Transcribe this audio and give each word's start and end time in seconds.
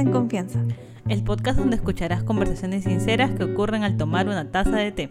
en 0.00 0.10
confianza. 0.10 0.64
El 1.08 1.22
podcast 1.22 1.58
donde 1.58 1.76
escucharás 1.76 2.22
conversaciones 2.24 2.84
sinceras 2.84 3.32
que 3.32 3.44
ocurren 3.44 3.82
al 3.82 3.96
tomar 3.96 4.26
una 4.26 4.50
taza 4.50 4.76
de 4.76 4.92
té. 4.92 5.10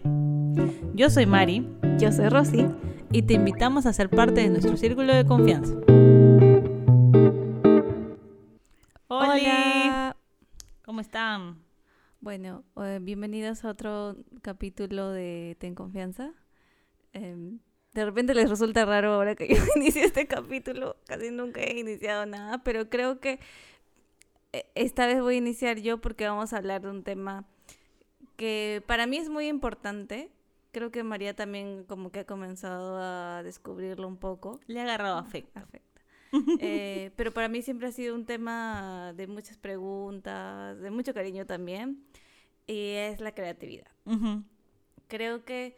Yo 0.94 1.08
soy 1.08 1.26
Mari. 1.26 1.68
Yo 1.98 2.10
soy 2.10 2.28
Rosy. 2.28 2.66
Y 3.12 3.22
te 3.22 3.34
invitamos 3.34 3.86
a 3.86 3.92
ser 3.92 4.10
parte 4.10 4.40
de 4.40 4.48
nuestro 4.48 4.76
círculo 4.76 5.14
de 5.14 5.24
confianza. 5.24 5.74
Hola. 9.06 10.16
¿Cómo 10.84 11.00
están? 11.00 11.62
Bueno, 12.20 12.64
eh, 12.76 12.98
bienvenidos 13.00 13.64
a 13.64 13.70
otro 13.70 14.16
capítulo 14.42 15.10
de 15.10 15.56
Ten 15.60 15.74
Confianza. 15.74 16.32
Em, 17.12 17.60
de 17.92 18.04
repente 18.04 18.34
les 18.34 18.48
resulta 18.48 18.84
raro 18.84 19.14
ahora 19.14 19.34
que 19.34 19.48
yo 19.54 19.62
inicie 19.76 20.04
este 20.04 20.26
capítulo. 20.26 20.96
Casi 21.06 21.30
nunca 21.30 21.60
he 21.60 21.78
iniciado 21.78 22.26
nada, 22.26 22.64
pero 22.64 22.88
creo 22.88 23.20
que 23.20 23.38
esta 24.74 25.06
vez 25.06 25.20
voy 25.20 25.36
a 25.36 25.38
iniciar 25.38 25.78
yo 25.78 26.00
porque 26.00 26.26
vamos 26.26 26.52
a 26.52 26.58
hablar 26.58 26.82
de 26.82 26.90
un 26.90 27.02
tema 27.02 27.46
que 28.36 28.82
para 28.86 29.06
mí 29.06 29.16
es 29.16 29.28
muy 29.28 29.48
importante. 29.48 30.30
Creo 30.72 30.90
que 30.90 31.02
María 31.02 31.34
también 31.34 31.84
como 31.84 32.10
que 32.10 32.20
ha 32.20 32.26
comenzado 32.26 32.96
a 32.98 33.42
descubrirlo 33.42 34.08
un 34.08 34.16
poco. 34.16 34.60
Le 34.66 34.80
ha 34.80 34.84
agarrado 34.84 35.18
afecto. 35.18 35.60
Eh, 36.60 37.10
pero 37.16 37.32
para 37.32 37.48
mí 37.48 37.60
siempre 37.60 37.88
ha 37.88 37.92
sido 37.92 38.14
un 38.14 38.24
tema 38.24 39.12
de 39.14 39.26
muchas 39.26 39.58
preguntas, 39.58 40.80
de 40.80 40.90
mucho 40.90 41.12
cariño 41.12 41.44
también, 41.44 42.02
y 42.66 42.92
es 42.92 43.20
la 43.20 43.34
creatividad. 43.34 43.90
Creo 45.08 45.44
que 45.44 45.76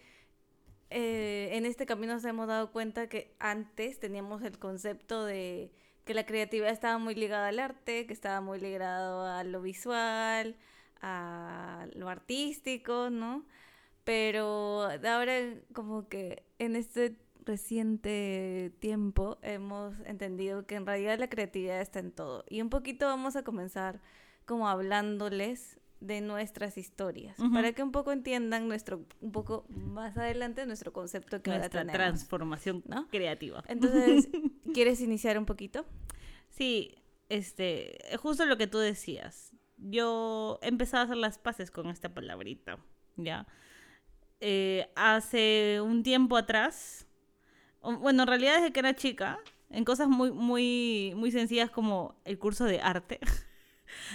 eh, 0.90 1.50
en 1.52 1.66
este 1.66 1.86
camino 1.86 2.14
nos 2.14 2.24
hemos 2.24 2.46
dado 2.46 2.70
cuenta 2.70 3.08
que 3.08 3.34
antes 3.40 3.98
teníamos 3.98 4.42
el 4.42 4.58
concepto 4.60 5.24
de 5.24 5.72
que 6.04 6.14
la 6.14 6.26
creatividad 6.26 6.70
estaba 6.70 6.98
muy 6.98 7.14
ligada 7.14 7.48
al 7.48 7.58
arte, 7.58 8.06
que 8.06 8.12
estaba 8.12 8.40
muy 8.40 8.60
ligado 8.60 9.26
a 9.26 9.44
lo 9.44 9.62
visual, 9.62 10.56
a 11.00 11.86
lo 11.94 12.08
artístico, 12.08 13.10
¿no? 13.10 13.44
Pero 14.04 14.88
ahora 15.04 15.34
como 15.72 16.08
que 16.08 16.44
en 16.58 16.76
este 16.76 17.16
reciente 17.44 18.72
tiempo 18.80 19.38
hemos 19.42 19.98
entendido 20.00 20.66
que 20.66 20.76
en 20.76 20.86
realidad 20.86 21.18
la 21.18 21.28
creatividad 21.28 21.80
está 21.80 22.00
en 22.00 22.12
todo. 22.12 22.44
Y 22.48 22.62
un 22.62 22.70
poquito 22.70 23.06
vamos 23.06 23.36
a 23.36 23.44
comenzar 23.44 24.00
como 24.46 24.68
hablándoles 24.68 25.78
de 26.06 26.20
nuestras 26.20 26.76
historias, 26.76 27.36
para 27.52 27.72
que 27.72 27.82
un 27.82 27.92
poco 27.92 28.12
entiendan 28.12 28.68
nuestro, 28.68 29.04
un 29.20 29.32
poco 29.32 29.64
más 29.68 30.16
adelante 30.16 30.66
nuestro 30.66 30.92
concepto 30.92 31.42
que 31.42 31.50
ahora 31.50 31.60
Nuestra 31.62 31.80
tenemos. 31.80 31.96
transformación 31.98 32.82
¿no? 32.86 33.08
creativa. 33.08 33.64
Entonces, 33.68 34.28
¿quieres 34.74 35.00
iniciar 35.00 35.38
un 35.38 35.46
poquito? 35.46 35.86
Sí, 36.50 36.94
este, 37.28 37.98
justo 38.20 38.44
lo 38.46 38.56
que 38.58 38.66
tú 38.66 38.78
decías. 38.78 39.52
Yo 39.76 40.58
he 40.62 40.68
empezado 40.68 41.02
a 41.02 41.04
hacer 41.06 41.16
las 41.16 41.38
paces 41.38 41.70
con 41.70 41.88
esta 41.88 42.12
palabrita, 42.14 42.78
¿ya? 43.16 43.46
Eh, 44.40 44.88
hace 44.94 45.80
un 45.80 46.02
tiempo 46.02 46.36
atrás, 46.36 47.06
bueno, 47.80 48.22
en 48.22 48.28
realidad 48.28 48.56
desde 48.56 48.72
que 48.72 48.80
era 48.80 48.94
chica, 48.94 49.38
en 49.70 49.84
cosas 49.84 50.08
muy, 50.08 50.30
muy, 50.32 51.14
muy 51.16 51.30
sencillas 51.30 51.70
como 51.70 52.14
el 52.24 52.38
curso 52.38 52.64
de 52.66 52.80
arte, 52.80 53.18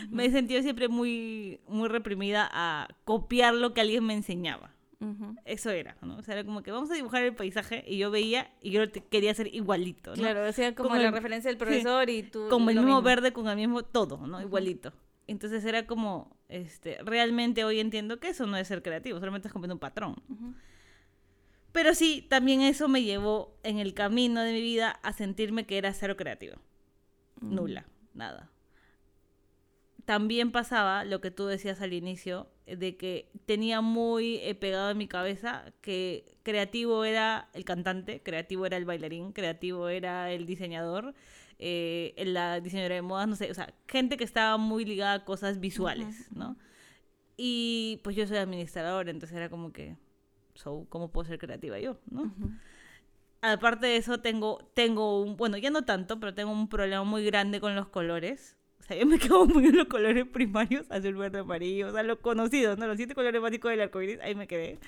me 0.09 0.25
he 0.25 0.31
sentido 0.31 0.61
siempre 0.61 0.87
muy, 0.87 1.59
muy 1.67 1.87
reprimida 1.89 2.49
a 2.51 2.87
copiar 3.05 3.53
lo 3.53 3.73
que 3.73 3.81
alguien 3.81 4.03
me 4.05 4.13
enseñaba. 4.13 4.73
Eso 5.45 5.69
era, 5.69 5.95
¿no? 6.01 6.17
O 6.17 6.21
sea, 6.23 6.33
era 6.35 6.43
como 6.43 6.61
que 6.61 6.71
vamos 6.71 6.91
a 6.91 6.93
dibujar 6.93 7.23
el 7.23 7.33
paisaje 7.33 7.85
y 7.87 7.97
yo 7.97 8.11
veía 8.11 8.51
y 8.61 8.71
yo 8.71 8.91
te- 8.91 9.01
quería 9.01 9.33
ser 9.33 9.47
igualito, 9.55 10.09
¿no? 10.11 10.15
Claro, 10.17 10.45
o 10.45 10.51
sea, 10.51 10.75
como, 10.75 10.89
Como 10.89 11.01
la 11.01 11.07
el- 11.07 11.13
referencia 11.13 11.49
del 11.49 11.57
profesor 11.57 12.09
y 12.09 12.23
tú... 12.23 12.47
como 12.49 12.69
el 12.69 12.75
mismo 12.77 13.01
verde 13.01 13.31
con 13.31 13.47
el 13.47 13.55
mismo 13.55 13.81
todo, 13.83 14.17
¿no? 14.27 14.41
Igualito. 14.41 14.91
Entonces 15.25 15.63
era 15.63 15.85
como, 15.87 16.35
este, 16.49 16.97
realmente 17.03 17.63
hoy 17.63 17.79
entiendo 17.79 18.19
que 18.19 18.27
eso 18.29 18.45
no 18.45 18.57
es 18.57 18.67
ser 18.67 18.81
creativo, 18.81 19.19
solamente 19.19 19.47
es 19.47 19.53
copiando 19.53 19.75
un 19.75 19.79
patrón. 19.79 20.15
Pero 21.71 21.93
sí, 21.93 22.25
también 22.29 22.61
eso 22.61 22.87
me 22.89 23.03
llevó 23.03 23.55
en 23.63 23.77
el 23.77 23.93
camino 23.93 24.41
de 24.41 24.51
mi 24.53 24.61
vida 24.61 24.99
a 25.03 25.13
sentirme 25.13 25.65
que 25.65 25.77
era 25.77 25.93
cero 25.93 26.17
creativa. 26.17 26.57
Mm. 27.41 27.55
Nula, 27.55 27.85
nada. 28.13 28.49
También 30.09 30.51
pasaba 30.51 31.03
lo 31.05 31.21
que 31.21 31.29
tú 31.29 31.45
decías 31.45 31.81
al 31.81 31.93
inicio, 31.93 32.47
eh, 32.65 32.75
de 32.75 32.97
que 32.97 33.29
tenía 33.45 33.79
muy 33.81 34.37
eh, 34.37 34.55
pegado 34.55 34.89
en 34.89 34.97
mi 34.97 35.07
cabeza 35.07 35.71
que 35.81 36.35
creativo 36.41 37.05
era 37.05 37.47
el 37.53 37.63
cantante, 37.63 38.19
creativo 38.23 38.65
era 38.65 38.77
el 38.77 38.85
bailarín, 38.85 39.33
creativo 39.33 39.87
era 39.87 40.31
el 40.31 40.47
diseñador, 40.47 41.13
eh, 41.59 42.15
la 42.25 42.59
diseñadora 42.59 42.95
de 42.95 43.03
modas, 43.03 43.27
no 43.27 43.35
sé, 43.35 43.51
o 43.51 43.53
sea, 43.53 43.71
gente 43.87 44.17
que 44.17 44.23
estaba 44.23 44.57
muy 44.57 44.83
ligada 44.83 45.13
a 45.13 45.25
cosas 45.25 45.59
visuales, 45.59 46.27
Ujú, 46.31 46.39
¿no? 46.39 46.57
Y 47.37 48.01
pues 48.03 48.15
yo 48.15 48.25
soy 48.25 48.37
administradora, 48.37 49.11
entonces 49.11 49.37
era 49.37 49.49
como 49.49 49.71
que, 49.71 49.95
so, 50.55 50.87
¿cómo 50.89 51.11
puedo 51.11 51.27
ser 51.27 51.37
creativa 51.37 51.77
yo, 51.79 51.99
no? 52.09 52.23
Ujú. 52.23 52.51
Aparte 53.41 53.85
de 53.87 53.97
eso, 53.97 54.21
tengo, 54.21 54.57
tengo 54.73 55.21
un, 55.21 55.37
bueno, 55.37 55.57
ya 55.57 55.69
no 55.69 55.85
tanto, 55.85 56.19
pero 56.19 56.33
tengo 56.33 56.51
un 56.51 56.67
problema 56.67 57.03
muy 57.03 57.23
grande 57.25 57.59
con 57.61 57.75
los 57.75 57.89
colores. 57.89 58.58
Sea, 58.89 58.97
yo 58.97 59.05
me 59.05 59.19
quedo 59.19 59.45
muy 59.45 59.67
en 59.67 59.77
los 59.77 59.87
colores 59.87 60.25
primarios, 60.27 60.85
azul, 60.89 61.13
verde, 61.15 61.39
amarillo, 61.39 61.89
o 61.89 61.91
sea, 61.91 62.01
los 62.03 62.17
conocidos, 62.19 62.77
¿no? 62.79 62.87
Los 62.87 62.97
siete 62.97 63.13
colores 63.13 63.39
básicos 63.41 63.69
del 63.71 63.81
arco 63.81 64.01
iris, 64.01 64.19
ahí 64.21 64.33
me 64.35 64.47
quedé. 64.47 64.79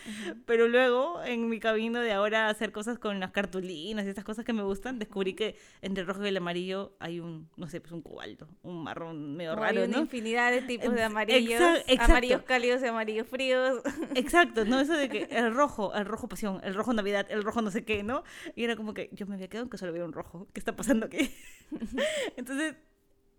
Pero 0.45 0.67
luego, 0.67 1.21
en 1.23 1.47
mi 1.49 1.59
camino 1.59 1.99
de 1.99 2.11
ahora 2.11 2.49
hacer 2.49 2.71
cosas 2.71 2.97
con 2.97 3.19
las 3.19 3.31
cartulinas 3.31 4.05
y 4.05 4.09
estas 4.09 4.25
cosas 4.25 4.43
que 4.43 4.53
me 4.53 4.63
gustan, 4.63 4.97
descubrí 4.97 5.35
que 5.35 5.55
entre 5.83 6.01
el 6.01 6.07
rojo 6.07 6.25
y 6.25 6.29
el 6.29 6.37
amarillo 6.37 6.93
hay 6.99 7.19
un, 7.19 7.47
no 7.57 7.69
sé, 7.69 7.79
pues 7.79 7.91
un 7.91 8.01
cobalto, 8.01 8.47
un 8.63 8.83
marrón 8.83 9.35
medio 9.35 9.51
Como 9.51 9.63
hay 9.63 9.75
raro, 9.75 9.85
una 9.87 9.97
¿no? 9.97 10.03
infinidad 10.03 10.51
de 10.51 10.61
tipos 10.63 10.93
de 10.93 11.03
amarillos, 11.03 11.61
exa- 11.61 11.83
exacto. 11.87 12.11
amarillos 12.13 12.41
cálidos 12.41 12.81
y 12.81 12.87
amarillos 12.87 13.27
fríos. 13.27 13.83
Exacto, 14.15 14.65
¿no? 14.65 14.79
Eso 14.79 14.93
de 14.97 15.09
que 15.09 15.23
el 15.31 15.53
rojo, 15.53 15.93
el 15.93 16.05
rojo 16.05 16.27
pasión, 16.27 16.59
el 16.63 16.73
rojo 16.73 16.91
navidad, 16.93 17.27
el 17.29 17.43
rojo 17.43 17.61
no 17.61 17.69
sé 17.69 17.85
qué, 17.85 18.01
¿no? 18.01 18.23
Y 18.55 18.63
era 18.63 18.75
como 18.75 18.93
que 18.95 19.09
yo 19.13 19.27
me 19.27 19.35
había 19.35 19.47
quedado 19.47 19.65
en 19.65 19.69
que 19.69 19.77
solo 19.77 19.91
había 19.91 20.05
un 20.05 20.13
rojo. 20.13 20.47
¿Qué 20.53 20.59
está 20.59 20.75
pasando 20.75 21.05
aquí? 21.05 21.29
Entonces, 22.37 22.75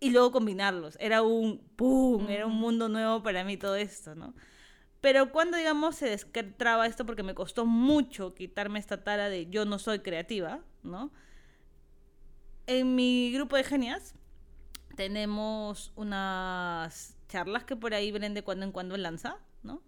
y 0.03 0.09
luego 0.09 0.31
combinarlos. 0.31 0.97
Era 0.99 1.21
un 1.21 1.59
¡pum! 1.77 2.29
Era 2.29 2.45
un 2.45 2.55
mundo 2.55 2.89
nuevo 2.89 3.23
para 3.23 3.45
mí 3.45 3.55
todo 3.55 3.77
esto, 3.77 4.15
¿no? 4.15 4.33
Pero 4.99 5.31
cuando, 5.31 5.55
digamos, 5.55 5.95
se 5.95 6.09
destraba 6.09 6.87
esto, 6.87 7.05
porque 7.05 7.23
me 7.23 7.33
costó 7.33 7.65
mucho 7.65 8.35
quitarme 8.35 8.79
esta 8.79 9.01
tara 9.05 9.29
de 9.29 9.49
yo 9.49 9.63
no 9.63 9.79
soy 9.79 9.99
creativa, 9.99 10.59
¿no? 10.83 11.13
En 12.67 12.95
mi 12.95 13.31
grupo 13.31 13.55
de 13.55 13.63
genias 13.63 14.13
tenemos 14.97 15.93
unas 15.95 17.15
charlas 17.29 17.63
que 17.63 17.77
por 17.77 17.93
ahí 17.93 18.11
Bren 18.11 18.33
de 18.33 18.43
cuando 18.43 18.65
en 18.65 18.73
cuando 18.73 18.97
lanza, 18.97 19.37
¿no? 19.63 19.83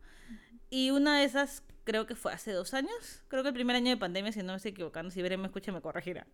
Y 0.70 0.92
una 0.92 1.20
de 1.20 1.26
esas 1.26 1.62
creo 1.86 2.06
que 2.06 2.16
fue 2.16 2.34
hace 2.34 2.52
dos 2.52 2.74
años, 2.74 3.24
creo 3.30 3.44
que 3.44 3.50
el 3.50 3.54
primer 3.54 3.76
año 3.76 3.90
de 3.90 3.98
pandemia, 3.98 4.32
si 4.32 4.40
no 4.40 4.52
me 4.52 4.58
estoy 4.58 4.72
equivocando, 4.72 5.12
si 5.12 5.22
Bren 5.22 5.40
me 5.40 5.48
escucha 5.48 5.72
me 5.72 5.82
corregirá. 5.82 6.28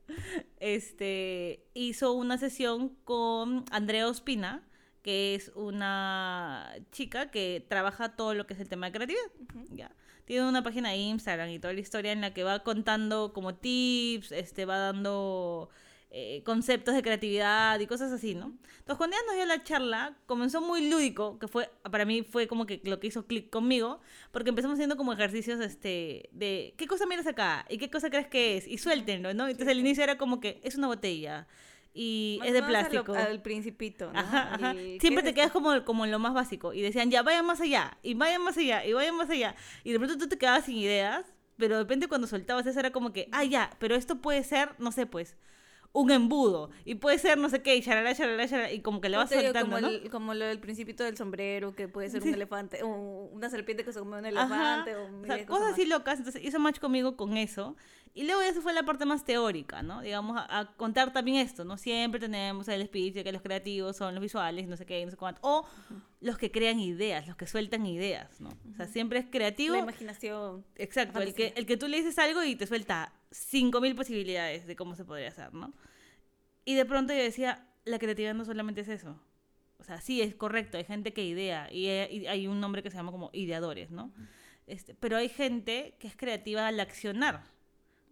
Este, 0.59 1.67
hizo 1.73 2.13
una 2.13 2.37
sesión 2.37 2.89
con 3.03 3.65
Andrea 3.71 4.07
Ospina, 4.07 4.63
que 5.03 5.35
es 5.35 5.51
una 5.55 6.73
chica 6.91 7.31
que 7.31 7.65
trabaja 7.67 8.15
todo 8.15 8.33
lo 8.33 8.47
que 8.47 8.53
es 8.53 8.59
el 8.59 8.69
tema 8.69 8.87
de 8.87 8.91
creatividad. 8.93 9.31
¿ya? 9.71 9.91
Tiene 10.25 10.47
una 10.47 10.63
página 10.63 10.89
de 10.89 10.97
Instagram 10.97 11.49
y 11.49 11.59
toda 11.59 11.73
la 11.73 11.79
historia 11.79 12.11
en 12.11 12.21
la 12.21 12.33
que 12.33 12.43
va 12.43 12.63
contando 12.63 13.33
como 13.33 13.55
tips, 13.55 14.31
este, 14.31 14.65
va 14.65 14.77
dando 14.77 15.69
eh, 16.13 16.43
conceptos 16.43 16.93
de 16.93 17.01
creatividad 17.01 17.79
y 17.79 17.87
cosas 17.87 18.11
así, 18.11 18.35
¿no? 18.35 18.47
Entonces, 18.79 18.97
cuando 18.97 19.15
ella 19.15 19.25
nos 19.27 19.35
dio 19.35 19.45
la 19.45 19.63
charla, 19.63 20.17
comenzó 20.25 20.59
muy 20.59 20.89
lúdico, 20.89 21.39
que 21.39 21.47
fue, 21.47 21.71
para 21.89 22.03
mí 22.03 22.21
fue 22.23 22.47
como 22.47 22.65
que 22.65 22.81
lo 22.83 22.99
que 22.99 23.07
hizo 23.07 23.25
clic 23.27 23.49
conmigo, 23.49 24.01
porque 24.31 24.49
empezamos 24.49 24.75
haciendo 24.75 24.97
como 24.97 25.13
ejercicios 25.13 25.61
este, 25.61 26.29
de 26.33 26.73
qué 26.77 26.85
cosa 26.85 27.05
miras 27.05 27.27
acá 27.27 27.65
y 27.69 27.77
qué 27.77 27.89
cosa 27.89 28.09
crees 28.09 28.27
que 28.27 28.57
es, 28.57 28.67
y 28.67 28.77
suéltenlo, 28.77 29.33
¿no? 29.33 29.47
Entonces, 29.47 29.69
al 29.69 29.79
inicio 29.79 30.03
era 30.03 30.17
como 30.17 30.41
que 30.41 30.59
es 30.63 30.75
una 30.75 30.87
botella 30.87 31.47
y 31.93 32.39
es 32.43 32.53
de 32.53 32.63
plástico. 32.63 33.13
Al 33.13 33.41
principito, 33.41 34.11
¿no? 34.11 34.19
Ajá, 34.19 34.55
ajá. 34.55 34.73
Y, 34.73 34.99
Siempre 34.99 35.23
¿qué 35.23 35.23
te 35.23 35.29
es 35.29 35.35
quedas 35.35 35.47
esto? 35.47 35.61
como, 35.61 35.85
como 35.85 36.05
en 36.05 36.11
lo 36.11 36.19
más 36.19 36.33
básico. 36.33 36.73
Y 36.73 36.81
decían, 36.81 37.09
ya, 37.09 37.21
vayan 37.23 37.45
más 37.45 37.61
allá, 37.61 37.97
y 38.01 38.13
vayan 38.13 38.43
más 38.43 38.57
allá, 38.57 38.85
y 38.85 38.93
vayan 38.93 39.15
más 39.15 39.29
allá. 39.29 39.55
Y 39.83 39.91
de 39.91 39.99
pronto 39.99 40.17
tú 40.17 40.27
te 40.27 40.37
quedabas 40.37 40.65
sin 40.65 40.77
ideas, 40.77 41.25
pero 41.57 41.75
de 41.75 41.83
repente 41.83 42.07
cuando 42.07 42.27
soltabas 42.27 42.65
eso 42.65 42.79
era 42.79 42.91
como 42.91 43.13
que, 43.13 43.27
ah, 43.31 43.43
ya, 43.43 43.71
pero 43.79 43.95
esto 43.95 44.17
puede 44.17 44.43
ser, 44.43 44.75
no 44.79 44.91
sé, 44.91 45.05
pues, 45.05 45.37
un 45.93 46.09
embudo. 46.11 46.69
Y 46.85 46.95
puede 46.95 47.17
ser 47.19 47.37
no 47.37 47.49
sé 47.49 47.61
qué, 47.61 47.75
y 47.75 47.81
charalá, 47.81 48.15
charalá, 48.15 48.47
charalá, 48.47 48.71
y 48.71 48.79
como 48.81 49.01
que 49.01 49.09
le 49.09 49.17
vas 49.17 49.29
digo, 49.29 49.41
soltando, 49.41 49.75
como, 49.75 49.81
¿no? 49.81 49.87
el- 49.89 50.09
como 50.09 50.33
lo 50.33 50.45
del 50.45 50.59
principito 50.59 51.03
del 51.03 51.17
sombrero, 51.17 51.75
que 51.75 51.87
puede 51.89 52.09
ser 52.09 52.21
Sí. 52.21 52.29
un 52.29 52.35
elefante, 52.35 52.81
o 52.83 52.87
una 53.33 53.49
serpiente 53.49 53.83
que 53.83 53.91
se 53.91 53.99
come 53.99 54.17
un 54.17 54.25
elefante, 54.25 54.95
o, 54.95 55.05
O 55.21 55.25
sea, 55.25 55.45
cosas 55.45 55.63
más. 55.65 55.73
así 55.73 55.85
locas. 55.85 56.19
Entonces 56.19 56.41
hizo 56.43 56.59
match 56.59 56.79
conmigo 56.79 57.17
con 57.17 57.35
eso. 57.35 57.75
Y 58.13 58.23
luego 58.23 58.41
eso 58.41 58.61
fue 58.61 58.73
la 58.73 58.83
parte 58.83 59.05
más 59.05 59.23
teórica, 59.23 59.83
¿no? 59.83 60.01
Digamos, 60.01 60.35
a, 60.37 60.59
a 60.59 60.75
contar 60.75 61.13
también 61.13 61.37
esto, 61.37 61.63
¿no? 61.63 61.77
Siempre 61.77 62.19
tenemos 62.19 62.67
el 62.67 62.85
speech 62.85 63.13
de 63.13 63.23
que 63.23 63.31
los 63.31 63.41
creativos 63.41 63.95
son 63.95 64.13
los 64.15 64.21
visuales, 64.21 64.67
no 64.67 64.75
sé 64.75 64.85
qué, 64.85 65.03
no 65.05 65.11
sé 65.11 65.17
cuánto. 65.17 65.39
O 65.43 65.65
los 66.19 66.37
que 66.37 66.51
crean 66.51 66.79
ideas, 66.81 67.25
los 67.27 67.37
que 67.37 67.47
sueltan 67.47 67.85
ideas, 67.85 68.39
¿no? 68.41 68.49
O 68.49 68.75
sea, 68.75 68.87
siempre 68.87 69.19
es 69.19 69.25
creativo. 69.29 69.75
La 69.75 69.81
imaginación. 69.81 70.65
Exacto, 70.75 71.21
el 71.21 71.33
que, 71.33 71.53
el 71.55 71.65
que 71.65 71.77
tú 71.77 71.87
le 71.87 71.97
dices 71.97 72.17
algo 72.19 72.43
y 72.43 72.55
te 72.57 72.67
suelta 72.67 73.13
5.000 73.31 73.95
posibilidades 73.95 74.67
de 74.67 74.75
cómo 74.75 74.95
se 74.95 75.05
podría 75.05 75.29
hacer, 75.29 75.53
¿no? 75.53 75.73
Y 76.65 76.75
de 76.75 76.85
pronto 76.85 77.13
yo 77.13 77.23
decía, 77.23 77.67
la 77.85 77.99
creatividad 77.99 78.33
no 78.33 78.45
solamente 78.45 78.81
es 78.81 78.89
eso. 78.89 79.19
o 79.79 79.83
sea, 79.83 79.99
sí 79.99 80.21
es 80.21 80.35
correcto, 80.35 80.77
hay 80.77 80.83
gente 80.83 81.13
que 81.13 81.25
idea 81.25 81.71
y 81.71 81.87
hay, 81.87 82.47
un 82.47 82.59
nombre 82.59 82.83
que 82.83 82.91
se 82.91 82.97
llama 82.97 83.11
como 83.11 83.31
ideadores, 83.33 83.89
¿no? 83.89 84.13
Este, 84.67 84.93
pero 84.93 85.17
hay 85.17 85.27
gente 85.27 85.95
que 85.99 86.07
es 86.07 86.15
creativa 86.15 86.67
al 86.67 86.79
accionar. 86.79 87.43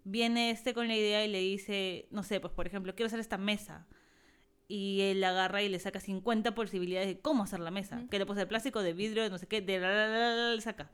Viene 0.03 0.49
este 0.49 0.73
con 0.73 0.87
la 0.87 0.95
idea 0.95 1.23
y 1.23 1.27
le 1.27 1.39
dice, 1.39 2.07
no 2.09 2.23
sé, 2.23 2.39
pues 2.39 2.53
por 2.53 2.65
ejemplo, 2.65 2.95
quiero 2.95 3.07
hacer 3.07 3.19
esta 3.19 3.37
mesa. 3.37 3.87
Y 4.67 5.01
él 5.01 5.23
agarra 5.23 5.61
y 5.61 5.69
le 5.69 5.79
saca 5.79 5.99
50 5.99 6.55
posibilidades 6.55 7.07
de 7.07 7.19
cómo 7.19 7.43
hacer 7.43 7.59
la 7.59 7.71
mesa. 7.71 8.05
Que 8.09 8.19
le 8.19 8.25
puede 8.25 8.41
ser 8.41 8.47
plástico, 8.47 8.81
de 8.81 8.93
vidrio, 8.93 9.23
de 9.23 9.29
no 9.29 9.37
sé 9.37 9.47
qué, 9.47 9.61
de 9.61 9.79
la, 9.79 9.89
la, 9.89 10.07
la, 10.07 10.35
la, 10.35 10.55
le 10.55 10.61
saca. 10.61 10.91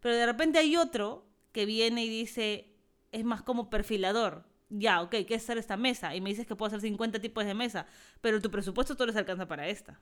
Pero 0.00 0.16
de 0.16 0.26
repente 0.26 0.58
hay 0.58 0.76
otro 0.76 1.26
que 1.52 1.66
viene 1.66 2.04
y 2.04 2.08
dice, 2.08 2.77
es 3.12 3.24
más 3.24 3.42
como 3.42 3.70
perfilador. 3.70 4.44
Ya, 4.70 5.00
ok, 5.02 5.10
¿qué 5.26 5.34
es 5.34 5.42
hacer 5.42 5.58
esta 5.58 5.76
mesa? 5.76 6.14
Y 6.14 6.20
me 6.20 6.30
dices 6.30 6.46
que 6.46 6.54
puedo 6.54 6.68
hacer 6.68 6.80
50 6.80 7.20
tipos 7.20 7.44
de 7.44 7.54
mesa, 7.54 7.86
pero 8.20 8.40
tu 8.40 8.50
presupuesto 8.50 8.94
todo 8.94 9.06
les 9.06 9.16
alcanza 9.16 9.48
para 9.48 9.68
esta. 9.68 9.98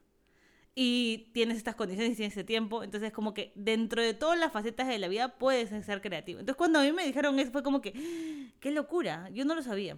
Y 0.75 1.31
tienes 1.33 1.57
estas 1.57 1.75
condiciones 1.75 2.13
y 2.13 2.17
tienes 2.17 2.35
ese 2.35 2.45
tiempo, 2.45 2.83
entonces 2.83 3.13
como 3.13 3.33
que 3.33 3.53
dentro 3.55 4.03
de 4.03 4.13
todas 4.13 4.39
las 4.39 4.53
facetas 4.53 4.89
de 4.89 4.99
la 4.99 5.09
vida 5.09 5.39
puedes 5.39 5.71
ser 5.87 6.03
creativo. 6.03 6.41
Entonces 6.41 6.59
cuando 6.59 6.81
a 6.81 6.83
mí 6.83 6.93
me 6.93 7.07
dijeron 7.07 7.39
eso 7.39 7.51
fue 7.51 7.63
como 7.63 7.81
que, 7.81 8.53
qué 8.61 8.71
locura, 8.73 9.31
yo 9.31 9.45
no 9.45 9.55
lo 9.55 9.63
sabía. 9.63 9.97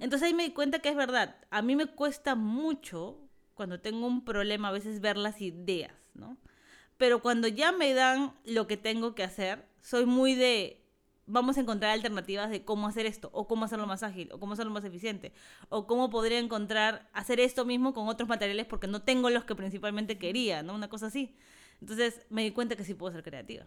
Entonces 0.00 0.22
ahí 0.22 0.34
me 0.34 0.44
di 0.44 0.50
cuenta 0.50 0.80
que 0.80 0.88
es 0.88 0.96
verdad, 0.96 1.36
a 1.50 1.62
mí 1.62 1.76
me 1.76 1.86
cuesta 1.86 2.34
mucho 2.34 3.18
cuando 3.54 3.80
tengo 3.80 4.06
un 4.06 4.24
problema 4.24 4.68
a 4.68 4.72
veces 4.72 5.00
ver 5.00 5.16
las 5.16 5.40
ideas, 5.40 5.92
¿no? 6.14 6.38
Pero 6.96 7.22
cuando 7.22 7.48
ya 7.48 7.70
me 7.70 7.94
dan 7.94 8.32
lo 8.44 8.66
que 8.66 8.76
tengo 8.76 9.14
que 9.14 9.22
hacer, 9.22 9.64
soy 9.80 10.06
muy 10.06 10.34
de, 10.34 10.81
vamos 11.32 11.56
a 11.56 11.60
encontrar 11.60 11.92
alternativas 11.92 12.50
de 12.50 12.64
cómo 12.64 12.86
hacer 12.86 13.06
esto, 13.06 13.30
o 13.32 13.46
cómo 13.48 13.64
hacerlo 13.64 13.86
más 13.86 14.02
ágil, 14.02 14.28
o 14.32 14.38
cómo 14.38 14.52
hacerlo 14.52 14.70
más 14.70 14.84
eficiente, 14.84 15.32
o 15.70 15.86
cómo 15.86 16.10
podría 16.10 16.38
encontrar 16.38 17.08
hacer 17.12 17.40
esto 17.40 17.64
mismo 17.64 17.94
con 17.94 18.06
otros 18.08 18.28
materiales 18.28 18.66
porque 18.66 18.86
no 18.86 19.02
tengo 19.02 19.30
los 19.30 19.44
que 19.44 19.54
principalmente 19.54 20.18
quería, 20.18 20.62
¿no? 20.62 20.74
Una 20.74 20.88
cosa 20.88 21.06
así. 21.06 21.34
Entonces 21.80 22.26
me 22.28 22.42
di 22.42 22.50
cuenta 22.50 22.76
que 22.76 22.84
sí 22.84 22.94
puedo 22.94 23.12
ser 23.12 23.22
creativa. 23.22 23.66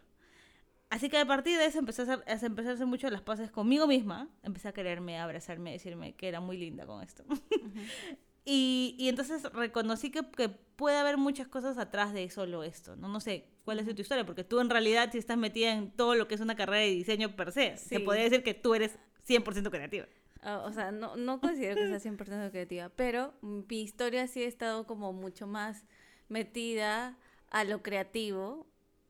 Así 0.90 1.10
que 1.10 1.18
a 1.18 1.26
partir 1.26 1.58
de 1.58 1.66
eso 1.66 1.80
empecé 1.80 2.04
a, 2.04 2.06
hacer, 2.06 2.24
a 2.28 2.46
empezar 2.46 2.72
a 2.72 2.76
hacer 2.76 2.86
mucho 2.86 3.10
las 3.10 3.22
paces 3.22 3.50
conmigo 3.50 3.88
misma, 3.88 4.30
empecé 4.44 4.68
a 4.68 4.72
quererme, 4.72 5.18
a 5.18 5.24
abrazarme, 5.24 5.72
a 5.72 5.74
decirme 5.74 6.16
que 6.16 6.28
era 6.28 6.40
muy 6.40 6.58
linda 6.58 6.86
con 6.86 7.02
esto. 7.02 7.26
y, 8.46 8.96
y, 9.00 9.10
entonces 9.10 9.44
reconocí 9.54 10.12
que, 10.12 10.22
que, 10.38 10.50
puede 10.50 10.98
haber 10.98 11.18
muchas 11.18 11.48
cosas 11.48 11.80
atrás 11.80 12.14
de 12.14 12.30
solo 12.30 12.64
esto, 12.64 12.96
¿no? 12.96 13.08
No 13.08 13.20
sé 13.20 13.55
cuál 13.66 13.80
es 13.80 13.94
tu 13.94 14.02
historia, 14.02 14.26
porque 14.26 14.44
tú 14.44 14.60
en 14.62 14.70
realidad 14.70 15.12
si 15.12 15.18
estás 15.18 15.38
metida 15.38 15.74
en 15.74 15.92
todo 15.92 16.16
lo 16.16 16.28
que 16.28 16.36
es 16.36 16.42
una 16.42 16.56
carrera 16.56 16.84
de 16.84 16.92
diseño 16.92 17.36
per 17.36 17.52
se, 17.52 17.76
sí. 17.76 17.90
te 17.90 18.00
podría 18.00 18.24
decir 18.24 18.44
que 18.44 18.54
tú 18.54 18.76
eres 18.76 18.98
100% 19.28 19.70
creativa. 19.70 20.06
Uh, 20.44 20.68
o 20.68 20.72
sea, 20.72 20.92
no, 20.92 21.18
no 21.18 21.42
considero 21.42 21.76
que 21.76 22.00
sea 22.00 22.12
100% 22.12 22.52
creativa, 22.52 22.90
pero 22.90 23.34
mi 23.42 23.82
historia 23.82 24.28
sí 24.28 24.44
ha 24.44 24.48
estado 24.48 24.86
como 24.86 25.12
mucho 25.12 25.48
más 25.48 25.86
metida 26.30 27.18
a 27.50 27.64
lo 27.64 27.82
creativo. 27.82 28.68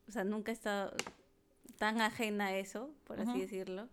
O 0.07 0.11
sea, 0.11 0.23
nunca 0.23 0.51
he 0.51 0.53
estado 0.53 0.93
tan 1.77 1.99
ajena 1.99 2.47
a 2.47 2.57
eso, 2.57 2.89
por 3.03 3.19
así 3.19 3.31
uh 3.31 3.35
-huh. 3.35 3.41
decirlo. 3.41 3.89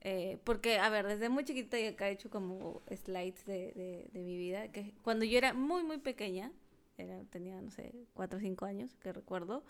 Eh, 0.00 0.38
porque, 0.44 0.78
a 0.78 0.88
ver, 0.90 1.06
desde 1.06 1.28
muy 1.28 1.44
chiquita 1.44 1.78
y 1.78 1.86
acá 1.86 2.08
he 2.08 2.12
hecho 2.12 2.28
como 2.28 2.82
slides 2.90 3.46
de, 3.46 3.72
de, 3.72 4.10
de, 4.12 4.20
mi 4.20 4.36
vida, 4.36 4.68
que 4.68 4.92
cuando 5.02 5.24
yo 5.24 5.38
era 5.38 5.54
muy, 5.54 5.82
muy 5.82 5.98
pequeña, 5.98 6.52
era, 6.96 7.22
tenía, 7.24 7.60
no 7.60 7.70
sé, 7.70 7.94
cuatro 8.14 8.38
o 8.38 8.40
cinco 8.40 8.64
años, 8.64 8.94
que 9.00 9.12
recuerdo, 9.12 9.64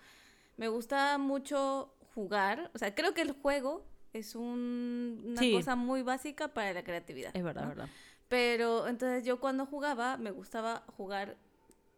me 0.56 0.68
gustaba 0.68 1.18
mucho 1.18 1.94
jugar, 2.14 2.70
o 2.74 2.78
sea, 2.78 2.94
creo 2.94 3.14
que 3.14 3.22
el 3.22 3.32
juego 3.32 3.84
es 4.12 4.34
un, 4.34 5.22
una 5.24 5.40
sí. 5.40 5.52
cosa 5.52 5.74
muy 5.74 6.02
básica 6.02 6.48
para 6.48 6.72
la 6.72 6.84
creatividad. 6.84 7.34
Es 7.34 7.42
verdad, 7.42 7.62
¿no? 7.62 7.68
verdad. 7.68 7.88
Pero 8.28 8.86
entonces 8.86 9.24
yo 9.24 9.40
cuando 9.40 9.66
jugaba, 9.66 10.16
me 10.16 10.30
gustaba 10.30 10.84
jugar 10.96 11.36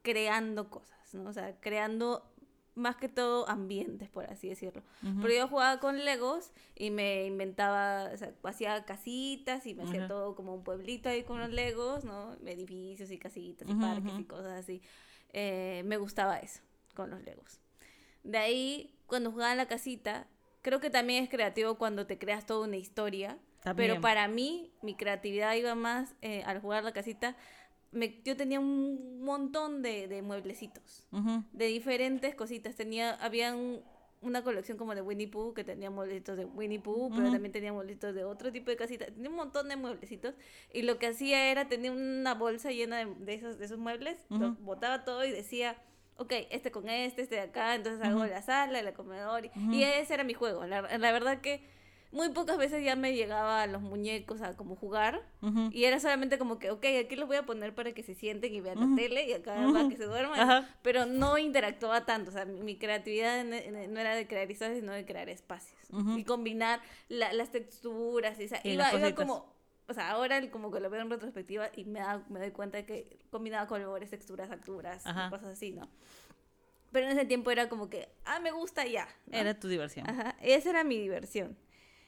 creando 0.02 0.70
cosas, 0.70 1.14
¿no? 1.14 1.28
O 1.28 1.32
sea, 1.32 1.60
creando 1.60 2.30
más 2.74 2.96
que 2.96 3.08
todo 3.08 3.48
ambientes, 3.48 4.08
por 4.10 4.24
así 4.26 4.48
decirlo. 4.48 4.82
Uh 5.02 5.06
-huh. 5.06 5.22
Pero 5.22 5.34
yo 5.34 5.48
jugaba 5.48 5.80
con 5.80 6.04
Legos 6.04 6.52
y 6.74 6.90
me 6.90 7.24
inventaba, 7.24 8.10
o 8.12 8.16
sea, 8.16 8.34
hacía 8.44 8.84
casitas 8.84 9.66
y 9.66 9.74
me 9.74 9.82
uh 9.82 9.86
-huh. 9.86 9.88
hacía 9.88 10.08
todo 10.08 10.34
como 10.34 10.54
un 10.54 10.62
pueblito 10.62 11.08
ahí 11.08 11.22
con 11.22 11.40
los 11.40 11.50
Legos, 11.50 12.04
¿no? 12.04 12.34
Edificios 12.44 13.10
y 13.10 13.18
casitas 13.18 13.66
y 13.68 13.72
uh 13.72 13.76
-huh. 13.76 13.80
parques 13.80 14.20
y 14.20 14.24
cosas 14.24 14.52
así. 14.60 14.82
Eh, 15.32 15.82
me 15.84 15.96
gustaba 15.96 16.38
eso 16.38 16.60
con 16.94 17.10
los 17.10 17.22
Legos. 17.22 17.60
De 18.22 18.38
ahí, 18.38 18.94
cuando 19.06 19.30
jugaba 19.30 19.52
en 19.52 19.58
la 19.58 19.68
casita, 19.68 20.26
creo 20.62 20.80
que 20.80 20.90
también 20.90 21.22
es 21.24 21.30
creativo 21.30 21.76
cuando 21.76 22.06
te 22.06 22.18
creas 22.18 22.46
toda 22.46 22.66
una 22.66 22.76
historia. 22.76 23.38
También. 23.62 23.90
Pero 23.90 24.00
para 24.00 24.28
mí, 24.28 24.72
mi 24.82 24.94
creatividad 24.94 25.54
iba 25.54 25.74
más 25.74 26.14
eh, 26.22 26.42
al 26.44 26.60
jugar 26.60 26.84
la 26.84 26.92
casita 26.92 27.36
me, 27.92 28.20
yo 28.24 28.36
tenía 28.36 28.60
un 28.60 29.22
montón 29.22 29.82
de, 29.82 30.08
de 30.08 30.22
mueblecitos, 30.22 31.06
uh 31.12 31.18
-huh. 31.18 31.44
de 31.52 31.66
diferentes 31.66 32.34
cositas. 32.34 32.76
Tenía, 32.76 33.14
había 33.14 33.54
un, 33.54 33.82
una 34.22 34.42
colección 34.42 34.78
como 34.78 34.94
de 34.94 35.02
Winnie 35.02 35.28
Pooh, 35.28 35.54
que 35.54 35.62
tenía 35.64 35.90
mueblecitos 35.90 36.36
de 36.36 36.44
Winnie 36.44 36.78
Pooh, 36.80 37.06
uh 37.06 37.10
-huh. 37.10 37.16
pero 37.16 37.30
también 37.30 37.52
tenía 37.52 37.72
mueblecitos 37.72 38.14
de 38.14 38.24
otro 38.24 38.50
tipo 38.50 38.70
de 38.70 38.76
casitas. 38.76 39.08
Tenía 39.12 39.30
un 39.30 39.36
montón 39.36 39.68
de 39.68 39.76
mueblecitos. 39.76 40.34
Y 40.72 40.82
lo 40.82 40.98
que 40.98 41.08
hacía 41.08 41.50
era, 41.50 41.68
tenía 41.68 41.92
una 41.92 42.34
bolsa 42.34 42.70
llena 42.70 42.98
de, 42.98 43.14
de 43.18 43.34
esos, 43.34 43.58
de 43.58 43.64
esos 43.66 43.78
muebles, 43.78 44.16
uh 44.30 44.34
-huh. 44.34 44.38
lo 44.40 44.52
botaba 44.64 45.04
todo 45.04 45.24
y 45.24 45.30
decía, 45.30 45.76
ok, 46.16 46.32
este 46.50 46.70
con 46.70 46.88
este, 46.88 47.22
este 47.22 47.34
de 47.36 47.40
acá, 47.42 47.74
entonces 47.74 48.02
hago 48.04 48.24
la 48.24 48.42
sala, 48.42 48.80
el 48.80 48.92
comedor. 48.94 49.44
Y, 49.44 49.50
y 49.76 49.84
ese 49.84 50.14
era 50.14 50.24
mi 50.24 50.34
juego. 50.34 50.64
La, 50.66 50.82
la 50.98 51.12
verdad 51.12 51.40
que 51.40 51.60
muy 52.16 52.30
pocas 52.30 52.56
veces 52.56 52.82
ya 52.82 52.96
me 52.96 53.14
llegaba 53.14 53.62
a 53.62 53.66
los 53.66 53.82
muñecos 53.82 54.40
a 54.40 54.56
como 54.56 54.74
jugar 54.74 55.22
uh 55.42 55.48
-huh. 55.48 55.70
y 55.72 55.84
era 55.84 56.00
solamente 56.00 56.38
como 56.38 56.58
que, 56.58 56.70
ok, 56.70 56.84
aquí 57.04 57.14
los 57.14 57.28
voy 57.28 57.36
a 57.36 57.44
poner 57.44 57.74
para 57.74 57.92
que 57.92 58.02
se 58.02 58.14
sienten 58.14 58.54
y 58.54 58.60
vean 58.60 58.78
uh 58.78 58.82
-huh. 58.82 58.90
la 58.90 58.96
tele 58.96 59.28
y 59.28 59.32
acá 59.34 59.54
uh 59.54 59.68
-huh. 59.68 59.72
para 59.72 59.88
que 59.88 59.96
se 59.96 60.04
duerman, 60.06 60.66
pero 60.82 61.06
no 61.06 61.38
interactuaba 61.38 62.06
tanto, 62.06 62.30
o 62.30 62.32
sea, 62.32 62.46
mi 62.46 62.76
creatividad 62.76 63.44
no 63.44 64.00
era 64.00 64.14
de 64.14 64.26
crear 64.26 64.50
historias, 64.50 64.78
sino 64.78 64.92
de 64.92 65.04
crear 65.04 65.28
espacios 65.28 65.78
y 66.16 66.24
combinar 66.24 66.80
la, 67.08 67.32
las 67.32 67.52
texturas, 67.52 68.40
y, 68.40 68.46
o 68.46 68.48
sea, 68.48 68.60
y 68.64 68.70
iba, 68.70 68.92
iba 68.92 69.14
como 69.14 69.54
o 69.88 69.94
sea, 69.94 70.10
ahora 70.10 70.50
como 70.50 70.72
que 70.72 70.80
lo 70.80 70.90
veo 70.90 71.00
en 71.00 71.10
retrospectiva 71.10 71.70
y 71.76 71.84
me, 71.84 72.00
da, 72.00 72.24
me 72.28 72.40
doy 72.40 72.50
cuenta 72.50 72.78
de 72.78 72.84
que 72.86 73.18
combinaba 73.30 73.68
colores, 73.68 74.10
texturas, 74.10 74.50
alturas, 74.50 75.04
cosas 75.30 75.44
así, 75.44 75.70
¿no? 75.72 75.88
Pero 76.90 77.06
en 77.06 77.12
ese 77.16 77.26
tiempo 77.26 77.50
era 77.50 77.68
como 77.68 77.88
que, 77.88 78.08
ah, 78.24 78.40
me 78.40 78.50
gusta 78.50 78.84
ya. 78.86 79.06
¿no? 79.26 79.36
Era 79.36 79.58
tu 79.58 79.68
diversión. 79.68 80.08
Ajá, 80.08 80.34
esa 80.40 80.70
era 80.70 80.82
mi 80.82 80.98
diversión. 80.98 81.56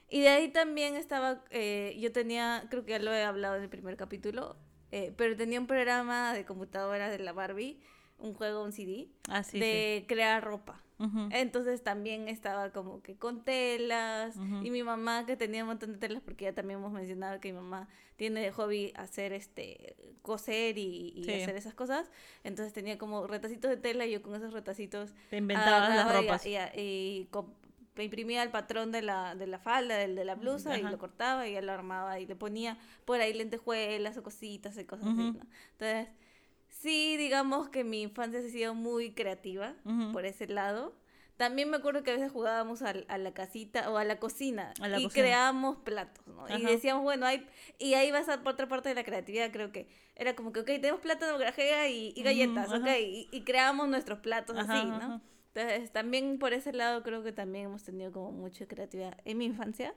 Y 0.08 0.20
de 0.22 0.28
ahí 0.28 0.48
también 0.48 0.96
estaba, 0.96 1.44
eh, 1.50 1.96
yo 2.00 2.12
tenía, 2.12 2.66
creo 2.70 2.84
que 2.84 2.92
ya 2.92 2.98
lo 2.98 3.12
he 3.12 3.22
hablado 3.22 3.56
en 3.56 3.62
el 3.62 3.68
primer 3.68 3.96
capítulo, 3.96 4.56
eh, 4.90 5.12
pero 5.16 5.36
tenía 5.36 5.60
un 5.60 5.66
programa 5.66 6.32
de 6.32 6.44
computadora 6.46 7.10
de 7.10 7.18
la 7.18 7.32
Barbie, 7.32 7.78
un 8.18 8.34
juego, 8.34 8.64
un 8.64 8.72
CD, 8.72 9.08
ah, 9.28 9.42
sí, 9.42 9.58
de 9.60 9.98
sí. 10.00 10.06
crear 10.06 10.42
ropa. 10.42 10.82
Uh 10.98 11.04
-huh. 11.04 11.28
Entonces 11.32 11.84
también 11.84 12.26
estaba 12.26 12.72
como 12.72 13.02
que 13.02 13.16
con 13.16 13.44
telas 13.44 14.36
uh 14.36 14.40
-huh. 14.40 14.66
y 14.66 14.70
mi 14.70 14.82
mamá 14.82 15.26
que 15.26 15.36
tenía 15.36 15.62
un 15.62 15.68
montón 15.68 15.92
de 15.92 15.98
telas 15.98 16.22
porque 16.22 16.46
ya 16.46 16.54
también 16.54 16.80
hemos 16.80 16.92
mencionado 16.92 17.38
que 17.40 17.52
mi 17.52 17.58
mamá 17.60 17.88
tiene 18.16 18.40
de 18.40 18.50
hobby 18.50 18.92
hacer 18.96 19.32
este 19.32 19.94
coser 20.22 20.76
y, 20.76 21.12
y 21.14 21.22
sí. 21.22 21.32
hacer 21.40 21.54
esas 21.54 21.74
cosas 21.74 22.10
entonces 22.42 22.72
tenía 22.72 22.98
como 22.98 23.28
retacitos 23.28 23.70
de 23.70 23.76
tela 23.76 24.06
y 24.06 24.10
yo 24.10 24.22
con 24.22 24.34
esos 24.34 24.52
retacitos 24.52 25.14
te 25.30 25.36
inventabas 25.36 25.94
las 25.94 26.12
ropas 26.12 26.44
y, 26.46 26.56
y, 26.56 26.58
y, 26.74 27.28
imprimía 28.04 28.42
el 28.42 28.50
patrón 28.50 28.92
de 28.92 29.02
la, 29.02 29.34
de 29.34 29.46
la 29.46 29.58
falda, 29.58 29.96
del 29.96 30.14
de 30.14 30.24
la 30.24 30.34
blusa, 30.34 30.70
Ajá. 30.70 30.78
y 30.78 30.82
lo 30.82 30.98
cortaba 30.98 31.46
y 31.48 31.52
ya 31.52 31.62
lo 31.62 31.72
armaba 31.72 32.18
y 32.20 32.26
le 32.26 32.36
ponía 32.36 32.78
por 33.04 33.20
ahí 33.20 33.32
lentejuelas 33.34 34.16
o 34.16 34.22
cositas 34.22 34.76
y 34.78 34.84
cosas 34.84 35.06
uh 35.06 35.10
-huh. 35.10 35.28
así, 35.30 35.38
¿no? 35.38 35.46
Entonces, 35.72 36.08
sí, 36.68 37.16
digamos 37.16 37.68
que 37.68 37.84
mi 37.84 38.02
infancia 38.02 38.40
ha 38.40 38.42
sido 38.42 38.74
muy 38.74 39.12
creativa 39.12 39.74
uh 39.84 39.90
-huh. 39.90 40.12
por 40.12 40.24
ese 40.24 40.46
lado. 40.46 40.94
También 41.36 41.70
me 41.70 41.76
acuerdo 41.76 42.02
que 42.02 42.10
a 42.10 42.14
veces 42.14 42.32
jugábamos 42.32 42.82
a, 42.82 42.94
a 43.06 43.16
la 43.16 43.32
casita 43.32 43.90
o 43.92 43.96
a 43.96 44.02
la 44.04 44.18
cocina 44.18 44.74
a 44.80 44.88
la 44.88 44.98
y 44.98 45.04
cocina. 45.04 45.22
creábamos 45.24 45.76
platos, 45.84 46.26
¿no? 46.26 46.44
Ajá. 46.44 46.58
Y 46.58 46.64
decíamos, 46.64 47.04
bueno, 47.04 47.26
hay... 47.26 47.46
Y 47.78 47.94
ahí 47.94 48.10
vas 48.10 48.28
a 48.28 48.42
por 48.42 48.54
otra 48.54 48.66
parte 48.66 48.88
de 48.88 48.96
la 48.96 49.04
creatividad, 49.04 49.52
creo 49.52 49.70
que 49.70 49.86
era 50.16 50.34
como 50.34 50.52
que, 50.52 50.60
ok, 50.60 50.66
tenemos 50.66 51.00
plátano, 51.00 51.38
grajea 51.38 51.88
y, 51.88 52.12
y 52.16 52.22
galletas, 52.24 52.68
uh 52.70 52.72
-huh. 52.72 52.80
ok, 52.82 52.88
y, 53.00 53.28
y, 53.30 53.44
creamos 53.44 53.88
nuestros 53.88 54.18
platos 54.18 54.56
así, 54.58 54.84
¿no? 54.84 55.20
Entonces, 55.58 55.92
también 55.92 56.38
por 56.38 56.52
ese 56.52 56.72
lado 56.72 57.02
creo 57.02 57.22
que 57.22 57.32
también 57.32 57.66
hemos 57.66 57.82
tenido 57.82 58.12
como 58.12 58.32
mucha 58.32 58.66
creatividad 58.66 59.16
en 59.24 59.38
mi 59.38 59.46
infancia. 59.46 59.94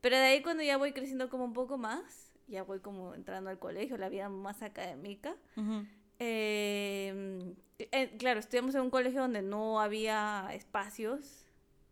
Pero 0.00 0.16
de 0.16 0.22
ahí 0.22 0.42
cuando 0.42 0.62
ya 0.62 0.76
voy 0.76 0.92
creciendo 0.92 1.28
como 1.28 1.44
un 1.44 1.52
poco 1.52 1.78
más, 1.78 2.32
ya 2.46 2.62
voy 2.62 2.80
como 2.80 3.14
entrando 3.14 3.50
al 3.50 3.58
colegio, 3.58 3.96
la 3.96 4.08
vida 4.08 4.28
más 4.28 4.62
académica. 4.62 5.36
Uh 5.56 5.60
-huh. 5.60 5.86
eh, 6.18 7.54
eh, 7.78 8.16
claro, 8.18 8.40
estudiamos 8.40 8.74
en 8.74 8.82
un 8.82 8.90
colegio 8.90 9.20
donde 9.20 9.42
no 9.42 9.80
había 9.80 10.48
espacios 10.54 11.44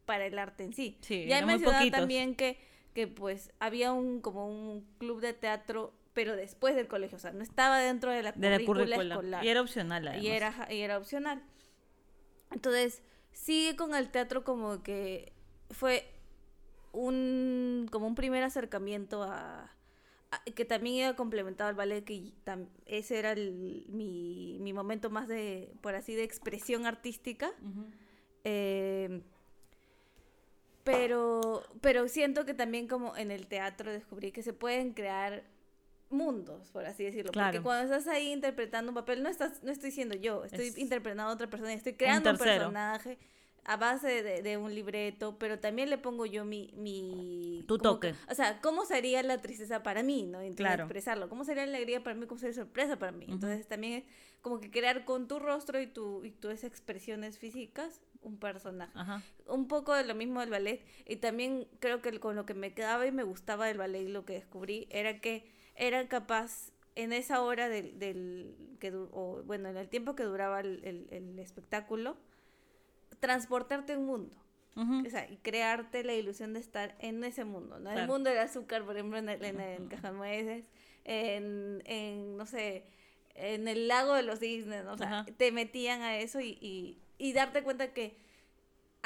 para 0.07 0.27
el 0.27 0.39
arte 0.39 0.65
en 0.65 0.73
sí. 0.75 0.99
sí 1.01 1.27
ya 1.27 1.39
he 1.39 1.47
mencionado 1.47 1.91
también 1.91 2.35
que, 2.35 2.59
que 2.95 3.07
pues 3.07 3.53
había 3.59 3.93
un 3.93 4.21
como 4.21 4.47
un 4.47 4.87
club 4.99 5.21
de 5.21 5.33
teatro 5.33 5.95
pero 6.15 6.37
después 6.37 6.77
del 6.77 6.87
colegio, 6.87 7.17
o 7.17 7.19
sea, 7.19 7.33
no 7.33 7.43
estaba 7.43 7.81
dentro 7.81 8.13
de 8.13 8.23
la, 8.23 8.33
de 8.33 8.51
la 8.51 8.65
currícula 8.65 8.97
escolar. 8.97 9.45
Y 9.45 9.49
era 9.49 9.61
opcional, 9.61 10.07
además. 10.07 10.25
Y 10.25 10.29
era, 10.29 10.69
y 10.71 10.81
era 10.81 10.97
opcional. 10.97 11.43
Entonces, 12.55 13.03
sí 13.33 13.75
con 13.77 13.95
el 13.95 14.11
teatro 14.11 14.45
como 14.45 14.83
que 14.83 15.33
fue 15.71 16.07
un 16.93 17.89
como 17.91 18.07
un 18.07 18.15
primer 18.15 18.43
acercamiento 18.45 19.23
a, 19.25 19.71
que 20.55 20.65
también 20.65 20.97
iba 20.97 21.17
complementado 21.17 21.69
al 21.71 21.77
ballet, 21.77 22.05
que 22.05 22.33
tam- 22.45 22.69
ese 22.87 23.19
era 23.19 23.33
el- 23.33 23.85
mi, 23.89 24.59
mi 24.61 24.73
momento 24.73 25.11
más 25.11 25.29
de, 25.29 25.73
por 25.81 25.95
así, 25.95 26.15
de 26.15 26.25
expresión 26.25 26.87
artística. 26.87 27.53
Eh, 28.45 29.23
pero, 30.85 31.63
pero 31.81 32.09
siento 32.09 32.45
que 32.45 32.53
también 32.55 32.89
como 32.89 33.17
en 33.17 33.31
el 33.31 33.47
teatro 33.47 33.91
descubrí 33.91 34.33
que 34.33 34.43
se 34.43 34.53
pueden 34.53 34.93
crear 34.93 35.43
mundos, 36.15 36.71
por 36.71 36.87
así 36.87 37.05
decirlo. 37.05 37.33
Claro. 37.33 37.49
Porque 37.53 37.63
cuando 37.63 37.95
estás 37.95 38.13
ahí 38.13 38.33
interpretando 38.33 38.91
un 38.91 38.95
papel, 38.95 39.23
no 39.23 39.29
estás, 39.29 39.63
no 39.63 39.71
estoy 39.71 39.91
siendo 39.91 40.15
yo, 40.17 40.45
estoy 40.45 40.69
Es 40.69 40.79
interpretando 40.79 41.31
a 41.31 41.35
otra 41.35 41.49
persona, 41.49 41.73
estoy 41.73 41.95
creando 41.95 42.31
un, 42.31 42.37
tercero. 42.39 42.59
personaje 42.61 43.19
a 43.67 43.77
base 43.79 44.23
de, 44.23 44.43
de 44.43 44.57
un 44.59 44.75
libreto, 44.75 45.39
pero 45.39 45.59
también 45.59 45.89
le 45.89 45.97
pongo 45.97 46.27
yo 46.27 46.45
mi... 46.45 46.71
mi 46.77 47.65
Tu 47.67 47.79
como 47.79 47.99
que- 47.99 48.13
toque. 48.13 48.31
o 48.31 48.35
sea, 48.35 48.61
¿cómo 48.61 48.85
sería 48.85 49.23
la 49.23 49.41
tristeza 49.41 49.83
para 49.83 50.03
mí? 50.03 50.23
¿no? 50.25 50.41
Entonces, 50.41 50.57
Claro. 50.67 50.85
expresarlo. 50.85 51.29
¿Cómo 51.31 51.45
sería 51.45 51.65
la 51.65 51.77
alegría 51.77 52.03
para 52.05 52.15
mí? 52.15 52.27
¿Cómo 52.27 52.39
sería 52.39 52.55
sorpresa 52.55 52.99
para 52.99 53.13
mí? 53.13 53.25
Ujú. 53.25 53.35
Entonces 53.35 53.67
también 53.67 53.95
es 53.95 54.05
como 54.43 54.61
que 54.61 54.71
crear 54.71 55.07
con 55.07 55.29
tu 55.29 55.39
rostro 55.39 55.81
y, 55.81 55.87
tu, 55.87 56.25
y 56.27 56.31
tus 56.31 56.63
expresiones 56.65 57.39
físicas 57.39 58.01
un 58.21 58.39
personaje 58.39 58.93
Ajá. 58.95 59.23
un 59.47 59.67
poco 59.69 59.93
de 59.95 60.05
lo 60.05 60.15
mismo 60.15 60.41
del 60.41 60.49
ballet 60.51 60.83
y 61.07 61.17
también 61.17 61.67
creo 61.81 62.01
que 62.03 62.19
con 62.21 62.37
lo 62.37 62.45
que 62.47 62.55
me 62.55 62.73
quedaba 62.75 63.07
y 63.07 63.13
me 63.13 63.23
gustaba 63.23 63.67
del 63.67 63.77
ballet 63.79 64.09
lo 64.09 64.25
que 64.27 64.35
descubrí 64.35 64.87
era 64.91 65.21
que 65.21 65.51
era 65.77 66.07
capaz 66.09 66.71
en 66.95 67.13
esa 67.13 67.43
hora 67.43 67.69
del, 67.69 67.99
del 67.99 68.55
que 68.81 68.93
o 68.95 69.43
bueno 69.45 69.69
en 69.69 69.77
el 69.77 69.89
tiempo 69.89 70.15
que 70.15 70.23
duraba 70.25 70.61
el, 70.61 70.81
el- 70.85 71.09
el 71.11 71.39
espectáculo 71.39 72.17
transportarte 73.21 73.95
a 73.95 73.99
un 73.99 74.07
mundo. 74.07 74.35
O 75.07 75.11
sea, 75.11 75.31
y 75.31 75.37
crearte 75.37 76.03
la 76.03 76.15
ilusión 76.15 76.53
de 76.53 76.59
estar 76.61 76.97
en 76.99 77.23
ese 77.23 77.45
mundo, 77.45 77.79
¿no? 77.79 77.91
El 77.93 78.09
mundo 78.09 78.31
del 78.31 78.41
azúcar, 78.41 78.85
por 78.85 78.97
ejemplo, 78.97 79.19
en 79.19 79.29
el, 79.29 79.45
en 79.45 79.61
el 79.61 79.89
Cajanueces, 79.89 80.65
en, 81.05 81.83
en, 81.87 82.37
no 82.37 82.45
sé, 82.45 82.85
en 83.37 83.69
el 83.69 83.87
lago 83.87 84.15
de 84.15 84.23
los 84.23 84.41
cisnes, 84.41 84.85
¿no? 84.85 84.93
O 84.95 84.99
sea, 84.99 85.27
te 85.37 85.53
metían 85.53 86.03
a 86.03 86.19
eso 86.19 86.41
y, 86.41 86.59
y, 86.61 86.99
y 87.19 87.33
darte 87.35 87.63
cuenta 87.63 87.93
que 87.93 88.17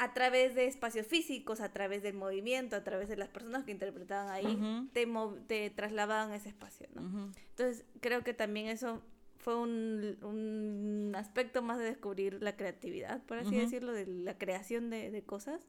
a 0.01 0.13
través 0.13 0.55
de 0.55 0.65
espacios 0.65 1.05
físicos, 1.05 1.59
a 1.59 1.71
través 1.73 2.01
del 2.03 2.13
movimiento, 2.15 2.75
a 2.75 2.83
través 2.83 3.09
de 3.09 3.17
las 3.17 3.27
personas 3.29 3.65
que 3.65 3.71
interpretaban 3.71 4.29
ahí, 4.29 4.55
Ujú. 4.55 4.87
te, 4.93 5.07
mov- 5.07 5.45
te 5.47 5.69
trasladaban 5.69 6.31
a 6.31 6.35
ese 6.37 6.49
espacio, 6.49 6.87
¿no? 6.95 7.01
Ujú. 7.01 7.31
Entonces, 7.49 7.83
creo 7.99 8.23
que 8.23 8.33
también 8.33 8.67
eso 8.67 9.01
fue 9.37 9.55
un, 9.57 10.17
un 10.23 11.13
aspecto 11.15 11.61
más 11.61 11.77
de 11.79 11.85
descubrir 11.85 12.41
la 12.41 12.55
creatividad, 12.55 13.21
por 13.25 13.37
así 13.39 13.49
Ujú. 13.49 13.59
decirlo, 13.59 13.91
de 13.93 14.05
la 14.07 14.37
creación 14.37 14.89
de, 14.89 15.11
de 15.11 15.21
cosas 15.23 15.67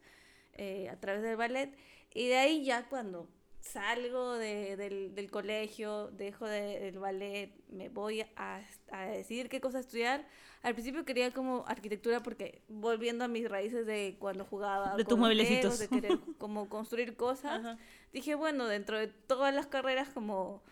eh, 0.55 0.89
a 0.89 0.99
través 1.01 1.23
del 1.23 1.37
ballet. 1.37 1.75
Y 2.15 2.29
de 2.29 2.37
ahí 2.37 2.65
ya 2.65 2.89
cuando 2.89 3.29
salgo 3.61 4.35
de- 4.35 4.77
del, 4.77 5.15
del 5.15 5.31
colegio, 5.31 6.11
dejo 6.13 6.47
de- 6.47 6.89
el 6.89 6.99
ballet, 6.99 7.53
me 7.69 7.89
voy 7.89 8.23
a, 8.37 8.63
a 8.91 9.07
decidir 9.07 9.49
qué 9.49 9.61
cosa 9.61 9.81
estudiar. 9.81 10.27
Al 10.63 10.75
principio 10.75 11.05
quería 11.05 11.31
como 11.31 11.65
arquitectura 11.67 12.23
porque 12.23 12.63
volviendo 12.69 13.25
a 13.25 13.29
mis 13.29 13.49
raíces 13.49 13.87
de 13.87 14.17
cuando 14.19 14.45
jugaba 14.45 14.97
De 14.97 15.05
tus 15.05 15.19
mueblecitos. 15.19 15.79
De 15.79 15.89
querer 15.89 16.19
como 16.39 16.69
construir 16.69 17.17
cosas 17.17 17.61
Ajá. 17.61 17.79
dije, 18.13 18.35
bueno, 18.35 18.67
dentro 18.67 18.99
de 18.99 19.07
todas 19.09 19.55
las 19.55 19.67
carreras 19.67 20.11
como 20.11 20.63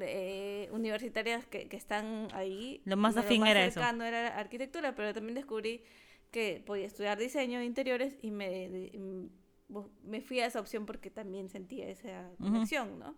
eh, 0.00 0.68
universitarias 0.72 1.46
que, 1.46 1.68
que 1.68 1.76
están 1.76 2.28
ahí, 2.32 2.82
Lo 2.84 2.96
más 2.96 3.16
afín 3.16 3.46
era 3.46 3.64
eso. 3.64 3.80
era 3.80 4.38
arquitectura, 4.38 4.94
pero 4.94 5.14
también 5.14 5.34
descubrí 5.36 5.82
que 6.30 6.62
podía 6.66 6.86
estudiar 6.86 7.18
diseño 7.18 7.60
de 7.60 7.64
interiores 7.64 8.16
y 8.20 8.30
me, 8.30 8.90
me 10.02 10.20
fui 10.20 10.40
a 10.40 10.46
esa 10.46 10.60
opción 10.60 10.84
porque 10.84 11.10
también 11.10 11.48
sentía 11.48 11.88
esa 11.88 12.30
conexión, 12.38 12.98
¿no? 12.98 13.14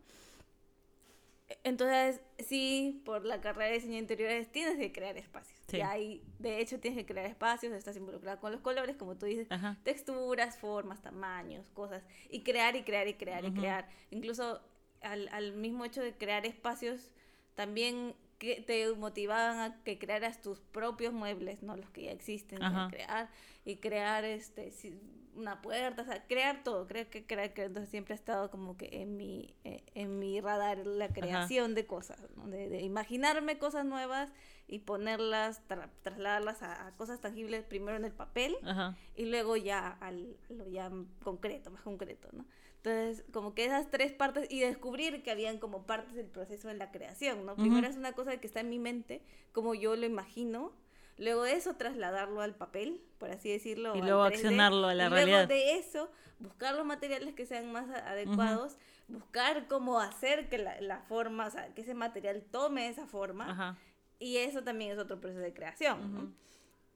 Entonces, 1.65 2.21
sí, 2.39 3.03
por 3.05 3.25
la 3.25 3.41
carrera 3.41 3.67
de 3.69 3.75
diseño 3.75 3.95
de 3.95 3.99
interiores 4.01 4.51
tienes 4.53 4.77
que 4.79 4.93
crear 4.93 5.17
espacios. 5.17 5.59
Sí. 5.69 5.79
Y 5.79 5.81
ahí, 5.81 6.23
de 6.39 6.61
hecho, 6.61 6.79
tienes 6.81 6.99
que 6.99 7.07
crear 7.07 7.27
espacios, 7.27 7.73
estás 7.73 7.97
involucrada 7.97 8.39
con 8.41 8.53
los 8.53 8.61
colores, 8.61 8.97
como 8.97 9.17
tú 9.17 9.27
dices, 9.27 9.47
Ajá. 9.51 9.77
texturas, 9.83 10.59
formas, 10.59 11.03
tamaños, 11.03 11.69
cosas, 11.71 12.03
y 12.29 12.43
crear 12.43 12.77
y 12.77 12.83
crear 12.83 13.09
y 13.09 13.15
crear 13.15 13.45
y 13.45 13.53
crear. 13.53 13.89
Incluso 14.11 14.61
al, 15.01 15.29
al 15.29 15.53
mismo 15.55 15.85
hecho 15.85 16.03
de 16.03 16.15
crear 16.15 16.47
espacios, 16.47 17.11
también 17.55 18.15
que 18.39 18.63
te 18.63 18.91
motivaban 18.95 19.59
a 19.59 19.83
que 19.85 19.99
crearas 19.99 20.41
tus 20.41 20.61
propios 20.61 21.13
muebles, 21.13 21.63
no 21.63 21.77
los 21.77 21.91
que 21.91 22.05
ya 22.05 22.13
existen, 22.13 22.59
crear 22.91 23.29
y 23.65 23.77
crear 23.77 24.25
este 24.25 24.71
si- 24.71 24.99
una 25.35 25.63
puerta, 25.63 26.03
o 26.03 26.05
sea, 26.05 26.27
crear 26.27 26.63
todo, 26.65 26.87
creo 26.87 27.09
que 27.09 27.27
crear, 27.27 27.53
que 27.55 27.63
entonces 27.65 27.91
siempre 27.91 28.15
ha 28.15 28.17
estado 28.17 28.51
como 28.51 28.77
que 28.77 28.89
en 29.01 29.17
mi, 29.17 29.55
eh, 29.65 29.83
en 29.95 30.19
mi 30.19 30.41
radar 30.41 30.79
la 30.87 31.09
creación 31.09 31.75
de 31.75 31.87
cosas, 31.87 32.19
¿no? 32.37 32.49
de, 32.49 32.69
de 32.69 32.81
imaginarme 32.83 33.59
cosas 33.59 33.85
nuevas 33.85 34.31
y 34.69 34.81
ponerlas, 34.81 35.67
tra- 35.69 35.91
trasladarlas 36.03 36.63
a, 36.63 36.87
a 36.87 36.97
cosas 36.97 37.21
tangibles 37.21 37.65
primero 37.65 37.97
en 37.97 38.05
el 38.05 38.13
papel 38.13 38.57
Ajá. 38.65 38.97
y 39.17 39.27
luego 39.27 39.57
ya 39.57 39.89
al, 39.89 40.37
a 40.49 40.53
lo 40.53 40.69
ya 40.69 40.91
concreto, 41.23 41.71
más 41.71 41.83
concreto, 41.83 42.29
¿no? 42.33 42.45
Entonces, 42.83 43.25
como 43.31 43.55
que 43.55 43.67
esas 43.67 43.91
tres 43.91 44.11
partes 44.13 44.51
y 44.51 44.61
descubrir 44.61 45.23
que 45.23 45.31
habían 45.31 45.59
como 45.59 45.85
partes 45.87 46.15
del 46.15 46.29
proceso 46.29 46.69
de 46.69 46.75
la 46.75 46.91
creación, 46.91 47.45
¿no? 47.45 47.55
Primero 47.55 47.83
Ujú. 47.83 47.91
es 47.91 47.97
una 47.99 48.13
cosa 48.13 48.39
que 48.39 48.47
está 48.47 48.61
en 48.61 48.71
mi 48.71 48.79
mente, 48.79 49.21
como 49.53 49.75
yo 49.75 49.97
lo 49.97 50.07
imagino, 50.07 50.73
luego 51.21 51.45
de 51.45 51.53
eso 51.53 51.75
trasladarlo 51.77 52.41
al 52.41 52.55
papel, 52.57 53.01
por 53.19 53.31
así 53.31 53.49
decirlo, 53.51 53.95
Y 53.95 54.03
luego 54.03 54.25
3D, 54.27 54.35
accionarlo 54.35 54.89
a 54.89 54.95
la 54.95 55.07
y 55.07 55.09
realidad. 55.09 55.47
Luego 55.49 55.63
de 55.65 55.79
eso, 55.79 56.11
buscar 56.41 56.75
los 56.75 56.85
materiales 56.85 57.35
que 57.35 57.47
sean 57.47 57.71
más 57.71 57.89
adecuados, 57.91 58.77
buscar 59.09 59.67
cómo 59.69 60.01
hacer 60.01 60.49
que 60.49 60.59
la, 60.59 60.81
la 60.81 61.01
forma, 61.03 61.47
o 61.47 61.51
sea, 61.51 61.73
que 61.75 61.83
ese 61.83 61.95
material 61.95 62.43
tome 62.51 62.89
esa 62.89 63.07
forma, 63.07 63.51
Ajá. 63.51 63.77
y 64.19 64.39
eso 64.39 64.63
también 64.65 64.91
es 64.93 64.99
otro 64.99 65.21
proceso 65.21 65.41
de 65.43 65.53
creación, 65.55 66.13
¿no? 66.13 66.19
Ujú. 66.23 66.33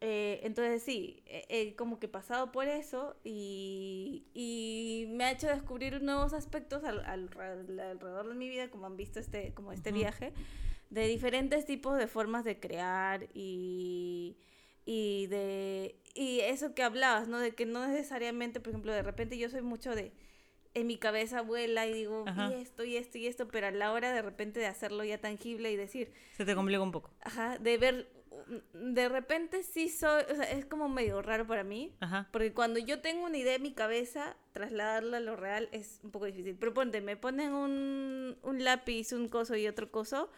Eh, 0.00 0.40
entonces 0.42 0.82
sí, 0.82 1.22
he, 1.24 1.46
he 1.48 1.76
como 1.76 1.98
que 1.98 2.08
pasado 2.08 2.52
por 2.52 2.66
eso 2.68 3.16
y, 3.24 4.26
y 4.34 5.06
me 5.10 5.24
ha 5.24 5.30
hecho 5.30 5.46
descubrir 5.46 6.02
nuevos 6.02 6.34
aspectos 6.34 6.84
al, 6.84 7.00
al- 7.06 7.30
al- 7.38 7.80
alrededor 7.80 8.28
de 8.28 8.34
mi 8.34 8.48
vida, 8.50 8.68
como 8.70 8.84
han 8.86 8.96
visto 8.96 9.18
este, 9.18 9.54
como 9.54 9.72
este 9.72 9.90
Ujú. 9.90 10.00
viaje, 10.00 10.32
de 10.90 11.06
diferentes 11.08 11.64
tipos 11.66 11.98
de 11.98 12.06
formas 12.06 12.44
de 12.44 12.60
crear 12.60 13.28
y, 13.34 14.36
y 14.84 15.26
de 15.28 15.96
y 16.14 16.40
eso 16.40 16.74
que 16.74 16.82
hablabas, 16.82 17.26
¿no? 17.28 17.38
De 17.38 17.54
que 17.54 17.66
no 17.66 17.86
necesariamente, 17.86 18.60
por 18.60 18.70
ejemplo, 18.70 18.92
de 18.92 19.02
repente 19.02 19.36
yo 19.38 19.48
soy 19.48 19.62
mucho 19.62 19.94
de 19.94 20.12
en 20.74 20.86
mi 20.88 20.96
cabeza 20.96 21.40
vuela 21.40 21.86
y 21.86 21.92
digo, 21.92 22.24
Ajá. 22.26 22.50
y 22.50 22.54
esto, 22.60 22.84
y 22.84 22.96
esto, 22.96 23.16
y 23.18 23.26
esto, 23.28 23.46
pero 23.48 23.68
a 23.68 23.70
la 23.70 23.92
hora 23.92 24.12
de 24.12 24.22
repente 24.22 24.58
de 24.60 24.66
hacerlo 24.66 25.04
ya 25.04 25.18
tangible 25.18 25.70
y 25.70 25.76
decir, 25.76 26.12
Se 26.36 26.44
te 26.44 26.54
complica 26.54 26.82
un 26.82 26.90
poco. 26.90 27.10
Ajá, 27.20 27.58
de 27.58 27.78
ver, 27.78 28.08
de 28.72 29.08
repente 29.08 29.62
sí 29.62 29.88
soy, 29.88 30.24
o 30.30 30.34
sea, 30.34 30.50
es 30.50 30.64
como 30.66 30.88
medio 30.88 31.22
raro 31.22 31.46
para 31.46 31.62
mí, 31.62 31.94
Ajá. 32.00 32.28
porque 32.32 32.52
cuando 32.52 32.80
yo 32.80 33.00
tengo 33.00 33.24
una 33.24 33.38
idea 33.38 33.54
en 33.54 33.62
mi 33.62 33.72
cabeza, 33.72 34.36
trasladarla 34.52 35.18
a 35.18 35.20
lo 35.20 35.36
real 35.36 35.68
es 35.70 36.00
un 36.02 36.10
poco 36.10 36.26
difícil. 36.26 36.56
Pero 36.58 36.74
ponte, 36.74 37.00
me 37.00 37.16
ponen 37.16 37.52
un, 37.52 38.36
un 38.42 38.64
lápiz, 38.64 39.12
un 39.12 39.28
coso 39.28 39.54
y 39.54 39.68
otro 39.68 39.92
coso, 39.92 40.28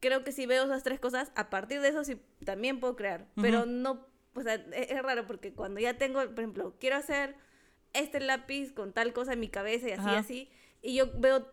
creo 0.00 0.24
que 0.24 0.32
si 0.32 0.46
veo 0.46 0.64
esas 0.64 0.82
tres 0.82 1.00
cosas, 1.00 1.32
a 1.34 1.50
partir 1.50 1.80
de 1.80 1.88
eso 1.88 2.04
sí 2.04 2.20
también 2.44 2.80
puedo 2.80 2.96
crear, 2.96 3.26
pero 3.40 3.60
Ujú. 3.60 3.66
no, 3.70 4.06
o 4.34 4.42
sea, 4.42 4.54
es, 4.54 4.90
es 4.90 5.02
raro 5.02 5.26
porque 5.26 5.52
cuando 5.52 5.80
ya 5.80 5.96
tengo, 5.98 6.20
por 6.20 6.38
ejemplo, 6.40 6.74
quiero 6.78 6.96
hacer 6.96 7.36
este 7.92 8.20
lápiz 8.20 8.72
con 8.72 8.92
tal 8.92 9.12
cosa 9.12 9.32
en 9.32 9.40
mi 9.40 9.48
cabeza 9.48 9.88
y 9.88 9.92
así, 9.92 10.00
Ajá. 10.02 10.18
así, 10.18 10.50
y 10.82 10.94
yo 10.94 11.10
veo 11.18 11.48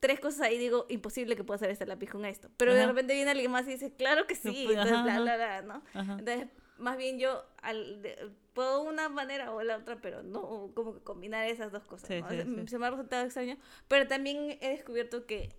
tres 0.00 0.20
cosas 0.20 0.42
ahí 0.42 0.56
y 0.56 0.58
digo, 0.58 0.86
imposible 0.88 1.36
que 1.36 1.44
pueda 1.44 1.56
hacer 1.56 1.70
este 1.70 1.86
lápiz 1.86 2.10
con 2.10 2.24
esto. 2.24 2.50
Pero 2.56 2.74
de 2.74 2.86
repente 2.86 3.14
viene 3.14 3.30
alguien 3.30 3.50
más 3.50 3.66
y 3.66 3.70
dice, 3.72 3.92
claro 3.94 4.26
que 4.26 4.34
sí, 4.34 4.66
entonces 4.68 4.92
ajá, 4.92 5.02
bla, 5.04 5.20
bla, 5.20 5.36
bla, 5.36 5.62
¿no? 5.62 5.82
Entonces, 6.18 6.48
más 6.76 6.96
bien 6.96 7.18
yo 7.18 7.44
al, 7.62 8.02
de- 8.02 8.30
puedo 8.52 8.82
una 8.82 9.08
manera 9.08 9.52
o 9.52 9.62
la 9.62 9.76
otra, 9.78 9.96
pero 10.02 10.22
no 10.22 10.70
como 10.74 10.94
que 10.94 11.00
combinar 11.00 11.46
esas 11.46 11.72
dos 11.72 11.84
cosas. 11.84 12.08
Sí, 12.08 12.20
¿no? 12.20 12.28
sí, 12.28 12.36
Se- 12.36 12.44
sí. 12.44 12.66
Se 12.68 12.78
me 12.78 12.86
ha 12.86 12.90
resultado 12.90 13.24
extraño, 13.24 13.56
pero 13.88 14.06
también 14.06 14.58
he 14.60 14.68
descubierto 14.70 15.24
que 15.26 15.54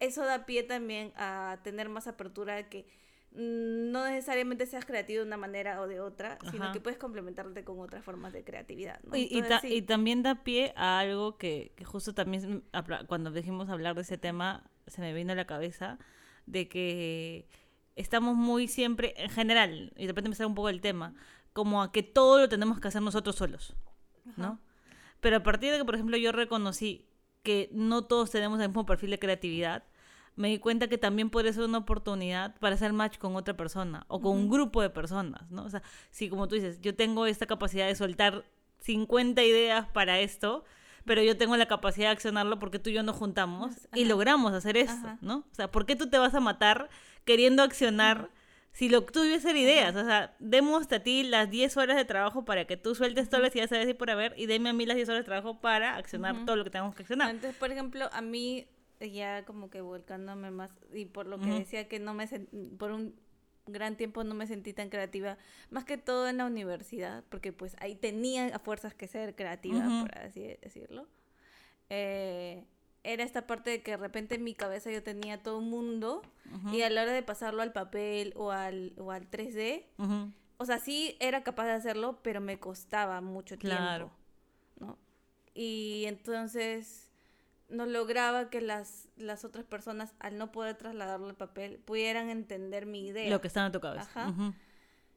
eso 0.00 0.24
da 0.24 0.46
pie 0.46 0.62
también 0.62 1.12
a 1.16 1.58
tener 1.64 1.88
más 1.88 2.06
apertura 2.06 2.56
a 2.56 2.68
que 2.68 2.86
mm, 3.32 3.90
no 3.90 4.04
necesariamente 4.04 4.66
seas 4.66 4.84
creativo 4.84 5.20
de 5.22 5.26
una 5.26 5.36
manera 5.36 5.80
o 5.80 5.86
de 5.88 6.00
otra, 6.00 6.38
sino 6.50 6.72
que 6.72 6.80
puedes 6.80 6.98
complementarte 6.98 7.64
con 7.64 7.80
otras 7.80 8.04
formas 8.04 8.32
de 8.32 8.44
creatividad. 8.44 9.00
¿no? 9.04 9.16
Y, 9.16 9.22
y 9.30 9.38
Entonces, 9.38 9.48
ta- 9.48 9.60
sí. 9.60 9.74
y 9.74 9.82
también 9.82 10.22
da 10.22 10.42
pie 10.44 10.72
a 10.76 10.98
algo 11.00 11.36
que, 11.36 11.72
que 11.76 11.84
justo 11.84 12.14
también 12.14 12.64
cuando 13.06 13.30
dijimos 13.30 13.68
hablar 13.68 13.94
de 13.96 14.02
ese 14.02 14.18
tema 14.18 14.70
se 14.86 15.00
me 15.00 15.12
vino 15.12 15.32
a 15.32 15.36
la 15.36 15.46
cabeza 15.46 15.98
de 16.46 16.68
que 16.68 17.46
estamos 17.96 18.36
muy 18.36 18.68
siempre 18.68 19.12
en 19.16 19.28
general 19.30 19.92
y 19.96 20.02
de 20.02 20.08
repente 20.08 20.30
me 20.30 20.36
sale 20.36 20.46
un 20.46 20.54
poco 20.54 20.68
el 20.68 20.80
tema 20.80 21.14
como 21.52 21.82
a 21.82 21.90
que 21.92 22.02
todo 22.04 22.38
lo 22.38 22.48
tenemos 22.48 22.78
que 22.80 22.88
hacer 22.88 23.02
nosotros 23.02 23.36
solos 23.36 23.74
¿no? 24.36 24.60
Pero 25.20 25.38
a 25.38 25.42
partir 25.42 25.72
de 25.72 25.78
que 25.78 25.84
por 25.84 25.94
ejemplo 25.96 26.16
yo 26.16 26.30
reconocí 26.32 27.07
que 27.48 27.70
no 27.72 28.04
todos 28.04 28.30
tenemos 28.30 28.60
el 28.60 28.68
mismo 28.68 28.84
perfil 28.84 29.08
de 29.08 29.18
creatividad 29.18 29.84
me 30.36 30.48
di 30.48 30.58
cuenta 30.58 30.86
que 30.86 30.98
también 30.98 31.30
puede 31.30 31.50
ser 31.54 31.64
una 31.64 31.78
oportunidad 31.78 32.54
para 32.60 32.74
hacer 32.74 32.92
match 32.92 33.16
con 33.16 33.36
otra 33.36 33.56
persona 33.56 34.04
o 34.08 34.20
con 34.20 34.36
un 34.36 34.50
grupo 34.50 34.82
de 34.82 34.90
personas, 34.90 35.50
¿no? 35.50 35.64
O 35.64 35.70
sea, 35.70 35.82
si 36.10 36.28
como 36.28 36.46
tú 36.46 36.56
dices, 36.56 36.78
yo 36.82 36.94
tengo 36.94 37.24
esta 37.24 37.46
capacidad 37.46 37.86
de 37.86 37.94
soltar 37.94 38.44
50 38.80 39.42
ideas 39.42 39.88
para 39.88 40.20
esto, 40.20 40.66
pero 41.06 41.22
yo 41.22 41.38
tengo 41.38 41.56
la 41.56 41.66
capacidad 41.66 42.08
de 42.08 42.12
accionarlo 42.12 42.58
porque 42.58 42.78
tú 42.78 42.90
y 42.90 42.92
yo 42.92 43.02
nos 43.02 43.16
juntamos 43.16 43.88
y 43.94 44.04
logramos 44.04 44.52
hacer 44.52 44.76
esto, 44.76 45.08
Ajá. 45.08 45.18
¿no? 45.22 45.38
O 45.38 45.54
sea, 45.54 45.70
¿por 45.70 45.86
qué 45.86 45.96
tú 45.96 46.10
te 46.10 46.18
vas 46.18 46.34
a 46.34 46.40
matar 46.40 46.90
queriendo 47.24 47.62
accionar 47.62 48.30
si 48.72 48.88
lo 48.88 49.04
tuyo 49.04 49.34
es 49.34 49.42
ser 49.42 49.56
ideas? 49.56 49.94
O 49.96 50.04
sea, 50.04 50.36
demos 50.38 50.90
a 50.92 51.00
ti 51.00 51.24
las 51.24 51.50
10 51.50 51.76
horas 51.76 51.96
de 51.96 52.04
trabajo 52.04 52.44
para 52.44 52.66
que 52.66 52.76
tú 52.76 52.94
sueltes 52.94 53.28
todas 53.28 53.42
las 53.42 53.54
ideas 53.54 53.70
sabes 53.70 53.88
y 53.88 53.94
por 53.94 54.10
haber 54.10 54.34
y 54.36 54.46
deme 54.46 54.70
a 54.70 54.72
mí 54.72 54.86
las 54.86 54.96
10 54.96 55.08
horas 55.08 55.20
de 55.20 55.24
trabajo 55.24 55.60
para 55.60 55.96
accionar 55.96 56.44
todo 56.44 56.56
lo 56.56 56.64
que 56.64 56.70
tengamos 56.70 56.94
que 56.94 57.02
accionar. 57.02 57.30
Entonces, 57.30 57.56
por 57.58 57.70
ejemplo, 57.70 58.08
a 58.12 58.20
mí, 58.20 58.68
ya 59.00 59.44
como 59.44 59.70
que 59.70 59.80
volcándome 59.80 60.50
más, 60.50 60.70
y 60.92 61.06
por 61.06 61.26
lo 61.26 61.38
que 61.40 61.50
decía 61.50 61.88
que 61.88 61.98
no 61.98 62.14
me 62.14 62.26
por 62.78 62.92
un 62.92 63.14
gran 63.66 63.96
tiempo 63.96 64.24
no 64.24 64.34
me 64.34 64.46
sentí 64.46 64.72
tan 64.72 64.88
creativa, 64.88 65.38
más 65.70 65.84
que 65.84 65.98
todo 65.98 66.28
en 66.28 66.38
la 66.38 66.46
universidad, 66.46 67.24
porque 67.28 67.52
pues 67.52 67.76
ahí 67.80 67.94
tenía 67.94 68.46
a 68.54 68.58
fuerzas 68.58 68.94
que 68.94 69.06
ser 69.08 69.34
creativa, 69.34 69.86
Ujú. 69.86 70.06
por 70.06 70.18
así 70.18 70.56
decirlo. 70.62 71.06
Eh, 71.90 72.64
era 73.12 73.24
esta 73.24 73.46
parte 73.46 73.70
de 73.70 73.82
que 73.82 73.92
de 73.92 73.96
repente 73.96 74.34
en 74.36 74.44
mi 74.44 74.54
cabeza 74.54 74.90
yo 74.90 75.02
tenía 75.02 75.42
todo 75.42 75.58
un 75.58 75.70
mundo 75.70 76.22
y 76.72 76.82
a 76.82 76.90
la 76.90 77.02
hora 77.02 77.12
de 77.12 77.22
pasarlo 77.22 77.62
al 77.62 77.72
papel 77.72 78.32
o 78.36 78.50
al, 78.52 78.92
o 78.98 79.10
al 79.12 79.30
3D, 79.30 79.84
Ujú. 79.98 80.32
o 80.58 80.64
sea, 80.64 80.78
sí 80.78 81.16
era 81.20 81.42
capaz 81.42 81.66
de 81.66 81.72
hacerlo, 81.72 82.20
pero 82.22 82.40
me 82.40 82.58
costaba 82.58 83.20
mucho 83.20 83.56
Claro. 83.58 84.10
tiempo, 84.76 84.92
¿no? 84.92 84.98
Y 85.54 86.04
entonces 86.06 87.10
no 87.68 87.84
lograba 87.86 88.48
que 88.50 88.60
las, 88.60 89.08
las 89.16 89.44
otras 89.44 89.64
personas, 89.64 90.14
al 90.20 90.38
no 90.38 90.52
poder 90.52 90.76
trasladarlo 90.76 91.26
al 91.28 91.36
papel, 91.36 91.78
pudieran 91.78 92.30
entender 92.30 92.86
mi 92.86 93.06
idea. 93.06 93.28
Lo 93.28 93.40
que 93.42 93.48
está 93.48 93.66
en 93.66 93.72
tu 93.72 93.80
cabeza. 93.80 94.08
Ajá. 94.14 94.54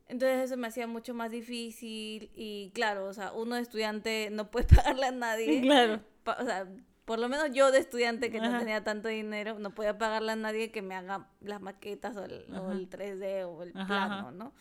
Entonces 0.08 0.42
eso 0.42 0.58
me 0.58 0.68
hacía 0.68 0.88
mucho 0.88 1.14
más 1.14 1.32
difícil 1.32 2.30
y 2.36 2.72
claro, 2.74 3.06
o 3.06 3.14
sea, 3.14 3.32
uno 3.32 3.56
de 3.56 3.62
estudiante 3.62 4.30
no 4.32 4.52
puede 4.52 4.68
pagarle 4.76 5.06
a 5.06 5.12
nadie. 5.12 5.62
Claro. 5.62 6.02
Pa- 6.26 6.38
o 6.42 6.46
sea, 6.46 6.68
por 7.06 7.20
lo 7.20 7.30
menos 7.30 7.52
yo 7.52 7.72
de 7.72 7.80
estudiante 7.80 8.32
que 8.32 8.40
Ajá. 8.40 8.50
no 8.50 8.60
tenía 8.60 8.84
tanto 8.84 9.08
dinero, 9.08 9.60
no 9.60 9.72
podía 9.74 9.98
pagarle 9.98 10.32
a 10.34 10.36
nadie 10.36 10.72
que 10.72 10.82
me 10.82 10.96
haga 10.96 11.28
las 11.42 11.62
maquetas 11.62 12.16
o 12.18 12.24
el, 12.26 12.46
o 12.54 12.66
Ajá. 12.68 12.72
el 12.74 12.90
3D 12.90 13.46
o 13.46 13.64
el 13.64 13.72
Ajá, 13.76 13.86
plano. 13.88 14.32
¿no? 14.32 14.54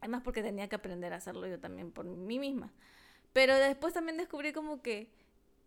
Además 0.00 0.22
porque 0.24 0.42
tenía 0.42 0.68
que 0.68 0.76
aprender 0.76 1.12
a 1.12 1.16
hacerlo 1.16 1.46
yo 1.46 1.60
también 1.60 1.92
por 1.92 2.04
mí 2.04 2.38
misma. 2.38 2.72
Pero 3.32 3.56
después 3.56 3.94
también 3.94 4.16
descubrí 4.16 4.52
como 4.52 4.82
que 4.82 5.10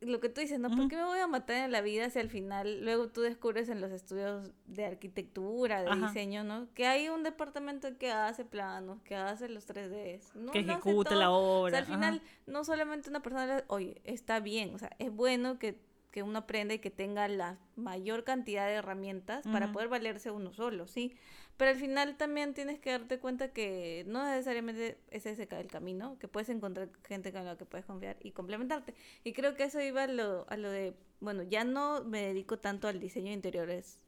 lo 0.08 0.20
que 0.20 0.30
tú 0.30 0.42
dices, 0.42 0.60
¿no? 0.60 0.70
¿Por 0.70 0.88
qué 0.88 0.96
me 0.96 1.04
voy 1.06 1.20
a 1.20 1.28
matar 1.28 1.58
en 1.66 1.72
la 1.72 1.82
vida 1.82 2.10
si 2.10 2.20
al 2.20 2.30
final 2.30 2.82
luego 2.84 3.10
tú 3.10 3.22
descubres 3.22 3.70
en 3.70 3.82
los 3.82 3.92
estudios 3.92 4.52
de 4.66 4.86
arquitectura, 4.86 5.82
de 5.84 5.90
Ajá. 5.90 6.08
diseño, 6.08 6.44
¿no? 6.44 6.68
Que 6.74 6.86
hay 6.88 7.10
un 7.10 7.24
departamento 7.24 7.98
que 7.98 8.12
hace 8.12 8.46
planos, 8.46 9.02
que 9.04 9.16
hace 9.16 9.50
los 9.50 9.66
3Ds, 9.68 10.36
¿no? 10.36 10.52
que 10.52 10.60
ejecute 10.60 11.16
la 11.16 11.26
todo. 11.26 11.38
O 11.38 11.62
obra. 11.62 11.72
sea, 11.72 11.80
al 11.80 11.86
ajá. 11.86 11.94
final, 11.94 12.22
no 12.48 12.64
solamente 12.64 13.10
una 13.10 13.22
persona, 13.22 13.64
oye, 13.68 14.02
está 14.04 14.40
bien, 14.40 14.74
o 14.76 14.80
sea, 14.80 14.90
es 15.00 15.12
bueno 15.12 15.60
que, 15.60 15.80
que 16.12 16.24
uno 16.24 16.40
aprenda 16.40 16.74
y 16.74 16.80
que 16.80 16.92
tenga 16.92 17.28
la 17.28 17.58
mayor 17.76 18.24
cantidad 18.24 18.68
de 18.68 18.76
herramientas 18.76 19.46
para 19.52 19.72
poder 19.74 19.90
valerse 19.90 20.32
uno 20.32 20.54
solo, 20.54 20.88
¿sí? 20.88 21.16
Pero 21.58 21.72
al 21.72 21.78
final 21.78 22.18
también 22.18 22.54
tienes 22.54 22.80
que 22.80 22.92
darte 22.92 23.20
cuenta 23.20 23.54
que 23.54 24.04
no 24.08 24.24
necesariamente 24.30 24.98
es 25.12 25.26
ese 25.26 25.48
ca- 25.48 25.60
el 25.60 25.68
camino, 25.68 26.18
que 26.20 26.28
puedes 26.28 26.50
encontrar 26.50 26.90
gente 27.08 27.32
con 27.32 27.46
la 27.46 27.58
que 27.58 27.66
puedes 27.66 27.86
confiar 27.86 28.18
y 28.22 28.32
complementarte. 28.32 28.94
Y 29.24 29.34
creo 29.34 29.56
que 29.56 29.64
eso 29.64 29.80
iba 29.82 30.04
a 30.04 30.08
lo, 30.08 30.46
a 30.50 30.58
lo 30.58 30.70
de, 30.70 30.96
bueno, 31.22 31.44
ya 31.44 31.64
no 31.64 32.04
me 32.04 32.22
dedico 32.22 32.60
tanto 32.60 32.88
al 32.88 33.00
diseño 33.00 33.28
de 33.28 33.34
interiores, 33.36 34.00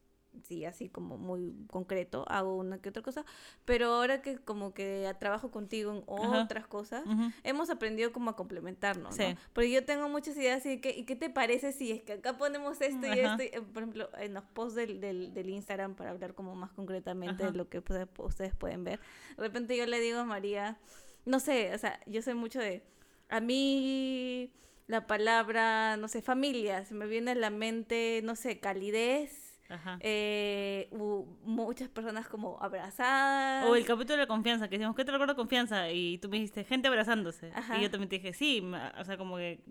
sí, 0.44 0.65
así 0.65 0.89
como 0.89 1.17
muy 1.17 1.53
concreto, 1.70 2.25
hago 2.27 2.56
una 2.56 2.82
que 2.82 2.89
otra 2.89 3.01
cosa, 3.01 3.25
pero 3.65 3.88
ahora 3.94 4.22
que 4.22 4.38
como 4.38 4.74
que 4.74 5.13
trabajo 5.20 5.51
contigo 5.51 5.91
en 5.91 6.03
Ajá. 6.25 6.44
otras 6.44 6.67
cosas, 6.67 7.06
Ujú. 7.06 7.32
hemos 7.44 7.70
aprendido 7.70 8.12
como 8.12 8.29
a 8.29 8.36
complementarnos, 8.36 9.15
Sí. 9.15 9.24
¿no? 9.24 9.36
Porque 9.53 9.72
yo 9.72 9.86
tengo 9.86 10.10
muchas 10.10 10.38
ideas 10.38 10.65
y 10.65 10.79
que, 10.82 10.91
¿y 10.91 11.06
qué 11.06 11.15
te 11.15 11.29
parece 11.29 11.72
si 11.72 11.91
es 11.91 12.01
que 12.03 12.13
acá 12.13 12.38
ponemos 12.38 12.82
esto 12.82 13.06
y 13.08 13.20
Ajá. 13.20 13.34
esto? 13.34 13.44
Y, 13.44 13.48
eh, 13.48 13.62
por 13.62 13.84
ejemplo, 13.84 14.10
en 14.17 14.34
los 14.34 14.44
posts 14.44 14.75
del, 14.75 15.00
del, 15.01 15.34
del 15.34 15.50
Instagram 15.50 15.96
para 15.96 16.12
hablar 16.12 16.34
como 16.34 16.56
más 16.56 16.72
concretamente 16.72 17.44
Ajá. 17.44 17.51
de 17.51 17.58
lo 17.58 17.70
que 17.70 17.82
pues, 17.82 18.08
ustedes 18.20 18.56
pueden 18.56 18.84
ver. 18.84 19.00
De 19.38 19.44
repente 19.44 19.75
yo 19.77 19.86
le 19.86 20.00
digo 20.00 20.20
a 20.20 20.25
María, 20.25 20.77
no 21.26 21.39
sé, 21.39 21.73
o 21.73 21.78
sea, 21.78 22.00
yo 22.06 22.21
soy 22.21 22.34
mucho 22.36 22.60
de, 22.60 22.84
a 23.30 23.39
mí 23.41 24.52
la 24.88 25.06
palabra, 25.06 25.97
no 25.97 26.08
sé, 26.08 26.21
familia, 26.21 26.86
se 26.86 26.93
me 26.93 27.06
viene 27.08 27.32
a 27.32 27.36
la 27.36 27.50
mente, 27.50 28.21
no 28.23 28.36
sé, 28.36 28.60
calidez. 28.60 29.46
Ajá. 29.69 29.97
eh, 30.01 30.88
u- 30.91 31.25
muchas 31.43 31.89
personas 31.89 32.27
como 32.27 32.58
abrazadas. 32.62 33.65
O 33.67 33.75
el 33.75 33.86
capítulo 33.86 34.13
de 34.15 34.23
la 34.23 34.27
confianza, 34.27 34.67
que 34.69 34.77
decimos, 34.77 34.95
¿qué 34.95 35.03
te 35.06 35.12
recuerda 35.12 35.36
confianza? 35.36 35.91
Y 35.91 36.17
tú 36.19 36.30
me 36.30 36.38
dijiste, 36.38 36.63
gente 36.63 36.88
abrazándose. 36.88 37.51
Ajá. 37.53 37.77
Y 37.77 37.82
yo 37.82 37.91
también 37.91 38.10
te 38.10 38.15
dije, 38.17 38.34
sí, 38.34 38.63
o 38.99 39.03
sea, 39.03 39.17
como 39.17 39.38
que 39.38 39.62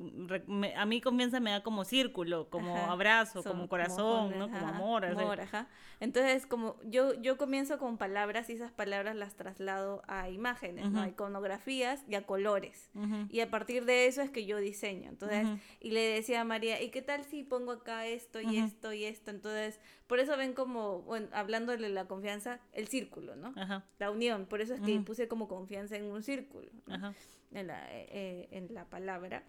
me- 0.46 0.74
a 0.76 0.84
mí 0.86 1.00
confianza 1.00 1.40
me 1.40 1.50
da 1.50 1.62
como 1.62 1.84
círculo, 1.84 2.48
como 2.50 2.74
Ajá. 2.76 2.92
abrazo, 2.92 3.42
Son 3.42 3.52
como 3.52 3.68
corazón, 3.68 4.30
con- 4.30 4.38
¿no? 4.38 4.50
Como 4.50 4.66
amor. 4.68 5.04
amor, 5.06 5.40
ajá. 5.40 5.68
Entonces, 6.00 6.46
como 6.46 6.76
yo, 6.84 7.14
yo 7.22 7.36
comienzo 7.38 7.78
con 7.78 7.96
palabras 7.96 8.50
y 8.50 8.52
esas 8.52 8.72
palabras 8.72 9.16
las 9.16 9.34
traslado 9.34 10.02
a 10.08 10.28
imágenes. 10.28 10.86
A 10.94 11.08
iconografías 11.08 12.04
y 12.08 12.14
a 12.16 12.22
colores. 12.26 12.90
Y 13.30 13.40
a 13.40 13.50
partir 13.50 13.84
de 13.84 14.06
eso 14.06 14.22
es 14.22 14.30
que 14.30 14.44
yo 14.46 14.58
diseño. 14.58 15.08
Entonces, 15.08 15.46
y 15.80 15.90
le 15.92 16.00
decía 16.00 16.42
a 16.42 16.44
María, 16.44 16.82
¿y 16.82 16.90
qué 16.90 17.02
tal 17.02 17.24
si 17.24 17.42
pongo 17.44 17.72
acá 17.72 18.06
esto 18.06 18.40
y 18.40 18.58
esto 18.58 18.92
y 18.92 19.04
esto? 19.04 19.30
Entonces, 19.30 19.80
por 20.06 20.20
eso 20.20 20.36
ven 20.36 20.52
como, 20.52 21.02
bueno, 21.02 21.28
hablándole 21.32 21.88
de 21.88 21.94
la 21.94 22.06
confianza, 22.06 22.60
el 22.72 22.88
círculo, 22.88 23.34
¿no? 23.36 23.52
Ajá, 23.56 23.84
La 23.98 24.10
unión. 24.10 24.46
Por 24.46 24.60
eso 24.60 24.74
es 24.74 24.80
que 24.80 24.94
Ujú. 24.96 25.04
puse 25.04 25.28
como 25.28 25.48
confianza 25.48 25.96
en 25.96 26.04
un 26.04 26.22
círculo. 26.22 26.70
¿no? 26.86 26.94
ajá. 26.94 27.14
en 27.52 27.66
la, 27.68 27.84
eh, 27.92 28.06
eh, 28.10 28.48
en 28.50 28.74
la 28.74 28.84
palabra. 28.84 29.42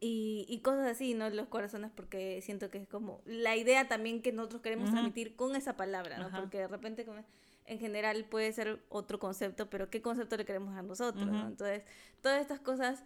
Y, 0.00 0.46
y 0.48 0.60
cosas 0.60 0.86
así, 0.86 1.14
¿no? 1.14 1.28
Los 1.30 1.48
corazones, 1.48 1.90
porque 1.94 2.40
siento 2.42 2.70
que 2.70 2.78
es 2.78 2.86
como 2.88 3.20
la 3.24 3.56
idea 3.56 3.88
también 3.88 4.22
que 4.22 4.32
nosotros 4.32 4.62
queremos 4.62 4.90
transmitir 4.90 5.34
con 5.34 5.56
esa 5.56 5.76
palabra, 5.76 6.18
¿no? 6.18 6.26
Ajá. 6.26 6.40
Porque 6.40 6.58
de 6.58 6.68
repente 6.68 7.04
como 7.04 7.24
en 7.68 7.78
general 7.78 8.24
puede 8.24 8.52
ser 8.52 8.80
otro 8.88 9.18
concepto, 9.18 9.68
pero 9.70 9.90
¿qué 9.90 10.02
concepto 10.02 10.36
le 10.36 10.44
queremos 10.44 10.76
a 10.76 10.82
nosotros? 10.82 11.26
¿no? 11.26 11.38
Ujú. 11.38 11.46
Entonces, 11.48 11.82
todas 12.22 12.40
estas 12.40 12.60
cosas, 12.60 13.04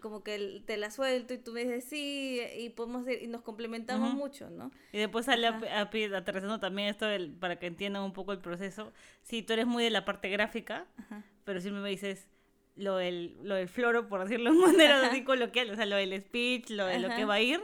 como 0.00 0.22
que 0.24 0.62
te 0.66 0.76
las 0.76 0.94
suelto 0.96 1.34
y 1.34 1.38
tú 1.38 1.52
me 1.52 1.60
dices 1.64 1.84
sí, 1.84 2.40
y 2.58 2.70
podemos 2.70 3.06
ir, 3.08 3.22
y 3.22 3.26
nos 3.28 3.42
complementamos 3.42 4.10
Ujú. 4.10 4.18
mucho, 4.18 4.50
¿no? 4.50 4.70
Y 4.92 4.98
después 4.98 5.26
sale 5.26 5.46
Ajá. 5.46 5.82
aterrizando 5.82 6.58
también 6.60 6.88
esto 6.88 7.06
del- 7.06 7.32
para 7.32 7.58
que 7.58 7.66
entiendan 7.66 8.02
un 8.02 8.12
poco 8.12 8.32
el 8.32 8.38
proceso. 8.40 8.92
Si 9.22 9.42
tú 9.42 9.52
eres 9.52 9.66
muy 9.66 9.84
de 9.84 9.90
la 9.90 10.04
parte 10.04 10.28
gráfica, 10.28 10.86
Ajá. 10.96 11.22
pero 11.44 11.60
si 11.60 11.70
me 11.70 11.88
dices 11.88 12.28
lo 12.74 12.96
del, 12.96 13.36
lo 13.42 13.54
del 13.56 13.68
floro, 13.68 14.08
por 14.08 14.22
decirlo 14.22 14.52
de 14.52 14.58
manera 14.82 15.08
así 15.08 15.24
coloquial, 15.24 15.70
o 15.70 15.76
sea, 15.76 15.86
lo 15.86 15.96
del 15.96 16.20
speech, 16.20 16.70
lo 16.70 16.86
de 16.86 16.98
lo 16.98 17.08
que 17.08 17.14
Ajá. 17.14 17.26
va 17.26 17.34
a 17.34 17.40
ir, 17.40 17.60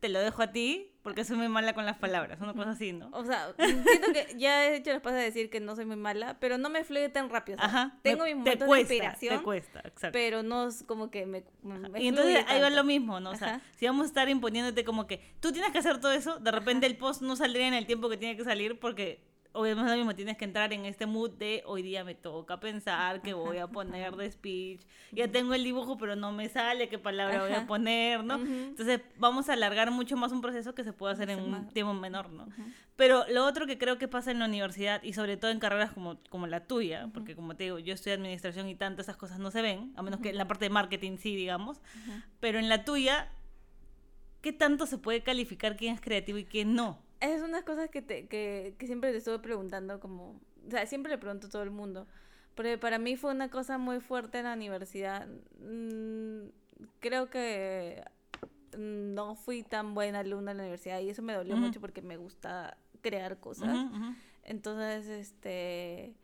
te 0.00 0.08
lo 0.08 0.20
dejo 0.20 0.42
a 0.42 0.52
ti 0.52 0.92
porque 1.08 1.24
soy 1.24 1.38
muy 1.38 1.48
mala 1.48 1.72
con 1.72 1.86
las 1.86 1.96
palabras, 1.96 2.38
una 2.38 2.52
cosa 2.52 2.72
así, 2.72 2.92
¿no? 2.92 3.08
O 3.12 3.24
sea, 3.24 3.54
siento 3.56 4.12
que 4.12 4.36
ya 4.36 4.66
he 4.66 4.76
hecho 4.76 4.92
las 4.92 5.00
pasas 5.00 5.20
de 5.20 5.24
decir 5.24 5.48
que 5.48 5.58
no 5.58 5.74
soy 5.74 5.86
muy 5.86 5.96
mala, 5.96 6.36
pero 6.38 6.58
no 6.58 6.68
me 6.68 6.84
fluye 6.84 7.08
tan 7.08 7.30
rápido. 7.30 7.56
o 7.56 7.60
sea, 7.60 7.68
Ajá. 7.68 7.98
Tengo 8.02 8.24
mis 8.24 8.36
momentos 8.36 8.68
cuesta, 8.68 8.88
de 8.88 8.94
inspiración. 8.96 9.38
Te 9.38 9.42
cuesta, 9.42 9.78
exacto. 9.86 10.10
pero 10.12 10.42
no 10.42 10.68
es 10.68 10.82
como 10.82 11.10
que 11.10 11.24
me, 11.24 11.44
y 11.96 12.08
entonces 12.08 12.44
ahí 12.46 12.60
va 12.60 12.68
lo 12.68 12.84
mismo, 12.84 13.20
¿no? 13.20 13.30
O 13.30 13.36
sea, 13.36 13.54
Ajá. 13.54 13.60
si 13.76 13.86
vamos 13.86 14.04
a 14.04 14.08
estar 14.08 14.28
imponiéndote 14.28 14.84
como 14.84 15.06
que 15.06 15.22
tú 15.40 15.50
tienes 15.50 15.72
que 15.72 15.78
hacer 15.78 15.98
todo 15.98 16.12
eso, 16.12 16.38
de 16.40 16.50
repente 16.50 16.84
el 16.84 16.98
post 16.98 17.22
no 17.22 17.36
saldría 17.36 17.66
en 17.66 17.72
el 17.72 17.86
tiempo 17.86 18.10
que 18.10 18.18
tiene 18.18 18.36
que 18.36 18.44
salir 18.44 18.78
porque 18.78 19.22
obviamente 19.58 19.96
mismo 19.96 20.14
tienes 20.14 20.36
que 20.36 20.44
entrar 20.44 20.72
en 20.72 20.84
este 20.84 21.04
mood 21.06 21.30
de 21.32 21.62
hoy 21.66 21.82
día 21.82 22.04
me 22.04 22.14
toca 22.14 22.60
pensar 22.60 23.20
que 23.22 23.34
voy 23.34 23.58
a 23.58 23.66
poner 23.66 24.14
de 24.14 24.30
speech, 24.30 24.82
ya 25.10 25.26
tengo 25.26 25.52
el 25.52 25.64
dibujo 25.64 25.98
pero 25.98 26.14
no 26.14 26.30
me 26.30 26.48
sale 26.48 26.88
qué 26.88 26.98
palabra 26.98 27.42
voy 27.42 27.52
a 27.52 27.58
Ajá. 27.58 27.66
poner, 27.66 28.22
¿no? 28.22 28.36
Ujú. 28.36 28.46
Entonces 28.46 29.00
vamos 29.16 29.48
a 29.48 29.54
alargar 29.54 29.90
mucho 29.90 30.16
más 30.16 30.30
un 30.30 30.40
proceso 30.40 30.74
que 30.76 30.84
se 30.84 30.92
puede 30.92 31.14
hacer 31.14 31.30
en 31.30 31.40
un 31.40 31.68
tiempo 31.68 31.92
menor, 31.92 32.30
¿no? 32.30 32.44
Ujú. 32.44 32.62
Pero 32.94 33.24
lo 33.28 33.46
otro 33.46 33.66
que 33.66 33.78
creo 33.78 33.98
que 33.98 34.06
pasa 34.06 34.30
en 34.30 34.38
la 34.38 34.44
universidad 34.44 35.02
y 35.02 35.12
sobre 35.12 35.36
todo 35.36 35.50
en 35.50 35.58
carreras 35.58 35.92
como, 35.92 36.18
como 36.30 36.46
la 36.46 36.60
tuya, 36.66 37.08
porque 37.12 37.34
como 37.34 37.56
te 37.56 37.64
digo, 37.64 37.80
yo 37.80 37.94
estudio 37.94 38.14
administración 38.14 38.68
y 38.68 38.76
tanto 38.76 39.02
esas 39.02 39.16
cosas 39.16 39.40
no 39.40 39.50
se 39.50 39.60
ven, 39.60 39.92
a 39.96 40.02
menos 40.02 40.20
que 40.20 40.30
en 40.30 40.36
la 40.36 40.46
parte 40.46 40.66
de 40.66 40.70
marketing 40.70 41.16
sí, 41.18 41.34
digamos, 41.34 41.80
pero 42.38 42.60
en 42.60 42.68
la 42.68 42.84
tuya, 42.84 43.28
¿qué 44.40 44.52
tanto 44.52 44.86
se 44.86 44.98
puede 44.98 45.22
calificar 45.22 45.76
quién 45.76 45.94
es 45.94 46.00
creativo 46.00 46.38
y 46.38 46.44
quién 46.44 46.74
no? 46.74 47.07
Es 47.20 47.42
unas 47.42 47.64
cosas 47.64 47.90
que, 47.90 48.02
te, 48.02 48.26
que, 48.28 48.74
que 48.78 48.86
siempre 48.86 49.10
te 49.10 49.18
estuve 49.18 49.38
preguntando, 49.40 49.98
como, 50.00 50.40
o 50.66 50.70
sea, 50.70 50.86
siempre 50.86 51.10
le 51.10 51.18
pregunto 51.18 51.48
a 51.48 51.50
todo 51.50 51.62
el 51.62 51.70
mundo. 51.70 52.06
Porque 52.54 52.76
para 52.76 52.98
mí 52.98 53.16
fue 53.16 53.30
una 53.30 53.50
cosa 53.50 53.78
muy 53.78 54.00
fuerte 54.00 54.38
en 54.38 54.44
la 54.44 54.54
universidad. 54.54 55.28
Mm, 55.60 56.48
creo 57.00 57.30
que 57.30 58.02
no 58.76 59.34
fui 59.34 59.62
tan 59.62 59.94
buena 59.94 60.20
alumna 60.20 60.50
en 60.50 60.56
la 60.58 60.62
universidad 60.64 61.00
y 61.00 61.08
eso 61.08 61.22
me 61.22 61.34
dolió 61.34 61.56
mucho 61.56 61.80
porque 61.80 62.02
me 62.02 62.16
gusta 62.16 62.76
crear 63.00 63.38
cosas. 63.38 63.76
Entonces, 64.42 65.06
este, 65.06 66.14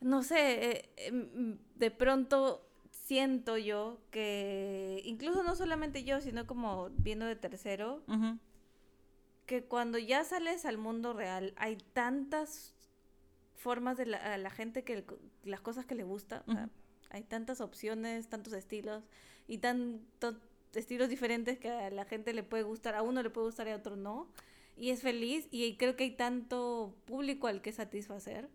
no 0.00 0.22
sé, 0.22 0.70
eh, 0.70 0.90
em, 0.96 1.58
de 1.76 1.90
pronto 1.90 2.66
siento 2.90 3.56
yo 3.58 3.98
que, 4.10 5.02
incluso 5.04 5.42
no 5.42 5.54
solamente 5.54 6.04
yo, 6.04 6.20
sino 6.20 6.46
como 6.46 6.90
viendo 6.98 7.26
de 7.26 7.36
tercero. 7.36 8.02
Que 9.46 9.64
cuando 9.64 9.98
ya 9.98 10.24
sales 10.24 10.64
al 10.64 10.78
mundo 10.78 11.12
real 11.12 11.52
hay 11.56 11.76
tantas 11.92 12.74
formas 13.56 13.96
de 13.96 14.06
la, 14.06 14.18
a 14.34 14.38
la 14.38 14.50
gente 14.50 14.84
que 14.84 14.94
el- 14.94 15.04
las 15.44 15.60
cosas 15.60 15.86
que 15.86 15.94
le 15.94 16.02
gusta, 16.04 16.44
o 16.46 16.52
sea, 16.52 16.64
Ujú. 16.64 16.70
hay 17.10 17.22
tantas 17.24 17.60
opciones, 17.60 18.28
tantos 18.28 18.52
estilos 18.52 19.04
y 19.48 19.58
tanto 19.58 20.36
estilos 20.74 21.08
diferentes 21.08 21.58
que 21.58 21.70
a 21.70 21.90
la 21.90 22.04
gente 22.04 22.32
le 22.32 22.42
puede 22.42 22.62
gustar, 22.64 22.94
a 22.94 23.02
uno 23.02 23.22
le 23.22 23.30
puede 23.30 23.46
gustar 23.46 23.68
y 23.68 23.70
a 23.70 23.76
otro 23.76 23.96
no. 23.96 24.28
Y 24.76 24.90
es 24.90 25.02
feliz 25.02 25.46
y 25.52 25.76
creo 25.76 25.94
que 25.96 26.04
hay 26.04 26.10
tanto 26.16 26.96
público 27.04 27.46
al 27.46 27.62
que 27.62 27.72
satisfacer. 27.72 28.48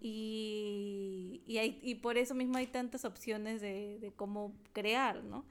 y, 0.00 1.42
y, 1.46 1.58
hay, 1.58 1.78
y 1.82 1.96
por 1.96 2.16
eso 2.18 2.34
mismo 2.34 2.56
hay 2.56 2.66
tantas 2.66 3.04
opciones 3.04 3.60
de, 3.60 3.98
de 4.00 4.12
cómo 4.12 4.54
crear, 4.72 5.22
¿no? 5.24 5.44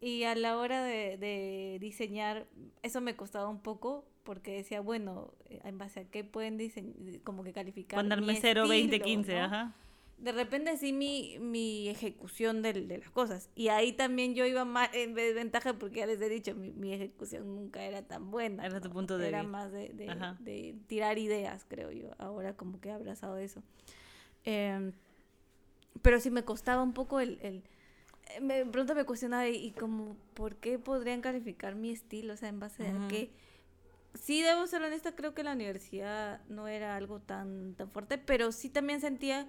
Y 0.00 0.24
a 0.24 0.34
la 0.34 0.58
hora 0.58 0.84
de, 0.84 1.16
de, 1.16 1.78
diseñar, 1.80 2.46
eso 2.82 3.00
me 3.00 3.16
costaba 3.16 3.48
un 3.48 3.60
poco 3.60 4.04
porque 4.26 4.52
decía, 4.52 4.82
bueno, 4.82 5.32
eh, 5.48 5.60
en 5.64 5.78
base 5.78 6.00
a 6.00 6.04
qué 6.04 6.22
pueden 6.22 6.58
diseñar, 6.58 6.94
como 7.24 7.42
que 7.42 7.54
calificar. 7.54 7.98
Ponerme 7.98 8.36
0, 8.38 8.68
20, 8.68 9.00
15, 9.00 9.38
ajá 9.38 9.74
de 10.18 10.32
repente 10.32 10.76
sí 10.78 10.92
mi, 10.92 11.38
mi 11.40 11.88
ejecución 11.88 12.62
de, 12.62 12.72
de, 12.72 12.98
las 12.98 13.10
cosas. 13.10 13.50
Y 13.54 13.68
ahí 13.68 13.92
también 13.92 14.34
yo 14.34 14.46
iba 14.46 14.64
más 14.64 14.88
en 14.94 15.14
desventaja 15.14 15.74
porque 15.74 16.00
ya 16.00 16.06
les 16.06 16.20
he 16.20 16.28
dicho, 16.28 16.54
mi, 16.54 16.72
mi 16.72 16.92
ejecución 16.92 17.54
nunca 17.54 17.82
era 17.82 18.02
tan 18.02 18.30
buena. 18.30 18.64
Era 18.64 18.80
tu 18.80 18.90
punto 18.90 19.18
de 19.18 19.28
Era 19.28 19.42
más 19.42 19.70
de, 19.72 19.90
de, 19.90 20.06
de, 20.40 20.74
tirar 20.86 21.18
ideas, 21.18 21.66
creo 21.68 21.90
yo. 21.92 22.10
Ahora 22.18 22.56
como 22.56 22.80
que 22.80 22.88
he 22.88 22.92
abrazado 22.92 23.36
eso. 23.36 23.62
Eh, 24.44 24.92
pero 26.00 26.20
sí 26.20 26.30
me 26.30 26.44
costaba 26.44 26.82
un 26.82 26.94
poco 26.94 27.20
el... 27.20 27.38
el 27.42 27.62
eh, 28.34 28.40
me, 28.40 28.64
pronto 28.64 28.94
me 28.94 29.04
cuestionaba 29.04 29.48
y, 29.48 29.56
y, 29.56 29.70
como, 29.72 30.16
¿por 30.34 30.56
qué 30.56 30.78
podrían 30.78 31.20
calificar 31.20 31.74
mi 31.74 31.90
estilo? 31.90 32.34
O 32.34 32.36
sea, 32.36 32.48
en 32.48 32.58
base 32.58 32.84
uh 32.84 32.86
-huh. 32.86 33.04
a 33.04 33.08
qué 33.08 33.30
sí 34.16 34.42
debo 34.42 34.66
ser 34.66 34.82
honesta, 34.82 35.14
creo 35.14 35.34
que 35.34 35.42
la 35.42 35.52
universidad 35.52 36.44
no 36.48 36.68
era 36.68 36.96
algo 36.96 37.20
tan, 37.20 37.74
tan 37.74 37.90
fuerte, 37.90 38.18
pero 38.18 38.52
sí 38.52 38.68
también 38.70 39.00
sentía 39.00 39.46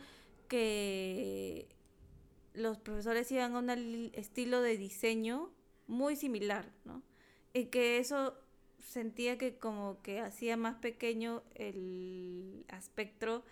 que 0.48 1.68
los 2.54 2.78
profesores 2.78 3.32
iban 3.32 3.56
a 3.56 3.60
un 3.60 3.70
estilo 4.14 4.62
de 4.62 4.78
diseño 4.78 5.52
muy 5.88 6.16
similar, 6.16 6.72
¿no? 6.86 7.04
Y 7.54 7.66
que 7.66 8.00
eso 8.00 8.36
sentía 8.80 9.38
que 9.38 9.58
como 9.58 10.02
que 10.02 10.22
hacía 10.22 10.58
más 10.58 10.76
pequeño 10.76 11.44
el 11.56 12.66
espectro 12.76 13.44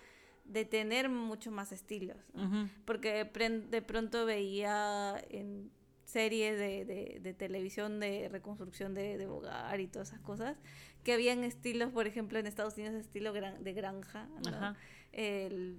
de 0.46 0.64
tener 0.64 1.10
mucho 1.10 1.52
más 1.52 1.72
estilos, 1.72 2.18
¿no? 2.34 2.44
uh 2.44 2.46
-huh. 2.46 2.70
porque 2.86 3.26
de 3.70 3.82
pronto 3.82 4.26
veía 4.26 5.24
en 5.30 5.72
series 6.06 6.58
de, 6.58 6.86
de, 6.86 7.20
de 7.22 7.34
televisión 7.34 8.00
de 8.00 8.30
reconstrucción 8.30 8.94
de, 8.94 9.18
de, 9.18 9.28
hogar 9.28 9.80
y 9.80 9.88
todas 9.88 10.10
esas 10.10 10.22
cosas, 10.22 10.58
que 11.04 11.14
habían 11.14 11.44
estilos, 11.44 11.92
por 11.92 12.08
ejemplo, 12.08 12.40
en 12.40 12.48
Estados 12.48 12.76
Unidos, 12.78 12.96
estilo 12.96 13.34
gran, 13.34 13.64
de 13.64 13.74
granja, 13.74 14.30
¿no? 14.44 14.76
el 15.12 15.78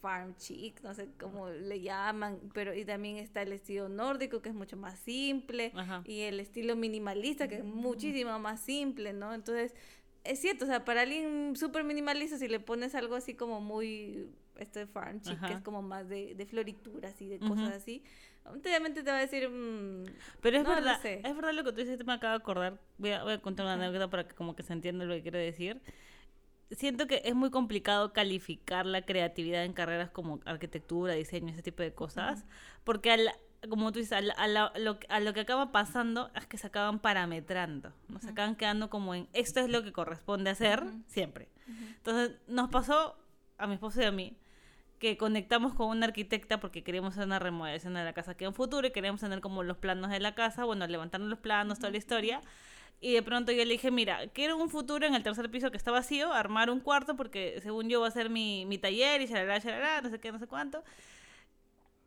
farm 0.00 0.36
chic, 0.36 0.82
no 0.82 0.92
sé 0.94 1.08
cómo 1.18 1.48
le 1.48 1.80
llaman, 1.80 2.38
pero 2.52 2.74
y 2.74 2.84
también 2.84 3.16
está 3.16 3.40
el 3.40 3.52
estilo 3.52 3.88
nórdico 3.88 4.42
que 4.42 4.50
es 4.50 4.54
mucho 4.54 4.76
más 4.76 4.98
simple 4.98 5.72
Ajá. 5.74 6.02
y 6.04 6.20
el 6.20 6.40
estilo 6.40 6.76
minimalista 6.76 7.48
que 7.48 7.56
es 7.56 7.64
muchísimo 7.64 8.38
más 8.38 8.60
simple, 8.60 9.14
¿no? 9.14 9.32
Entonces, 9.32 9.74
es 10.22 10.40
cierto, 10.40 10.66
o 10.66 10.68
sea, 10.68 10.84
para 10.84 11.02
alguien 11.02 11.56
súper 11.56 11.84
minimalista 11.84 12.36
si 12.36 12.48
le 12.48 12.60
pones 12.60 12.94
algo 12.94 13.14
así 13.14 13.34
como 13.34 13.62
muy 13.62 14.28
este 14.58 14.86
farm 14.86 15.22
chic, 15.22 15.38
Ajá. 15.38 15.48
que 15.48 15.54
es 15.54 15.60
como 15.62 15.80
más 15.80 16.06
de, 16.06 16.34
de 16.34 16.46
florituras 16.46 17.20
y 17.22 17.28
de 17.28 17.38
cosas 17.38 17.58
uh 17.58 17.70
-huh. 17.70 17.76
así, 17.76 18.02
obviamente 18.44 19.02
te 19.02 19.10
va 19.10 19.18
a 19.18 19.20
decir 19.20 19.48
mmm, 19.48 20.04
pero 20.40 20.58
es 20.58 20.64
no, 20.64 20.70
verdad 20.70 21.00
sé. 21.00 21.20
es 21.24 21.34
verdad 21.34 21.52
lo 21.52 21.64
que 21.64 21.72
tú 21.72 21.78
dices 21.78 22.04
me 22.04 22.12
acabo 22.12 22.32
de 22.32 22.36
acordar 22.38 22.78
voy 22.98 23.10
a, 23.10 23.22
voy 23.22 23.32
a 23.32 23.40
contar 23.40 23.66
una 23.66 23.74
anécdota 23.74 24.08
para 24.08 24.26
que 24.28 24.34
como 24.34 24.54
que 24.54 24.62
se 24.62 24.72
entienda 24.72 25.04
lo 25.04 25.14
que 25.14 25.22
quiero 25.22 25.38
decir 25.38 25.80
siento 26.70 27.06
que 27.06 27.22
es 27.24 27.34
muy 27.34 27.50
complicado 27.50 28.12
calificar 28.12 28.86
la 28.86 29.02
creatividad 29.02 29.64
en 29.64 29.72
carreras 29.72 30.10
como 30.10 30.40
arquitectura, 30.44 31.14
diseño, 31.14 31.52
ese 31.52 31.62
tipo 31.62 31.82
de 31.82 31.92
cosas, 31.92 32.40
uh 32.40 32.42
-huh. 32.42 32.80
porque 32.84 33.10
al, 33.12 33.30
como 33.68 33.92
tú 33.92 33.98
dices, 33.98 34.12
a, 34.12 34.18
a, 34.18 34.48
la, 34.48 34.72
lo, 34.76 34.98
a, 35.08 35.20
lo, 35.20 35.32
que 35.32 35.40
acaba 35.40 35.72
pasando 35.72 36.30
es 36.34 36.46
que 36.46 36.58
se 36.58 36.66
acaban 36.66 36.98
parametrando, 36.98 37.90
¿no? 38.08 38.16
Uh 38.16 38.18
-huh. 38.18 38.22
se 38.22 38.30
acaban 38.30 38.56
quedando 38.56 38.90
como 38.90 39.14
en 39.14 39.28
esto 39.32 39.60
es 39.60 39.68
lo 39.68 39.82
que 39.82 39.92
corresponde 39.92 40.50
hacer 40.50 40.82
uh 40.82 40.86
-huh. 40.86 41.04
siempre. 41.06 41.48
Entonces 41.96 42.36
nos 42.46 42.68
pasó 42.70 43.16
a 43.56 43.66
mi 43.66 43.74
esposo 43.74 44.02
y 44.02 44.04
a 44.04 44.12
mí 44.12 44.36
que 45.04 45.18
conectamos 45.18 45.74
con 45.74 45.88
una 45.88 46.06
arquitecta 46.06 46.60
porque 46.60 46.82
queríamos 46.82 47.12
hacer 47.12 47.26
una 47.26 47.38
remodelación 47.38 47.92
de 47.92 48.04
la 48.04 48.14
casa 48.14 48.38
que 48.38 48.46
en 48.46 48.54
futuro 48.54 48.86
y 48.86 48.90
queríamos 48.90 49.20
tener 49.20 49.42
como 49.42 49.62
los 49.62 49.76
planos 49.76 50.10
de 50.10 50.18
la 50.18 50.34
casa, 50.34 50.64
bueno, 50.64 50.86
levantarnos 50.86 51.28
los 51.28 51.38
planos, 51.40 51.78
toda 51.78 51.90
la 51.90 51.98
historia. 51.98 52.40
Y 53.02 53.12
de 53.12 53.22
pronto 53.22 53.52
yo 53.52 53.62
le 53.66 53.72
dije, 53.72 53.90
mira, 53.90 54.28
quiero 54.28 54.56
un 54.56 54.70
futuro 54.70 55.06
en 55.06 55.14
el 55.14 55.22
tercer 55.22 55.50
piso 55.50 55.70
que 55.70 55.76
está 55.76 55.90
vacío, 55.90 56.32
armar 56.32 56.70
un 56.70 56.80
cuarto 56.80 57.16
porque 57.16 57.60
según 57.62 57.90
yo 57.90 58.00
va 58.00 58.08
a 58.08 58.12
ser 58.12 58.30
mi, 58.30 58.64
mi 58.64 58.78
taller 58.78 59.20
y 59.20 59.26
shalala, 59.26 59.58
shalala, 59.58 60.00
no 60.00 60.08
sé 60.08 60.18
qué, 60.20 60.32
no 60.32 60.38
sé 60.38 60.46
cuánto. 60.46 60.82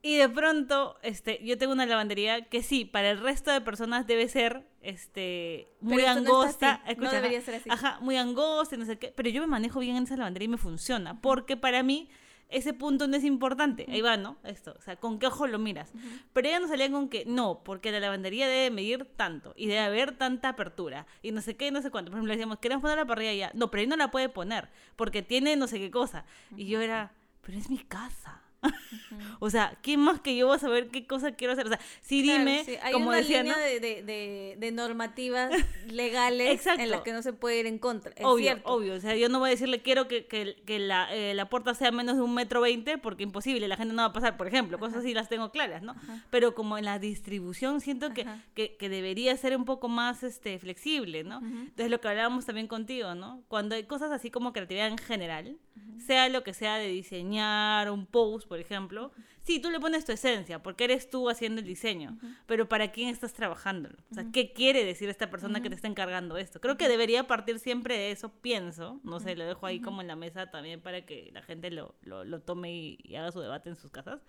Y 0.01 0.15
de 0.15 0.27
pronto, 0.27 0.97
este, 1.03 1.39
yo 1.43 1.55
tengo 1.60 1.73
una 1.73 1.86
lavandería 1.86 2.45
que 2.45 2.63
sí, 2.63 2.83
para 2.83 3.12
el 3.12 3.19
resto 3.19 3.51
de 3.51 3.62
personas 3.62 4.07
debe 4.07 4.27
ser 4.27 4.63
este 4.81 5.67
muy 5.81 5.97
pero 5.97 6.10
angosta. 6.10 6.81
No, 6.83 6.91
Escucha, 6.91 7.10
no 7.10 7.13
debería 7.13 7.41
ser 7.41 7.55
así. 7.55 7.69
Ajá, 7.69 7.99
muy 8.01 8.17
angosta 8.17 8.73
y 8.73 8.79
no 8.79 8.86
sé 8.86 8.97
qué. 8.97 9.13
Pero 9.15 9.29
yo 9.29 9.41
me 9.41 9.47
manejo 9.47 9.81
bien 9.81 9.97
en 9.97 10.03
esa 10.03 10.17
lavandería 10.17 10.45
y 10.45 10.49
me 10.49 10.57
funciona. 10.57 11.21
Porque 11.21 11.57
para 11.57 11.83
mí 11.83 12.10
ese 12.49 12.73
punto 12.73 13.07
no 13.07 13.17
es 13.17 13.23
importante. 13.23 13.86
Ahí 13.89 14.01
va, 14.01 14.17
¿no? 14.17 14.38
Esto, 14.43 14.75
o 14.77 14.81
sea, 14.81 14.95
¿con 14.95 15.19
qué 15.19 15.27
ojo 15.27 15.47
lo 15.47 15.60
miras? 15.60 15.91
Uh 15.93 15.97
-huh. 15.97 16.21
Pero 16.33 16.47
ella 16.47 16.60
nos 16.60 16.69
salía 16.69 16.89
con 16.89 17.10
que 17.10 17.25
no, 17.25 17.62
porque 17.63 17.91
la 17.91 17.99
lavandería 17.99 18.47
debe 18.47 18.71
medir 18.71 19.05
tanto 19.15 19.53
y 19.55 19.67
debe 19.67 19.79
haber 19.79 20.17
tanta 20.17 20.49
apertura 20.49 21.05
y 21.21 21.31
no 21.31 21.41
sé 21.41 21.55
qué, 21.55 21.71
no 21.71 21.81
sé 21.81 21.91
cuánto. 21.91 22.12
Por 22.12 22.17
ejemplo, 22.17 22.29
le 22.29 22.38
decíamos, 22.38 22.60
queremos 22.60 22.81
poner 22.81 22.97
la 22.97 23.05
parrilla 23.05 23.33
ya. 23.33 23.51
No, 23.53 23.69
pero 23.69 23.81
ahí 23.81 23.88
no 23.88 23.97
la 23.97 24.12
puede 24.12 24.29
poner 24.29 24.69
porque 24.95 25.21
tiene 25.21 25.55
no 25.55 25.67
sé 25.67 25.79
qué 25.79 25.91
cosa. 25.91 26.25
Uh 26.51 26.55
-huh. 26.55 26.60
Y 26.62 26.67
yo 26.67 26.81
era, 26.81 27.12
pero 27.41 27.57
es 27.57 27.69
mi 27.69 27.79
casa. 27.79 28.41
Uh 28.67 29.15
-huh. 29.15 29.38
o 29.39 29.49
sea, 29.49 29.77
¿quién 29.82 29.99
más 29.99 30.19
que 30.19 30.36
yo 30.36 30.47
va 30.47 30.56
a 30.56 30.60
saber 30.60 30.89
qué 30.89 31.06
cosa 31.06 31.32
quiero 31.32 31.53
hacer? 31.53 31.65
O 31.65 31.69
sea, 31.69 31.80
sí 32.01 32.23
claro, 32.23 32.39
dime, 32.39 32.63
sí. 32.65 32.75
Hay 32.82 32.93
como 32.93 33.10
una 33.10 33.17
decía, 33.17 33.43
línea 33.43 33.58
¿no? 33.58 33.63
de, 33.63 33.80
de, 33.80 34.56
de, 34.58 34.71
normativas 34.71 35.51
legales 35.88 36.65
en 36.67 36.91
las 36.91 37.01
que 37.01 37.13
no 37.13 37.21
se 37.21 37.34
puede 37.34 37.60
ir 37.60 37.65
en 37.65 37.80
contra. 37.80 38.12
Es 38.15 38.25
obvio, 38.25 38.45
cierto. 38.45 38.69
obvio. 38.69 38.93
O 38.93 38.99
sea, 38.99 39.15
yo 39.15 39.30
no 39.30 39.39
voy 39.39 39.49
a 39.49 39.51
decirle 39.51 39.82
quiero 39.82 40.08
que, 40.08 40.25
que, 40.25 40.56
que 40.65 40.80
la, 40.80 41.13
eh, 41.13 41.34
la, 41.34 41.49
puerta 41.49 41.73
sea 41.73 41.91
menos 41.91 42.17
de 42.17 42.21
un 42.21 42.34
metro 42.34 42.62
veinte 42.62 42.97
porque 42.97 43.23
imposible, 43.23 43.67
la 43.67 43.77
gente 43.77 43.93
no 43.93 44.01
va 44.01 44.10
a 44.10 44.13
pasar, 44.13 44.38
por 44.38 44.47
ejemplo. 44.47 44.77
Cosas 44.80 44.99
así 44.99 45.13
las 45.13 45.30
tengo 45.30 45.51
claras, 45.51 45.82
¿no? 45.82 45.91
Ajá. 45.91 46.25
Pero 46.30 46.56
como 46.56 46.77
en 46.77 46.86
la 46.86 46.99
distribución 46.99 47.82
siento 47.82 48.13
que, 48.13 48.25
que, 48.53 48.75
que, 48.77 48.89
debería 48.89 49.36
ser 49.38 49.56
un 49.56 49.65
poco 49.65 49.88
más 49.88 50.23
este, 50.23 50.60
flexible, 50.60 51.23
¿no? 51.23 51.39
Entonces 51.39 51.89
lo 51.89 51.99
que 52.01 52.08
hablábamos 52.08 52.45
también 52.45 52.67
contigo, 52.67 53.15
¿no? 53.15 53.43
Cuando 53.47 53.75
hay 53.75 53.84
cosas 53.84 54.12
así 54.12 54.32
como 54.32 54.53
creatividad 54.53 54.88
en 54.88 54.97
general, 54.97 55.58
sea 55.97 56.29
lo 56.29 56.43
que 56.43 56.53
sea 56.53 56.77
de 56.77 56.87
diseñar 56.87 57.91
un 57.91 58.05
post, 58.05 58.47
por 58.47 58.59
ejemplo, 58.59 59.11
sí, 59.43 59.59
tú 59.59 59.69
le 59.71 59.79
pones 59.79 60.05
tu 60.05 60.11
esencia, 60.11 60.61
porque 60.61 60.85
eres 60.85 61.09
tú 61.09 61.29
haciendo 61.29 61.61
el 61.61 61.67
diseño, 61.67 62.11
uh 62.11 62.25
-huh. 62.25 62.37
pero 62.45 62.69
¿para 62.69 62.91
quién 62.91 63.09
estás 63.09 63.33
trabajando? 63.33 63.89
O 64.11 64.13
sea. 64.13 64.25
¿qué 64.31 64.53
quiere 64.53 64.83
decir 64.85 65.09
esta 65.09 65.29
persona 65.29 65.61
que 65.61 65.69
te 65.69 65.75
está 65.75 65.87
encargando 65.87 66.37
esto? 66.37 66.59
Creo 66.61 66.77
que 66.77 66.87
debería 66.87 67.27
partir 67.27 67.59
siempre 67.59 67.97
de 67.97 68.11
eso, 68.11 68.29
pienso, 68.29 68.99
no 69.03 69.19
sé, 69.19 69.35
lo 69.35 69.45
dejo 69.45 69.65
ahí 69.65 69.79
como 69.79 70.01
en 70.01 70.07
la 70.07 70.15
mesa 70.15 70.49
también 70.51 70.81
para 70.81 71.05
que 71.05 71.29
la 71.33 71.41
gente 71.41 71.71
lo, 71.71 71.95
lo, 72.01 72.23
lo 72.23 72.41
tome 72.41 72.73
y, 72.73 72.99
y, 73.03 73.15
haga 73.15 73.31
su 73.31 73.39
debate 73.41 73.69
en 73.69 73.75
sus 73.75 73.91
casas. 73.91 74.21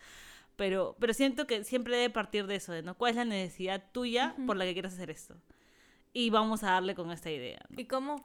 Pero, 0.57 0.97
pero 0.99 1.15
siento 1.15 1.47
que 1.47 1.63
siempre 1.63 1.97
debe 1.97 2.11
partir 2.11 2.49
de 2.49 2.57
eso, 2.57 2.73
de 2.73 2.83
¿no? 2.83 2.97
¿Cuál 2.97 3.11
es 3.11 3.17
la 3.17 3.25
necesidad 3.25 3.93
tuya 3.93 4.35
por 4.47 4.57
la 4.57 4.65
que 4.65 4.73
quieres 4.73 4.93
hacer 4.93 5.09
esto? 5.09 5.37
Y 6.13 6.31
vamos 6.31 6.65
a 6.65 6.73
darle 6.73 6.97
con 6.97 7.13
esta 7.13 7.31
idea. 7.31 7.61
¿no? 7.69 7.81
¿Y 7.81 7.85
cómo, 7.85 8.25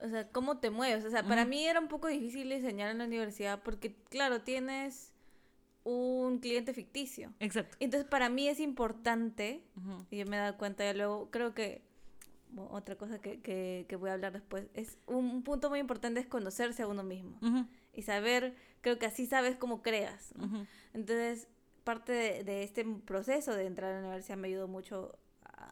o 0.00 0.08
sea, 0.08 0.28
cómo 0.28 0.58
te 0.58 0.70
mueves? 0.70 1.04
O 1.04 1.10
sea, 1.10 1.22
para 1.22 1.44
mí 1.44 1.64
era 1.66 1.80
un 1.80 1.88
poco 1.88 2.08
difícil 2.08 2.48
diseñar 2.48 2.90
en 2.90 2.98
la 2.98 3.04
universidad 3.04 3.62
porque, 3.62 3.94
claro, 4.10 4.40
tienes 4.40 5.12
un 5.84 6.38
cliente 6.38 6.72
ficticio. 6.74 7.32
Exacto. 7.40 7.76
Entonces, 7.80 8.08
para 8.08 8.28
mí 8.28 8.48
es 8.48 8.60
importante, 8.60 9.62
uh 9.76 9.80
-huh. 9.80 10.06
y 10.10 10.18
yo 10.18 10.26
me 10.26 10.36
he 10.36 10.40
dado 10.40 10.56
cuenta 10.56 10.84
ya 10.84 10.94
luego, 10.94 11.30
creo 11.30 11.54
que 11.54 11.82
otra 12.56 12.96
cosa 12.96 13.18
que, 13.18 13.40
que, 13.40 13.86
que, 13.88 13.96
voy 13.96 14.10
a 14.10 14.14
hablar 14.14 14.32
después, 14.32 14.66
es 14.74 14.98
un, 15.06 15.30
un, 15.30 15.42
punto 15.42 15.70
muy 15.70 15.78
importante 15.78 16.20
es 16.20 16.26
conocerse 16.26 16.82
a 16.82 16.86
uno 16.86 17.02
mismo 17.02 17.38
uh 17.40 17.46
-huh. 17.46 17.68
y 17.94 18.02
saber, 18.02 18.54
creo 18.82 18.98
que 18.98 19.06
así 19.06 19.26
sabes 19.26 19.56
cómo 19.56 19.82
creas. 19.82 20.34
Entonces, 20.92 21.48
parte 21.84 22.12
de, 22.12 22.44
de, 22.44 22.62
este 22.62 22.84
proceso 22.84 23.54
de 23.54 23.66
entrar 23.66 23.90
a 23.90 23.94
la 23.94 24.00
universidad 24.00 24.36
me 24.36 24.48
ayudó 24.48 24.68
mucho 24.68 25.18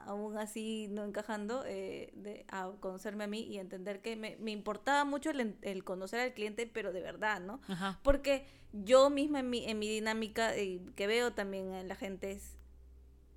aún 0.07 0.37
así 0.39 0.89
no 0.91 1.05
encajando, 1.05 1.65
eh, 1.67 2.13
de, 2.15 2.45
a 2.49 2.71
conocerme 2.81 3.25
a 3.25 3.27
mí 3.27 3.41
y 3.41 3.59
entender 3.59 4.01
que 4.03 4.17
me, 4.17 4.37
me 4.39 4.51
importaba 4.51 5.05
mucho 5.05 5.31
el, 5.31 5.57
el, 5.63 5.85
conocer 5.85 6.21
al 6.21 6.35
cliente, 6.35 6.67
pero 6.67 6.93
de 6.93 7.01
verdad, 7.01 7.41
¿no? 7.41 7.61
Ajá. 7.69 7.99
Porque 8.03 8.47
yo 8.73 9.11
misma 9.11 9.41
en 9.41 9.51
mi, 9.51 9.65
en 9.67 9.79
mi 9.79 9.89
dinámica, 9.89 10.57
eh, 10.57 10.81
que 10.97 11.07
veo 11.07 11.33
también 11.33 11.73
en 11.75 11.89
la 11.89 11.97
gente, 11.97 12.31
es, 12.33 12.57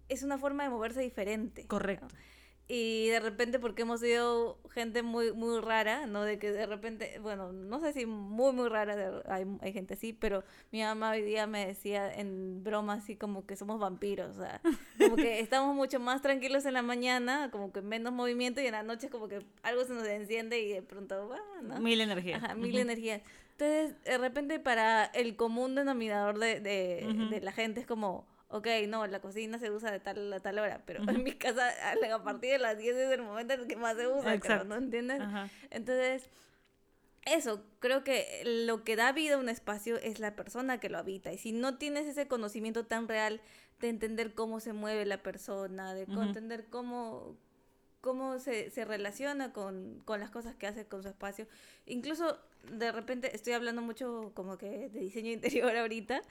es 0.09 0.23
una 0.23 0.37
forma 0.37 0.63
de 0.63 0.69
moverse 0.69 1.01
diferente. 1.01 1.65
Correcto. 1.67 2.07
¿no? 2.09 2.32
Y 2.67 3.09
de 3.09 3.19
repente 3.19 3.59
porque 3.59 3.81
hemos 3.81 3.99
sido 3.99 4.57
gente 4.71 5.03
muy 5.03 5.33
muy 5.33 5.59
rara, 5.59 6.07
¿no? 6.07 6.23
De 6.23 6.39
que 6.39 6.51
de 6.51 6.65
repente, 6.65 7.19
bueno, 7.19 7.51
no 7.51 7.79
sé 7.81 7.91
si 7.91 8.05
muy 8.05 8.53
muy 8.53 8.69
rara, 8.69 9.21
hay, 9.27 9.45
hay 9.61 9.73
gente 9.73 9.95
así, 9.95 10.13
pero 10.13 10.43
mi 10.71 10.81
mamá 10.81 11.11
hoy 11.11 11.21
día 11.23 11.45
me 11.45 11.65
decía 11.65 12.11
en 12.13 12.63
broma 12.63 12.93
así 12.93 13.17
como 13.17 13.45
que 13.45 13.57
somos 13.57 13.79
vampiros, 13.79 14.37
o 14.37 14.41
sea, 14.41 14.61
como 14.97 15.17
que 15.17 15.39
estamos 15.41 15.75
mucho 15.75 15.99
más 15.99 16.21
tranquilos 16.21 16.65
en 16.65 16.73
la 16.73 16.81
mañana, 16.81 17.49
como 17.51 17.73
que 17.73 17.81
menos 17.81 18.13
movimiento 18.13 18.61
y 18.61 18.65
en 18.65 18.71
la 18.71 18.83
noche 18.83 19.09
como 19.09 19.27
que 19.27 19.45
algo 19.61 19.83
se 19.83 19.93
nos 19.93 20.07
enciende 20.07 20.59
y 20.61 20.69
de 20.71 20.81
pronto, 20.81 21.27
va, 21.27 21.41
¿no? 21.61 21.79
Mil 21.79 21.99
energías. 21.99 22.41
Ajá, 22.41 22.55
mil 22.55 22.73
uh 22.73 22.77
-huh. 22.77 22.81
energías. 22.81 23.21
Entonces, 23.51 24.01
de 24.03 24.17
repente 24.17 24.59
para 24.59 25.05
el 25.05 25.35
común 25.35 25.75
denominador 25.75 26.39
de, 26.39 26.59
de, 26.59 27.03
uh 27.05 27.09
-huh. 27.09 27.29
de 27.29 27.41
la 27.41 27.51
gente 27.51 27.81
es 27.81 27.85
como 27.85 28.25
ok, 28.53 28.67
no, 28.87 29.07
la 29.07 29.19
cocina 29.19 29.57
se 29.57 29.71
usa 29.71 29.91
de 29.91 29.99
tal 29.99 30.31
a 30.31 30.39
tal 30.39 30.59
hora, 30.59 30.83
pero 30.85 31.03
en 31.09 31.23
mi 31.23 31.31
casa 31.33 31.69
a 32.13 32.23
partir 32.23 32.51
de 32.51 32.59
las 32.59 32.77
10 32.77 32.95
es 32.95 33.11
el 33.11 33.23
momento 33.23 33.55
en 33.55 33.67
que 33.67 33.75
más 33.75 33.97
se 33.97 34.07
usa, 34.07 34.39
creo, 34.39 34.63
¿no 34.63 34.75
entiendes? 34.75 35.21
Entonces, 35.71 36.29
eso, 37.25 37.63
creo 37.79 38.03
que 38.03 38.43
lo 38.45 38.83
que 38.83 38.95
da 38.95 39.11
vida 39.11 39.35
a 39.35 39.37
un 39.39 39.49
espacio 39.49 39.97
es 39.97 40.19
la 40.19 40.35
persona 40.35 40.79
que 40.79 40.89
lo 40.89 40.99
habita. 40.99 41.33
Y 41.33 41.39
si 41.39 41.51
no 41.51 41.79
tienes 41.79 42.05
ese 42.05 42.27
conocimiento 42.27 42.85
tan 42.85 43.07
real 43.07 43.41
de 43.79 43.89
entender 43.89 44.35
cómo 44.35 44.59
se 44.59 44.71
mueve 44.71 45.05
la 45.05 45.23
persona, 45.23 45.95
de 45.95 46.03
entender 46.03 46.67
cómo, 46.69 47.35
cómo 48.01 48.37
se, 48.37 48.69
se 48.69 48.85
relaciona 48.85 49.51
con, 49.51 50.01
con, 50.05 50.19
las 50.19 50.29
cosas 50.29 50.55
que 50.55 50.67
hace 50.67 50.85
con 50.85 51.01
su 51.01 51.09
espacio. 51.09 51.47
Incluso 51.87 52.37
de 52.71 52.91
repente 52.91 53.35
estoy 53.35 53.53
hablando 53.53 53.81
mucho 53.81 54.31
como 54.35 54.59
que 54.59 54.89
de 54.89 54.99
diseño 54.99 55.31
interior 55.33 55.75
ahorita, 55.75 56.21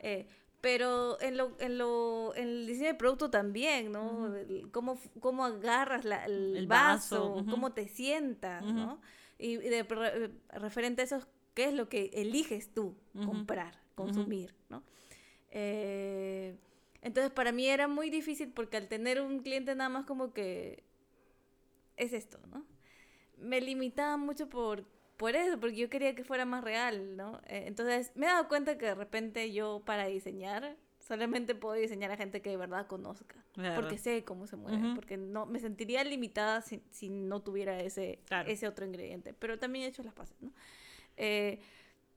eh, 0.00 0.26
pero 0.60 1.20
en 1.20 1.36
lo, 1.36 1.56
en 1.58 1.78
lo, 1.78 2.34
en 2.36 2.48
el 2.48 2.66
diseño 2.66 2.88
de 2.88 2.94
producto 2.94 3.30
también, 3.30 3.92
¿no? 3.92 4.32
cómo, 4.72 4.98
cómo, 5.20 5.44
agarras 5.44 6.04
la, 6.04 6.24
el, 6.26 6.66
vaso, 6.66 7.44
cómo 7.48 7.72
te 7.72 7.88
sientas, 7.88 8.64
¿no? 8.64 9.00
Y 9.38 9.56
de, 9.56 10.30
referente 10.50 11.00
a 11.02 11.04
eso, 11.06 11.26
¿qué 11.54 11.64
es 11.64 11.74
lo 11.74 11.88
que 11.88 12.10
eliges 12.12 12.74
tú 12.74 12.94
comprar, 13.24 13.80
consumir, 13.94 14.54
¿no? 14.68 14.82
Eh, 15.50 16.56
entonces 17.02 17.32
para 17.32 17.52
mí 17.52 17.66
era 17.66 17.88
muy 17.88 18.10
difícil 18.10 18.52
porque 18.52 18.76
al 18.76 18.86
tener 18.86 19.20
un 19.20 19.40
cliente 19.40 19.74
nada 19.74 19.88
más 19.88 20.04
como 20.04 20.32
que 20.34 20.84
es 21.96 22.12
esto, 22.12 22.38
¿no? 22.50 22.64
Me 23.38 23.62
limitaba 23.62 24.18
mucho 24.18 24.50
por, 24.50 24.84
por 25.20 25.36
eso, 25.36 25.60
porque 25.60 25.76
yo 25.76 25.90
quería 25.90 26.14
que 26.14 26.24
fuera 26.24 26.46
más 26.46 26.64
real, 26.64 27.14
¿no? 27.14 27.42
Eh, 27.46 27.64
entonces 27.66 28.10
me 28.14 28.24
he 28.24 28.28
dado 28.30 28.48
cuenta 28.48 28.78
que 28.78 28.86
de 28.86 28.94
repente 28.94 29.52
yo 29.52 29.82
para 29.84 30.06
diseñar 30.06 30.78
solamente 30.98 31.54
puedo 31.54 31.74
diseñar 31.74 32.10
a 32.10 32.16
gente 32.16 32.40
que 32.40 32.48
de 32.48 32.56
verdad 32.56 32.86
conozca, 32.86 33.36
porque 33.74 33.98
sé 33.98 34.24
cómo 34.24 34.46
se 34.46 34.56
mueve, 34.56 34.94
porque 34.94 35.18
no 35.18 35.44
me 35.44 35.58
sentiría 35.58 36.02
limitada 36.04 36.62
si, 36.62 36.82
si 36.90 37.10
no 37.10 37.42
tuviera 37.42 37.80
ese, 37.80 38.20
ese 38.46 38.66
otro 38.66 38.86
ingrediente, 38.86 39.34
pero 39.34 39.58
también 39.58 39.84
he 39.84 39.88
hecho 39.88 40.02
las 40.02 40.14
pases, 40.14 40.40
¿no? 40.40 40.54
Eh, 41.18 41.60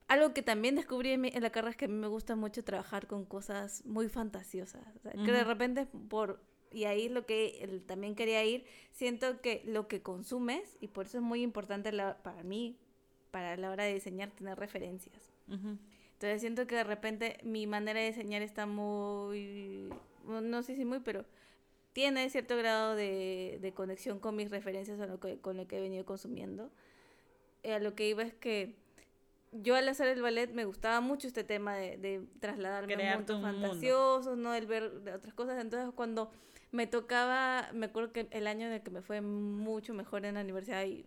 algo 0.08 0.34
que 0.34 0.42
también 0.42 0.76
descubrí 0.76 1.12
en, 1.12 1.42
la 1.42 1.50
carrera 1.50 1.72
es 1.72 1.76
que 1.76 1.86
a 1.86 1.90
mí 1.90 1.96
me 1.96 2.08
gusta 2.08 2.38
mucho 2.38 2.64
trabajar 2.64 3.08
con 3.08 3.26
cosas 3.26 3.84
muy 3.84 4.08
fantasiosas, 4.08 4.82
que 5.04 5.32
de 5.32 5.44
repente 5.44 5.88
por 6.08 6.40
y 6.74 6.86
ahí 6.86 7.06
es 7.06 7.12
lo 7.12 7.26
que 7.26 7.84
también 7.86 8.16
quería 8.16 8.44
ir, 8.44 8.66
siento 8.92 9.40
que 9.42 9.62
lo 9.66 9.88
que 9.88 10.02
consumes, 10.02 10.78
y 10.82 10.88
por 10.88 11.06
eso 11.06 11.20
es 11.20 11.24
muy 11.24 11.44
importante 11.44 11.92
para 12.24 12.44
mí, 12.44 12.80
para 13.34 13.58
la 13.58 13.72
hora 13.72 13.86
de 13.86 13.96
diseñar, 13.96 14.30
tener 14.30 14.60
referencias. 14.60 15.34
Entonces 15.48 16.40
siento 16.40 16.68
que 16.68 16.76
de 16.76 16.84
repente 16.84 17.40
mi 17.42 17.66
manera 17.66 18.00
de 18.00 18.06
diseñar 18.06 18.44
está 18.44 18.68
muy, 18.68 19.90
no 20.24 20.62
sé 20.62 20.76
si 20.76 20.86
muy, 20.86 21.00
pero 21.00 21.26
tiene 21.94 22.30
cierto 22.30 22.56
grado 22.56 22.96
de, 22.96 23.74
conexión 23.76 24.20
con 24.20 24.36
mis 24.36 24.52
referencias 24.52 25.00
o 25.00 25.08
lo 25.08 25.20
que, 25.20 25.40
con 25.40 25.58
lo 25.58 25.68
que 25.68 25.80
he 25.80 25.82
venido 25.82 26.06
consumiendo. 26.06 26.70
Eh, 27.64 27.74
a 27.74 27.80
lo 27.80 27.96
que 27.96 28.08
iba 28.08 28.22
es 28.22 28.36
que 28.36 28.76
yo 29.52 29.74
al 29.74 29.90
hacer 29.90 30.10
el 30.10 30.22
ballet 30.22 30.54
me 30.54 30.66
gustaba 30.66 31.02
mucho 31.02 31.28
este 31.28 31.44
tema 31.44 31.76
de, 31.76 31.98
de 31.98 32.22
trasladarme 32.40 33.10
a 33.10 33.18
mundos 33.18 33.42
fantasiosos, 33.42 34.38
¿no? 34.38 34.54
El 34.54 34.68
ver 34.68 34.84
otras 35.12 35.34
cosas. 35.34 35.60
Entonces 35.60 35.92
cuando 35.96 36.30
me 36.72 36.86
tocaba, 36.86 37.72
me 37.74 37.88
acuerdo 37.88 38.14
que 38.14 38.28
el 38.30 38.46
año 38.46 38.68
en 38.68 38.74
el 38.74 38.84
que 38.84 38.92
me 38.92 39.02
fue 39.02 39.22
mucho 39.22 39.96
mejor 39.96 40.24
en 40.24 40.36
la 40.36 40.42
universidad 40.42 40.86
y 40.86 41.04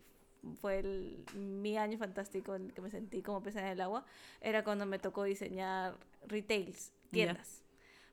fue 0.61 0.79
el, 0.79 1.25
mi 1.35 1.77
año 1.77 1.99
fantástico 1.99 2.55
en 2.55 2.67
el 2.67 2.73
que 2.73 2.81
me 2.81 2.91
sentí 2.91 3.23
como 3.23 3.43
pez 3.43 3.57
en 3.57 3.67
el 3.67 3.81
agua, 3.81 4.05
era 4.41 4.65
cuando 4.65 4.87
me 4.87 4.99
tocó 4.99 5.25
diseñar 5.25 5.97
retails, 6.27 6.93
tiendas. 7.11 7.63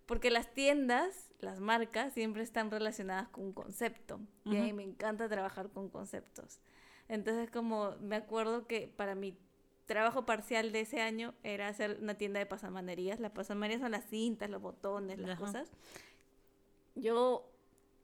Porque 0.06 0.30
las 0.30 0.54
tiendas, 0.54 1.34
las 1.40 1.60
marcas, 1.60 2.14
siempre 2.14 2.44
están 2.44 2.70
relacionadas 2.72 3.30
con 3.30 3.46
un 3.46 3.54
concepto. 3.54 4.20
Y 4.44 4.58
a 4.58 4.62
mí 4.62 4.74
me 4.74 4.84
encanta 4.84 5.30
trabajar 5.30 5.70
con 5.70 5.90
conceptos. 5.90 6.60
Entonces, 7.08 7.50
como 7.50 7.96
me 8.02 8.18
acuerdo 8.18 8.68
que 8.68 8.88
para 8.88 9.16
mi 9.16 9.38
trabajo 9.86 10.26
parcial 10.26 10.72
de 10.72 10.82
ese 10.82 11.02
año 11.02 11.34
era 11.44 11.68
hacer 11.70 12.00
una 12.02 12.16
tienda 12.16 12.40
de 12.40 12.46
pasamanerías. 12.46 13.20
Las 13.20 13.32
pasamanerías 13.32 13.82
son 13.82 13.92
las 13.92 14.06
cintas, 14.06 14.50
los 14.50 14.62
botones, 14.62 15.20
las 15.20 15.40
cosas 15.40 15.72
yo 16.96 17.50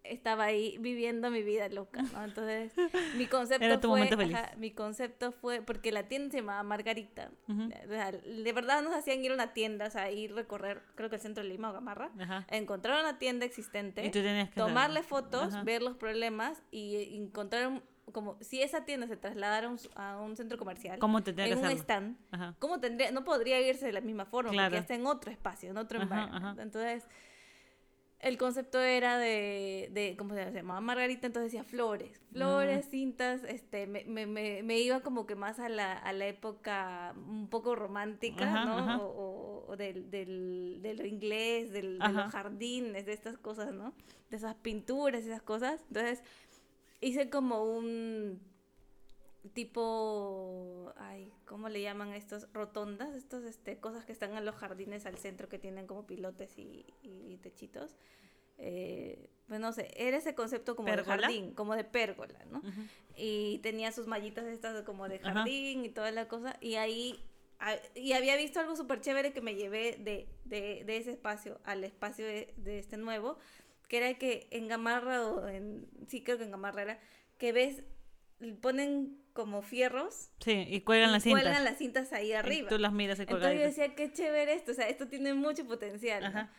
estaba 0.03 0.45
ahí 0.45 0.77
viviendo 0.79 1.29
mi 1.29 1.43
vida 1.43 1.67
loca, 1.69 2.01
¿no? 2.01 2.23
Entonces, 2.23 2.73
mi 3.15 3.27
concepto 3.27 3.79
fue, 3.87 4.09
mi 4.57 4.71
concepto 4.71 5.31
fue, 5.31 5.61
porque 5.61 5.91
la 5.91 6.07
tienda 6.07 6.31
se 6.31 6.37
llamaba 6.37 6.63
Margarita, 6.63 7.31
de 7.47 8.53
verdad 8.53 8.81
nos 8.81 8.93
hacían 8.95 9.23
ir 9.23 9.31
a 9.31 9.33
una 9.33 9.53
tienda, 9.53 9.87
o 9.87 9.89
sea, 9.89 10.11
ir 10.11 10.33
recorrer, 10.33 10.83
creo 10.95 11.09
que 11.09 11.15
el 11.17 11.21
centro 11.21 11.43
de 11.43 11.49
Lima 11.49 11.69
o 11.69 11.73
Gamarra, 11.73 12.11
encontrar 12.49 12.99
una 12.99 13.19
tienda 13.19 13.45
existente, 13.45 14.11
tomarle 14.55 15.03
fotos, 15.03 15.63
ver 15.63 15.81
los 15.81 15.95
problemas 15.95 16.61
y 16.71 17.17
encontrar 17.17 17.81
como 18.11 18.37
si 18.41 18.61
esa 18.63 18.85
tienda 18.85 19.05
se 19.05 19.17
trasladara 19.17 19.69
a 19.95 20.19
un, 20.19 20.35
centro 20.35 20.57
comercial, 20.57 20.97
¿Cómo 20.97 21.21
tendría 21.21 21.47
en 21.47 21.59
un 21.59 21.65
stand, 21.65 22.17
¿cómo 22.57 22.79
tendría, 22.79 23.11
no 23.11 23.23
podría 23.23 23.61
irse 23.61 23.85
de 23.85 23.93
la 23.93 24.01
misma 24.01 24.25
forma, 24.25 24.51
porque 24.51 24.77
está 24.77 24.95
en 24.95 25.05
otro 25.05 25.31
espacio, 25.31 25.69
en 25.69 25.77
otro. 25.77 26.01
Entonces, 26.57 27.07
el 28.19 28.37
concepto 28.37 28.81
era 28.81 29.17
de, 29.17 29.89
de 29.93 30.15
¿cómo 30.17 30.33
se 30.33 30.51
llamaba? 30.51 30.81
Margarita, 30.81 31.27
entonces 31.27 31.53
decía 31.53 31.63
flores, 31.63 32.19
flores, 32.33 32.87
mm. 32.87 32.89
cintas, 32.89 33.43
este, 33.45 33.87
me, 33.87 34.03
me, 34.03 34.25
me, 34.61 34.79
iba 34.79 34.99
como 34.99 35.25
que 35.25 35.35
más 35.35 35.59
a 35.59 35.69
la, 35.69 35.93
a 35.93 36.11
la 36.11 36.27
época 36.27 37.13
un 37.15 37.47
poco 37.47 37.75
romántica, 37.75 38.65
¿no? 38.65 39.03
O, 39.03 39.65
o, 39.67 39.77
del, 39.77 40.11
del, 40.11 40.79
de 40.81 40.95
lo 40.95 41.05
inglés, 41.05 41.71
del, 41.71 41.97
de 41.97 42.09
los 42.09 42.31
jardines, 42.31 43.05
de 43.05 43.13
estas 43.13 43.37
cosas, 43.37 43.73
¿no? 43.73 43.93
De 44.29 44.35
esas 44.35 44.55
pinturas, 44.55 45.23
esas 45.23 45.41
cosas. 45.41 45.81
Entonces, 45.87 46.21
hice 46.99 47.29
como 47.29 47.63
un 47.63 48.41
tipo, 49.53 50.93
ay, 50.97 51.31
¿cómo 51.45 51.69
le 51.69 51.81
llaman 51.81 52.13
estos? 52.13 52.51
Rotondas, 52.53 53.13
estos, 53.15 53.43
este, 53.43 53.79
cosas 53.79 54.05
que 54.05 54.11
están 54.11 54.35
en 54.35 54.45
los 54.45 54.55
jardines 54.55 55.05
al 55.05 55.17
centro 55.17 55.47
que 55.47 55.59
tienen 55.59 55.87
como 55.87 56.05
pilotes 56.05 56.57
y, 56.57 56.85
techitos. 57.41 57.95
Eh, 58.57 59.29
pues 59.47 59.61
no 59.61 59.71
sé, 59.71 59.91
era 59.95 60.17
ese 60.17 60.35
concepto 60.35 60.75
como 60.75 60.93
de 60.93 61.03
jardín, 61.03 61.53
como 61.53 61.75
de 61.75 61.85
pérgola, 61.85 62.43
¿no? 62.51 62.61
Y 63.15 63.59
tenía 63.59 63.91
sus 63.93 64.07
mallitas 64.07 64.45
estas 64.45 64.83
como 64.83 65.07
de 65.07 65.19
jardín 65.19 65.85
y 65.85 65.89
toda 65.89 66.11
la 66.11 66.27
cosa, 66.27 66.57
y 66.59 66.75
ahí, 66.75 67.25
y 67.95 68.11
había 68.11 68.35
visto 68.35 68.59
algo 68.59 68.75
súper 68.75 68.99
chévere 68.99 69.31
que 69.31 69.41
me 69.41 69.55
llevé 69.55 69.97
de, 69.99 70.27
de, 70.43 70.83
de, 70.85 70.97
ese 70.97 71.11
espacio 71.11 71.61
al 71.63 71.85
espacio 71.85 72.25
de, 72.25 72.53
de, 72.57 72.79
este 72.79 72.97
nuevo, 72.97 73.37
que 73.87 73.97
era 73.97 74.13
que 74.15 74.47
en 74.51 74.67
Gamarra, 74.67 75.25
o 75.25 75.47
en, 75.47 75.87
sí 76.07 76.21
creo 76.21 76.37
que 76.37 76.43
en 76.43 76.51
Gamarra 76.51 76.81
era, 76.81 76.99
que 77.37 77.53
ves, 77.53 77.83
ponen 78.61 79.17
como 79.39 79.61
fierros. 79.61 80.31
Sí, 80.41 80.65
y 80.67 80.81
cuelgan 80.81 81.13
las 81.13 81.23
cintas. 81.23 81.43
Cuelgan 81.43 81.63
las 81.63 81.77
cintas 81.77 82.11
ahí 82.11 82.33
arriba. 82.33 82.67
tú 82.67 82.77
las 82.77 82.91
miras 82.91 83.19
y 83.19 83.21
Entonces 83.21 83.53
yo 83.53 83.61
decía, 83.61 83.95
qué 83.95 84.11
chévere 84.11 84.51
esto, 84.51 84.73
o 84.73 84.75
sea, 84.75 84.89
esto 84.89 85.07
tiene 85.07 85.33
mucho 85.33 85.65
potencial. 85.65 86.49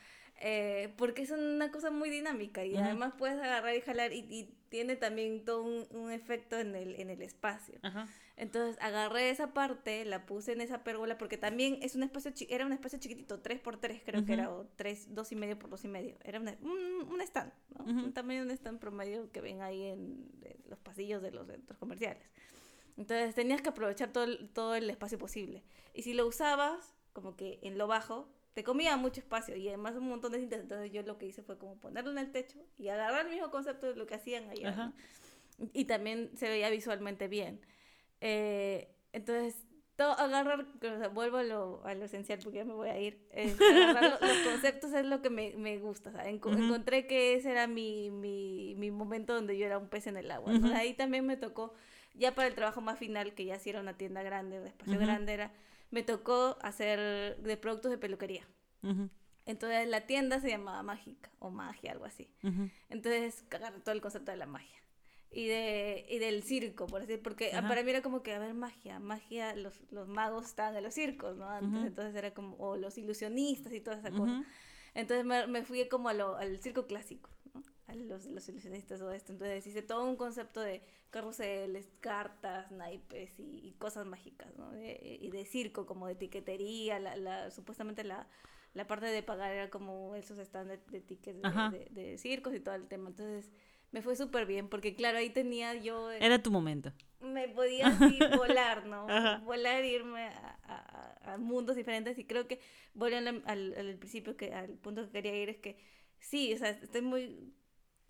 Eh, 0.43 0.95
porque 0.97 1.21
es 1.21 1.31
una 1.31 1.71
cosa 1.71 1.90
muy 1.90 2.09
dinámica 2.09 2.64
y 2.64 2.75
además 2.75 3.12
puedes 3.19 3.38
agarrar 3.38 3.77
y 3.77 3.83
jalar 3.83 4.14
y, 4.14 4.57
tiene 4.71 4.95
también 4.95 5.45
todo 5.45 5.64
un, 5.64 6.12
efecto 6.12 6.57
en 6.57 6.75
el, 6.75 6.95
en 6.99 7.11
el 7.11 7.21
espacio. 7.21 7.79
Entonces 8.37 8.79
agarré 8.81 9.29
esa 9.29 9.53
parte, 9.53 10.05
la 10.07 10.25
puse 10.25 10.53
en 10.53 10.62
esa 10.62 10.85
pérgola 10.85 11.19
porque 11.19 11.37
también 11.37 11.79
es 11.83 11.97
un 11.97 12.05
espacio, 12.05 12.33
era 12.49 12.64
un 12.64 12.73
espacio 12.73 12.99
chiquitito, 12.99 13.43
3x3 13.43 14.01
creo 14.07 14.25
que 14.25 14.33
era, 14.33 14.51
o 14.51 14.66
3, 14.77 15.14
2 15.14 15.33
y 15.33 15.37
medio 15.37 15.59
por 15.59 15.69
2 15.69 15.85
y 15.85 15.88
medio. 15.88 16.16
Era 16.25 16.40
un, 16.40 16.49
un, 16.49 17.21
stand, 17.21 17.53
¿no? 17.77 18.12
También 18.12 18.43
un 18.43 18.51
stand 18.53 18.79
promedio 18.79 19.31
que 19.33 19.43
ven 19.43 19.61
ahí 19.61 19.83
en 19.83 20.31
los 20.71 20.79
pasillos 20.79 21.21
de 21.21 21.33
los 21.33 21.49
centros 21.49 21.79
comerciales. 21.79 22.23
Entonces 23.01 23.35
tenías 23.35 23.63
que 23.63 23.71
aprovechar 23.71 24.13
todo 24.13 24.25
el, 24.25 24.51
todo 24.51 24.75
el 24.75 24.91
espacio 24.91 25.17
posible. 25.17 25.65
Y 25.95 26.03
si 26.03 26.13
lo 26.13 26.27
usabas, 26.27 26.95
como 27.15 27.35
que 27.35 27.59
en 27.63 27.79
lo 27.79 27.87
bajo, 27.87 28.29
te 28.53 28.63
comía 28.63 28.95
mucho 28.99 29.21
espacio 29.21 29.57
y 29.57 29.67
además 29.69 29.97
un 29.97 30.07
montón 30.07 30.33
de 30.33 30.39
cintas. 30.39 30.61
Entonces 30.61 30.93
yo 30.93 31.03
lo 31.03 31.17
que 31.17 31.25
hice 31.25 31.43
fue 31.43 31.57
como 31.57 31.77
ponerlo 31.81 32.11
en 32.11 32.19
el 32.19 32.31
techo 32.31 32.59
y 32.77 32.89
agarrar 32.89 33.25
el 33.25 33.33
mismo 33.33 33.51
concepto 33.51 33.87
de 33.87 33.97
lo 33.97 34.07
que 34.07 34.17
hacían 34.17 34.51
allá. 34.51 34.93
Y 35.73 35.87
también 35.87 36.31
se 36.37 36.51
veía 36.51 36.69
visualmente 36.69 37.27
bien. 37.27 37.63
Eh, 38.21 38.95
entonces, 39.15 39.57
todo, 39.97 40.13
agarrar, 40.13 40.67
vuelvo 41.15 41.39
a 41.39 41.43
lo, 41.43 41.83
a 41.87 41.95
lo, 41.95 42.05
esencial 42.05 42.39
porque 42.45 42.59
ya 42.59 42.65
me 42.67 42.75
voy 42.75 42.91
a 42.91 43.01
ir. 43.01 43.27
agarrar 43.33 44.19
los, 44.21 44.39
conceptos 44.41 44.93
es 44.93 45.07
lo 45.07 45.23
que 45.23 45.31
me, 45.31 45.55
me 45.57 45.79
gusta. 45.79 46.29
Encontré 46.29 47.07
que 47.07 47.33
ese 47.33 47.51
era 47.51 47.67
mi, 47.67 48.11
mi, 48.11 48.75
mi, 48.77 48.91
momento 48.91 49.35
donde 49.35 49.57
yo 49.57 49.65
era 49.65 49.79
un 49.79 49.89
pez 49.89 50.07
en 50.07 50.19
el 50.19 50.31
agua. 50.31 50.53
Ahí 50.75 50.93
también 50.93 51.25
me 51.25 51.39
tocó 51.39 51.73
ya 52.14 52.35
para 52.35 52.49
el 52.49 52.55
trabajo 52.55 52.81
más 52.81 52.99
final, 52.99 53.35
que 53.35 53.44
ya 53.44 53.59
sí 53.59 53.70
era 53.70 53.81
una 53.81 53.96
tienda 53.96 54.23
grande, 54.23 54.61
un 54.61 54.66
espacio 54.66 54.99
grande, 54.99 55.33
era, 55.33 55.53
me 55.90 56.03
tocó 56.03 56.59
hacer 56.62 57.37
de 57.38 57.57
productos 57.57 57.90
de 57.90 57.99
peluquería. 57.99 58.46
Entonces 59.46 59.88
la 59.88 60.07
tienda 60.07 60.38
se 60.40 60.49
llamaba 60.49 60.83
Mágica 60.83 61.31
o 61.38 61.51
Magia, 61.51 61.92
algo 61.92 62.05
así. 62.05 62.29
Entonces 62.88 63.44
agarré 63.51 63.81
todo 63.81 63.94
el 63.94 64.01
concepto 64.01 64.31
de 64.31 64.37
la 64.37 64.46
magia. 64.46 64.77
Y, 65.33 65.46
de, 65.46 66.07
y 66.09 66.18
del 66.18 66.42
circo, 66.42 66.87
por 66.87 67.03
decir, 67.03 67.23
porque 67.23 67.51
para 67.68 67.83
mí 67.85 67.90
era 67.90 68.03
como 68.03 68.20
que, 68.20 68.35
a 68.35 68.40
ver, 68.40 68.53
magia, 68.53 68.99
magia, 68.99 69.55
los, 69.55 69.81
los 69.92 70.09
magos 70.09 70.44
estaban 70.44 70.77
en 70.77 70.83
los 70.83 70.92
circos, 70.94 71.37
¿no? 71.37 71.49
Antes, 71.49 71.83
entonces 71.87 72.16
era 72.16 72.35
como, 72.35 72.57
o 72.57 72.77
los 72.77 72.99
ilusionistas 72.99 73.73
y 73.73 73.81
toda 73.81 73.99
esa 73.99 74.11
cosa. 74.11 74.44
Entonces 74.92 75.25
me, 75.25 75.46
me 75.46 75.62
fui 75.62 75.88
como 75.88 76.09
a 76.09 76.14
lo, 76.14 76.35
al 76.37 76.59
circo 76.59 76.87
clásico. 76.88 77.31
A 77.90 77.94
los, 77.96 78.26
los 78.26 78.48
ilusionistas, 78.48 79.00
todo 79.00 79.12
esto. 79.12 79.33
Entonces 79.33 79.66
hice 79.66 79.83
todo 79.83 80.05
un 80.09 80.16
concepto 80.16 80.61
de 80.61 80.81
carruseles, 81.11 81.88
cartas, 82.00 82.70
naipes 82.70 83.38
y, 83.38 83.61
y 83.68 83.72
cosas 83.79 84.07
mágicas, 84.07 84.55
¿no? 84.57 84.70
De- 84.70 85.18
y 85.20 85.29
de 85.31 85.44
circo, 85.44 85.87
como 85.87 86.07
de 86.07 86.14
tiquetería, 86.14 86.98
la, 87.00 87.16
la, 87.16 87.50
supuestamente 87.50 88.05
la, 88.05 88.29
la 88.74 88.87
parte 88.87 89.07
de 89.07 89.22
pagar 89.22 89.53
era 89.53 89.70
como 89.70 90.14
esos 90.14 90.38
stands 90.38 90.68
de, 90.70 90.79
de 90.90 91.00
tickets 91.00 91.42
de, 91.42 91.48
Ajá. 91.48 91.70
de- 91.70 91.88
de 91.90 92.18
circos 92.18 92.55
y 92.55 92.61
todo 92.61 92.74
el 92.76 92.87
tema. 92.87 93.09
Entonces 93.11 93.50
me 93.90 94.03
fue 94.03 94.14
súper 94.14 94.46
bien, 94.46 94.68
porque 94.68 94.94
claro, 94.94 95.18
ahí 95.18 95.31
tenía 95.31 95.74
yo... 95.74 96.12
eh, 96.12 96.18
Era 96.20 96.40
tu 96.40 96.53
momento. 96.53 96.92
me 97.20 97.48
podía 97.48 97.88
así 97.88 98.18
volar, 98.37 98.87
¿no? 98.87 99.09
Ajá. 99.11 99.38
Volar 99.44 99.85
irme 99.85 100.29
a, 100.29 100.59
a- 100.62 101.33
a 101.35 101.38
mundos 101.38 101.74
diferentes 101.76 102.18
y 102.18 102.24
creo 102.24 102.46
que 102.46 102.61
volviendo 102.94 103.31
al, 103.31 103.42
al, 103.46 103.74
al 103.76 103.98
principio, 103.98 104.37
que 104.37 104.55
al 104.55 104.70
punto 104.79 105.05
que 105.07 105.11
quería 105.11 105.35
ir 105.42 105.48
es 105.48 105.59
que 105.59 105.76
sí, 106.20 106.53
o 106.55 106.59
sea, 106.59 106.70
estoy 106.70 107.03
muy... 107.03 107.53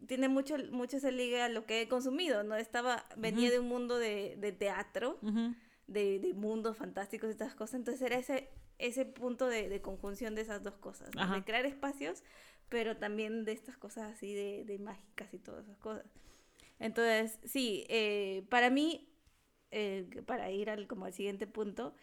Tiene 0.06 0.28
mucho, 0.28 0.56
mucho 0.70 0.96
esa 0.96 1.10
liga 1.10 1.44
a 1.44 1.48
lo 1.48 1.66
que 1.66 1.82
he 1.82 1.88
consumido, 1.88 2.42
¿no? 2.42 2.56
Estaba, 2.56 3.04
venía 3.16 3.48
Ujú. 3.48 3.52
de 3.52 3.58
un 3.60 3.68
mundo 3.68 3.98
de, 3.98 4.36
de 4.38 4.52
teatro, 4.52 5.18
Ujú. 5.22 5.54
de, 5.86 6.18
de 6.18 6.34
mundos 6.34 6.76
fantásticos 6.76 7.28
y 7.28 7.32
estas 7.32 7.54
cosas, 7.54 7.74
entonces 7.74 8.02
era 8.02 8.16
ese, 8.16 8.48
ese 8.78 9.04
punto 9.04 9.46
de, 9.46 9.68
de 9.68 9.82
conjunción 9.82 10.34
de 10.34 10.42
esas 10.42 10.62
dos 10.62 10.76
cosas, 10.76 11.14
¿no? 11.14 11.30
De 11.34 11.44
crear 11.44 11.66
espacios, 11.66 12.22
pero 12.68 12.96
también 12.96 13.44
de 13.44 13.52
estas 13.52 13.76
cosas 13.76 14.12
así 14.12 14.34
de, 14.34 14.64
de 14.64 14.78
mágicas 14.78 15.32
y 15.34 15.38
todas 15.38 15.64
esas 15.64 15.78
cosas. 15.78 16.06
Entonces, 16.78 17.38
sí, 17.44 17.84
eh, 17.88 18.44
para 18.48 18.70
mí, 18.70 19.12
eh, 19.70 20.22
para 20.26 20.50
ir 20.50 20.70
al, 20.70 20.86
como 20.86 21.04
al 21.04 21.12
siguiente 21.12 21.46
punto, 21.46 21.94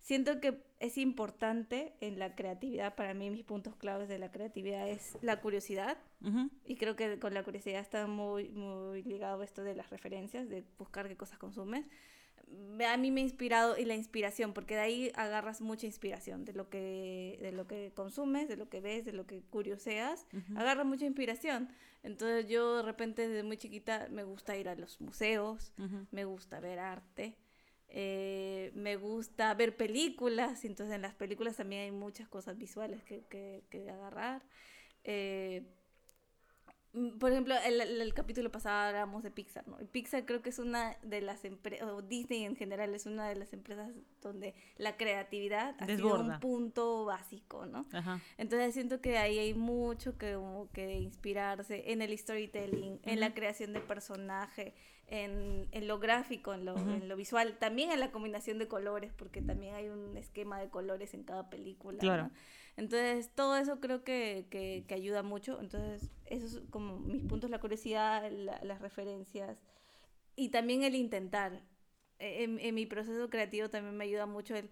siento 0.00 0.40
que 0.40 0.62
es 0.80 0.96
importante 0.98 1.94
en 2.00 2.18
la 2.18 2.34
creatividad, 2.34 2.94
para 2.94 3.14
mí 3.14 3.30
mis 3.30 3.44
puntos 3.44 3.74
claves 3.76 4.08
de 4.08 4.18
la 4.18 4.30
creatividad 4.30 4.88
es 4.88 5.18
la 5.22 5.40
curiosidad, 5.40 5.98
Ujú. 6.22 6.50
y 6.64 6.76
creo 6.76 6.96
que 6.96 7.18
con 7.18 7.34
la 7.34 7.42
curiosidad 7.42 7.80
está 7.80 8.06
muy, 8.06 8.48
muy 8.50 9.02
ligado 9.02 9.42
esto 9.42 9.62
de 9.64 9.74
las 9.74 9.90
referencias, 9.90 10.48
de 10.48 10.64
buscar 10.78 11.08
qué 11.08 11.16
cosas 11.16 11.38
consumes. 11.38 11.86
Me- 12.46 12.86
A 12.86 12.96
mí 12.96 13.10
me 13.10 13.20
ha 13.20 13.24
inspirado 13.24 13.76
y 13.76 13.84
la 13.84 13.94
inspiración, 13.94 14.54
porque 14.54 14.74
de 14.74 14.80
ahí 14.80 15.12
agarras 15.16 15.60
mucha 15.60 15.84
inspiración 15.86 16.44
de 16.46 16.54
lo 16.54 16.70
que, 16.70 17.38
de 17.42 17.52
lo 17.52 17.66
que 17.66 17.92
consumes, 17.94 18.48
de 18.48 18.56
lo 18.56 18.70
que 18.70 18.80
ves, 18.80 19.04
de 19.04 19.12
lo 19.12 19.26
que 19.26 19.42
curioseas, 19.42 20.26
Ujú. 20.32 20.58
agarras 20.58 20.86
mucha 20.86 21.04
inspiración. 21.04 21.68
Entonces 22.04 22.48
yo 22.48 22.76
de 22.78 22.82
repente 22.84 23.28
desde 23.28 23.42
muy 23.42 23.58
chiquita 23.58 24.08
me 24.10 24.22
gusta 24.24 24.56
ir 24.56 24.68
a 24.68 24.76
los 24.76 24.98
museos, 25.00 25.72
Ujú. 25.78 26.06
me 26.12 26.24
gusta 26.24 26.60
ver 26.60 26.78
arte, 26.78 27.36
eh, 27.88 28.70
me 28.74 28.96
gusta 28.96 29.54
ver 29.54 29.76
películas, 29.76 30.64
entonces 30.64 30.94
en 30.94 31.02
las 31.02 31.14
películas 31.14 31.56
también 31.56 31.82
hay 31.82 31.92
muchas 31.92 32.28
cosas 32.28 32.56
visuales 32.58 33.02
que, 33.04 33.24
que, 33.28 33.64
que 33.70 33.90
agarrar. 33.90 34.42
Eh, 35.04 35.62
mm, 36.92 37.18
por 37.18 37.32
ejemplo, 37.32 37.54
el, 37.64 37.80
el- 37.80 38.14
capítulo 38.14 38.50
pasado 38.50 38.88
hablábamos 38.88 39.22
de 39.22 39.30
Pixar, 39.30 39.66
¿no? 39.68 39.80
Y 39.80 39.84
Pixar 39.86 40.24
creo 40.26 40.42
que 40.42 40.50
es 40.50 40.58
una 40.58 40.96
de 41.02 41.20
las 41.20 41.44
empresas, 41.44 41.88
o 41.88 42.02
Disney 42.02 42.44
en 42.44 42.56
general 42.56 42.94
es 42.94 43.06
una 43.06 43.28
de 43.28 43.36
las 43.36 43.52
empresas 43.52 43.90
donde 44.20 44.54
la 44.76 44.96
creatividad 44.96 45.74
ha 45.78 45.86
sido 45.86 46.20
un 46.20 46.40
punto 46.40 47.04
básico, 47.04 47.66
¿no? 47.66 47.86
Ajá. 47.92 48.20
Entonces 48.38 48.74
siento 48.74 49.00
que 49.00 49.18
ahí 49.18 49.38
hay 49.38 49.54
mucho 49.54 50.16
que, 50.18 50.34
como 50.34 50.70
que 50.72 50.94
inspirarse 50.98 51.90
en 51.92 52.02
el 52.02 52.16
storytelling, 52.18 53.00
en 53.04 53.20
la 53.20 53.34
creación 53.34 53.72
de 53.72 53.80
personaje, 53.80 54.74
en, 55.08 55.68
en 55.72 55.88
lo 55.88 55.98
gráfico, 55.98 56.52
en 56.54 56.64
lo, 56.64 56.74
Ujú. 56.74 56.90
en 56.90 57.08
lo 57.08 57.16
visual, 57.16 57.56
también 57.58 57.90
en 57.90 58.00
la 58.00 58.12
combinación 58.12 58.58
de 58.58 58.68
colores, 58.68 59.12
porque 59.14 59.40
también 59.42 59.74
hay 59.74 59.88
un 59.88 60.16
esquema 60.16 60.60
de 60.60 60.68
colores 60.68 61.14
en 61.14 61.24
cada 61.24 61.48
película. 61.50 61.98
Claro. 61.98 62.24
¿no? 62.24 62.30
Entonces 62.76 63.30
todo 63.34 63.56
eso 63.56 63.80
creo 63.80 64.04
que, 64.04 64.46
que, 64.50 64.84
que 64.86 64.94
ayuda 64.94 65.22
mucho. 65.22 65.58
Entonces 65.60 66.10
esos 66.26 66.50
son 66.52 66.66
como 66.68 66.98
mis 66.98 67.22
puntos, 67.22 67.50
la 67.50 67.58
curiosidad, 67.60 68.30
la- 68.30 68.60
las 68.62 68.80
referencias 68.80 69.62
y 70.36 70.50
también 70.50 70.82
el 70.84 70.94
intentar. 70.94 71.62
E, 72.18 72.44
En, 72.44 72.58
en 72.60 72.74
mi 72.74 72.84
proceso 72.86 73.30
creativo 73.30 73.70
también 73.70 73.96
me 73.96 74.04
ayuda 74.04 74.26
mucho 74.26 74.54
el 74.56 74.70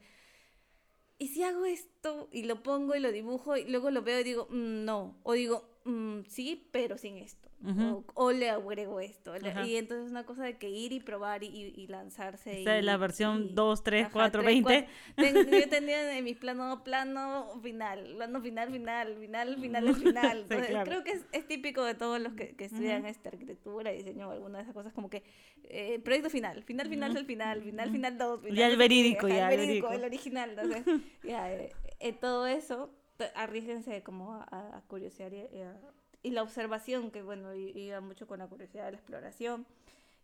¿y 1.19 1.29
si 1.29 1.43
hago 1.43 1.65
esto 1.65 2.29
y 2.31 2.43
lo 2.45 2.63
pongo 2.63 2.95
y 2.95 3.01
lo 3.01 3.11
dibujo 3.11 3.57
y 3.57 3.65
luego 3.65 3.91
lo 3.91 4.03
veo 4.03 4.21
y 4.21 4.25
digo, 4.25 4.47
"Mm, 4.51 4.85
no? 4.85 5.19
O 5.23 5.33
digo, 5.33 5.76
"Mm, 5.87 6.25
sí, 6.29 6.69
pero 6.73 6.99
sin 6.99 7.17
esto. 7.19 7.49
Ujú. 7.65 8.05
o, 8.15 8.27
o 8.27 8.33
le 8.33 8.51
agrego 8.51 9.01
esto. 9.01 9.37
le- 9.39 9.49
Ajá. 9.49 9.65
Y 9.67 9.77
entonces 9.77 10.05
es 10.07 10.11
una 10.11 10.27
cosa 10.27 10.45
de 10.45 10.59
que 10.59 10.69
ir 10.69 10.93
y 10.93 11.01
probar 11.01 11.43
y, 11.43 11.47
y- 11.75 11.87
lanzarse. 11.87 12.59
Esta 12.59 12.77
y- 12.77 12.79
es 12.81 12.85
la 12.85 12.99
versión 12.99 13.45
y- 13.51 13.55
2, 13.55 13.83
3, 13.83 14.03
ajá, 14.05 14.13
4, 14.13 14.43
tres, 14.43 14.63
20. 14.63 14.89
cuatro. 15.17 15.43
Ten- 15.47 15.61
yo 15.63 15.69
tenía 15.71 16.19
en 16.19 16.25
mi 16.25 16.35
plano, 16.35 16.85
plano 16.85 17.59
final, 17.63 18.13
plano 18.17 18.41
final, 18.43 18.71
final, 18.71 19.17
final, 19.17 19.57
final, 19.57 19.89
al 19.89 19.95
final. 19.97 20.37
Sí, 20.47 20.53
Entonces, 20.53 20.69
claro. 20.69 20.91
Creo 20.91 21.03
que 21.05 21.13
es, 21.13 21.25
es 21.33 21.47
típico 21.49 21.83
de 21.85 21.95
todos 21.95 22.21
los 22.21 22.35
que, 22.35 22.55
que 22.57 22.67
estudian 22.67 23.01
Ujú. 23.01 23.11
este, 23.11 23.29
arquitectura, 23.31 23.91
diseño, 23.91 24.31
alguna 24.31 24.59
de 24.59 24.63
esas 24.65 24.75
cosas, 24.75 24.93
como 24.93 25.09
que 25.09 25.23
eh, 25.65 25.99
proyecto 26.01 26.29
final, 26.31 26.63
final, 26.63 26.89
final 26.89 27.15
del 27.15 27.25
final, 27.25 27.63
final, 27.63 27.91
final 27.91 28.19
dos. 28.19 28.41
Final, 28.43 28.57
Ya 28.57 28.67
el 28.69 28.77
verídico, 28.77 29.29
ya, 29.29 29.47
el 29.49 29.53
el 29.55 29.59
verídico, 29.61 29.89
verídico. 29.89 29.93
el 29.93 30.05
original. 30.13 30.51
Entonces, 30.51 30.85
ya, 31.25 31.53
eh, 31.53 31.71
eh, 32.01 32.13
todo 32.13 32.47
eso, 32.47 32.91
arriesguense 33.35 34.03
como 34.03 34.35
a, 34.35 34.45
a- 34.51 34.83
curiosear 34.89 35.33
y, 35.35 35.41
a- 35.63 35.81
y 36.23 36.31
la 36.31 36.43
observación, 36.43 37.11
que 37.11 37.23
bueno, 37.23 37.55
iba 37.55 38.01
mucho 38.01 38.27
con 38.27 38.39
la 38.41 38.49
curiosidad, 38.49 38.91
la 38.91 38.97
exploración, 38.97 39.67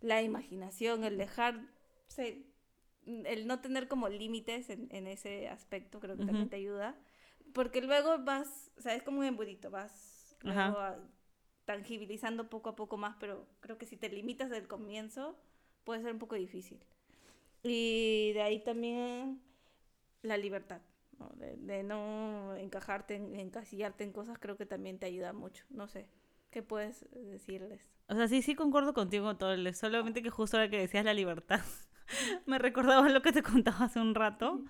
la 0.01 0.23
imaginación, 0.23 1.05
el 1.05 1.17
dejarse, 1.19 2.45
el 3.07 3.47
no 3.47 3.61
tener 3.61 3.89
como 3.89 4.09
límites 4.09 4.71
en, 4.71 4.89
en 4.91 5.07
ese 5.07 5.49
aspecto, 5.49 6.01
creo 6.01 6.17
que 6.17 6.25
también 6.25 6.47
Ujú. 6.47 6.51
te 6.51 6.57
ayuda. 6.57 6.97
Porque 7.53 7.83
luego 7.83 8.19
vas, 8.19 8.71
o 8.79 8.81
sea, 8.83 8.95
es 8.95 9.03
como 9.03 9.21
un 9.21 9.27
embudito, 9.27 9.71
vas 9.71 10.37
luego 10.43 10.79
a- 10.79 10.99
tangibilizando 11.65 12.51
poco 12.51 12.71
a 12.71 12.77
poco 12.77 12.97
más, 12.97 13.17
pero 13.21 13.47
creo 13.61 13.79
que 13.79 13.87
si 13.87 13.97
te 13.97 14.09
limitas 14.09 14.51
del 14.51 14.67
comienzo, 14.69 15.37
puede 15.85 16.03
ser 16.03 16.13
un 16.13 16.19
poco 16.19 16.35
difícil. 16.37 16.81
Y 17.63 18.33
de 18.35 18.43
ahí 18.43 18.61
también 18.65 19.41
la 20.23 20.37
libertad, 20.37 20.81
¿no? 21.23 21.31
De, 21.37 21.57
de 21.57 21.83
no 21.83 22.55
encajarte, 22.57 23.17
en, 23.17 23.35
encasillarte 23.39 24.05
en 24.05 24.13
cosas, 24.13 24.39
creo 24.39 24.57
que 24.57 24.67
también 24.67 24.99
te 24.99 25.07
ayuda 25.07 25.33
mucho. 25.33 25.65
No 25.71 25.89
sé, 25.89 26.09
¿qué 26.51 26.63
puedes 26.63 27.07
decirles? 27.13 27.81
O 28.09 28.15
sea, 28.15 28.29
sí, 28.29 28.43
sí 28.43 28.55
concuerdo 28.55 28.95
contigo 28.95 29.25
con 29.25 29.39
todo. 29.39 29.53
el- 29.53 29.75
Solamente 29.75 30.23
que 30.23 30.31
justo 30.31 30.57
ahora 30.57 30.71
que 30.71 30.79
decías 30.79 31.05
la 31.05 31.15
libertad, 31.15 31.61
me 32.47 32.59
recordaba 32.59 33.09
lo 33.09 33.23
que 33.23 33.33
te 33.33 33.43
contaba 33.43 33.87
hace 33.87 34.01
un 34.01 34.15
rato, 34.15 34.65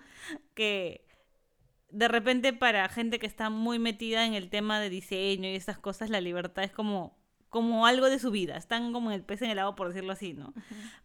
que 0.55 1.05
de 1.91 2.07
repente 2.07 2.53
para 2.53 2.87
gente 2.89 3.19
que 3.19 3.27
está 3.27 3.49
muy 3.49 3.79
metida 3.79 4.25
en 4.25 4.33
el 4.33 4.49
tema 4.49 4.79
de 4.79 4.89
diseño 4.89 5.49
y 5.49 5.55
estas 5.55 5.77
cosas, 5.79 6.09
la 6.09 6.21
libertad 6.21 6.63
es 6.63 6.71
como, 6.71 7.17
como 7.53 7.85
algo 7.85 8.09
de 8.09 8.17
su 8.17 8.31
vida. 8.31 8.57
Están 8.57 8.91
como 8.93 9.11
el 9.11 9.21
pez 9.21 9.43
en 9.43 9.51
el 9.51 9.59
agua, 9.59 9.75
por 9.75 9.89
decirlo 9.89 10.11
así, 10.11 10.33
¿no? 10.33 10.55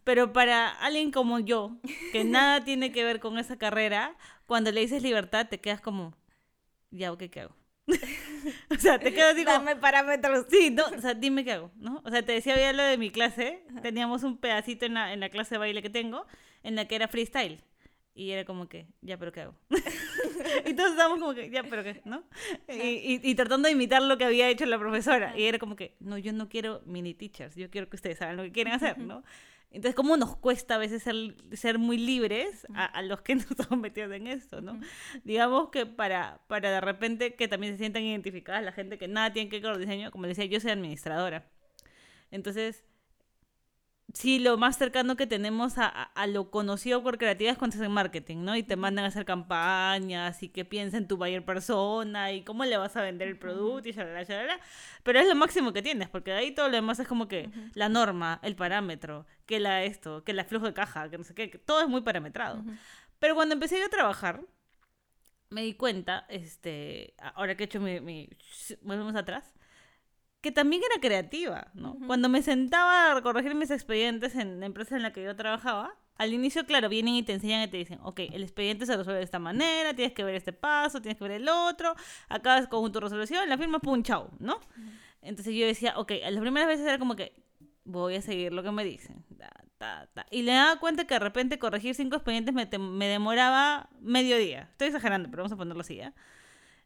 Pero 0.03 0.33
para 0.33 0.67
alguien 0.67 1.11
como 1.11 1.37
yo, 1.37 1.77
que 2.11 2.23
nada 2.23 2.63
tiene 2.63 2.91
que 2.91 3.03
ver 3.03 3.19
con 3.19 3.37
esa 3.37 3.59
carrera, 3.59 4.17
cuando 4.47 4.71
le 4.71 4.81
dices 4.81 5.03
libertad, 5.03 5.47
te 5.47 5.59
quedas 5.59 5.79
como, 5.79 6.17
ya, 6.89 7.15
¿qué, 7.19 7.29
qué 7.29 7.41
hago? 7.41 7.55
o 8.71 8.75
sea, 8.79 8.97
te 8.97 9.13
quedas 9.13 9.35
así 9.35 9.45
como, 9.45 9.59
Dame 9.59 9.75
parámetros. 9.75 10.47
Sí, 10.49 10.71
no, 10.71 10.87
o 10.87 10.99
sea, 10.99 11.13
dime 11.13 11.43
qué 11.43 11.51
hago, 11.51 11.71
¿no? 11.75 12.01
O 12.03 12.09
sea, 12.09 12.23
te 12.23 12.31
decía 12.31 12.55
había 12.55 12.73
lo 12.73 12.81
de 12.81 12.97
mi 12.97 13.11
clase, 13.11 13.63
teníamos 13.83 14.23
un 14.23 14.37
pedacito 14.37 14.87
en 14.87 14.95
la, 14.95 15.13
en 15.13 15.19
la 15.19 15.29
clase 15.29 15.53
de 15.53 15.59
baile 15.59 15.83
que 15.83 15.91
tengo, 15.91 16.25
en 16.63 16.75
la 16.75 16.87
que 16.87 16.95
era 16.95 17.07
freestyle. 17.07 17.61
Y 18.19 18.31
era 18.31 18.43
como 18.43 18.67
que, 18.67 18.85
ya, 19.01 19.17
pero 19.17 19.31
¿qué 19.31 19.39
hago? 19.41 19.55
y 20.65 20.73
todos 20.73 20.91
estábamos 20.91 21.19
como 21.19 21.33
que, 21.33 21.49
ya, 21.49 21.63
pero 21.63 21.83
¿qué? 21.85 22.01
¿No? 22.03 22.23
Y, 22.67 22.73
y- 22.73 23.21
y 23.23 23.35
tratando 23.35 23.67
de 23.67 23.71
imitar 23.73 24.01
lo 24.01 24.17
que 24.17 24.25
había 24.25 24.49
hecho 24.49 24.65
la 24.65 24.77
profesora. 24.77 25.37
Y 25.37 25.45
era 25.45 25.57
como 25.57 25.77
que, 25.77 25.95
no, 26.01 26.17
yo 26.17 26.33
no 26.33 26.49
quiero 26.49 26.81
mini 26.85 27.13
teachers, 27.13 27.55
yo 27.55 27.69
quiero 27.69 27.87
que 27.89 27.95
ustedes 27.95 28.21
hagan 28.21 28.35
lo 28.35 28.43
que 28.43 28.51
quieren 28.51 28.73
hacer, 28.73 28.97
¿no? 28.97 29.23
Entonces, 29.71 29.95
¿cómo 29.95 30.17
nos 30.17 30.35
cuesta 30.35 30.75
a 30.75 30.77
veces 30.79 31.01
ser, 31.01 31.15
ser 31.53 31.77
muy 31.77 31.97
libres 31.97 32.67
a, 32.73 32.83
a 32.85 33.01
los 33.03 33.21
que 33.21 33.35
nos 33.35 33.49
estamos 33.51 33.79
metidos 33.79 34.11
en 34.11 34.27
esto, 34.27 34.59
¿no? 34.59 34.77
Digamos 35.23 35.69
que 35.69 35.85
para, 35.85 36.41
para 36.47 36.71
de 36.71 36.81
repente 36.81 37.35
que 37.35 37.47
también 37.47 37.73
se 37.73 37.77
sientan 37.77 38.03
identificadas 38.03 38.63
la 38.65 38.73
gente 38.73 38.97
que 38.97 39.07
nada 39.07 39.31
tiene 39.31 39.47
que 39.49 39.57
ver 39.57 39.63
con 39.63 39.73
el 39.75 39.79
diseño, 39.79 40.11
como 40.11 40.25
les 40.25 40.35
decía, 40.35 40.51
yo 40.51 40.59
soy 40.59 40.71
administradora. 40.71 41.45
Entonces, 42.31 42.83
sí, 44.13 44.39
lo 44.39 44.57
más 44.57 44.77
cercano 44.77 45.15
que 45.15 45.27
tenemos 45.27 45.77
a, 45.77 45.87
a- 45.87 46.27
lo 46.27 46.49
conocido 46.51 47.01
por 47.03 47.17
creativa 47.17 47.51
es 47.51 47.57
cuando 47.57 47.77
se 47.77 47.83
hace 47.83 47.89
marketing, 47.89 48.37
¿no? 48.43 48.55
Y 48.55 48.63
te 48.63 48.75
mandan 48.75 49.05
a 49.05 49.09
hacer 49.09 49.25
campañas 49.25 50.41
y 50.43 50.49
que 50.49 50.65
piensa 50.65 50.97
en 50.97 51.07
tu 51.07 51.17
buyer 51.17 51.43
persona 51.45 52.31
y 52.31 52.43
cómo 52.43 52.65
le 52.65 52.77
vas 52.77 52.95
a 52.97 53.01
vender 53.01 53.27
el 53.27 53.37
producto 53.37 53.89
y 53.89 53.91
shalala, 53.93 54.23
shalala. 54.23 54.59
Pero 55.03 55.19
es 55.19 55.27
lo 55.27 55.35
máximo 55.35 55.73
que 55.73 55.81
tienes, 55.81 56.09
porque 56.09 56.31
de 56.31 56.37
ahí 56.37 56.51
todo 56.51 56.67
lo 56.69 56.75
demás 56.75 56.99
es 56.99 57.07
como 57.07 57.27
que 57.27 57.49
la 57.75 57.89
norma, 57.89 58.39
el 58.43 58.55
parámetro, 58.55 59.25
que 59.45 59.59
la 59.59 59.83
esto, 59.83 60.23
que 60.23 60.33
la 60.33 60.43
flujo 60.45 60.65
de 60.65 60.73
caja, 60.73 61.09
que 61.09 61.17
no 61.17 61.23
sé 61.23 61.33
qué, 61.35 61.49
que 61.49 61.57
todo 61.59 61.81
es 61.81 61.87
muy 61.87 62.01
parametrado. 62.01 62.63
Pero 63.19 63.35
cuando 63.35 63.53
empecé 63.53 63.79
yo 63.79 63.85
a 63.85 63.89
trabajar, 63.89 64.41
me 65.49 65.63
di 65.63 65.73
cuenta, 65.73 66.25
este, 66.29 67.13
ahora 67.35 67.55
que 67.55 67.63
he 67.63 67.65
hecho 67.65 67.79
mi, 67.79 67.99
mi 67.99 68.29
volvemos 68.81 69.15
atrás, 69.15 69.55
que 70.41 70.51
también 70.51 70.81
era 70.89 71.01
creativa, 71.01 71.67
¿no? 71.73 71.93
Ujú. 71.93 72.07
Cuando 72.07 72.29
me 72.29 72.41
sentaba 72.41 73.15
a 73.15 73.21
corregir 73.21 73.55
mis 73.55 73.71
expedientes 73.71 74.35
en 74.35 74.59
la 74.59 74.65
empresa 74.65 74.95
en 74.95 75.03
la 75.03 75.11
que 75.13 75.23
yo 75.23 75.35
trabajaba, 75.35 75.95
Al 76.19 76.33
inicio, 76.33 76.65
claro, 76.65 76.89
vienen 76.89 77.15
y 77.15 77.23
te 77.23 77.31
enseñan 77.31 77.61
y 77.63 77.69
te 77.69 77.77
dicen, 77.77 77.97
ok, 78.03 78.19
el 78.33 78.43
expediente 78.43 78.85
se 78.85 78.97
resuelve 78.97 79.19
de 79.19 79.23
esta 79.23 79.39
manera, 79.39 79.93
tienes 79.93 80.13
que 80.13 80.25
ver 80.25 80.35
este 80.35 80.51
paso, 80.51 81.01
tienes 81.01 81.17
que 81.17 81.23
ver 81.23 81.31
el 81.39 81.47
otro, 81.47 81.95
acabas 82.27 82.67
con 82.67 82.91
tu 82.91 82.99
resolución, 82.99 83.47
la 83.47 83.57
firma, 83.57 83.79
pum, 83.79 84.03
chao, 84.03 84.29
¿no? 84.37 84.59
Entonces 85.21 85.55
yo 85.55 85.65
decía, 85.65 85.93
ok, 85.97 86.11
las 86.29 86.41
primeras 86.41 86.67
veces 86.67 86.85
era 86.85 86.99
como 86.99 87.15
que 87.15 87.41
voy 87.85 88.15
a 88.15 88.21
seguir 88.21 88.51
lo 88.51 88.63
que 88.63 88.71
me 88.71 88.83
dicen. 88.83 89.23
Y 90.29 90.41
le 90.41 90.51
daba 90.51 90.77
cuenta 90.81 91.07
que 91.07 91.13
de 91.13 91.19
repente 91.19 91.57
corregir 91.57 91.95
cinco 91.95 92.17
expedientes 92.17 92.53
me, 92.53 92.67
me 92.77 93.07
demoraba 93.07 93.89
medio 94.01 94.37
día. 94.37 94.67
Estoy 94.71 94.87
exagerando, 94.87 95.29
pero 95.31 95.43
vamos 95.43 95.53
a 95.53 95.57
ponerlo 95.57 95.79
así, 95.79 95.95
¿ya? 95.95 96.13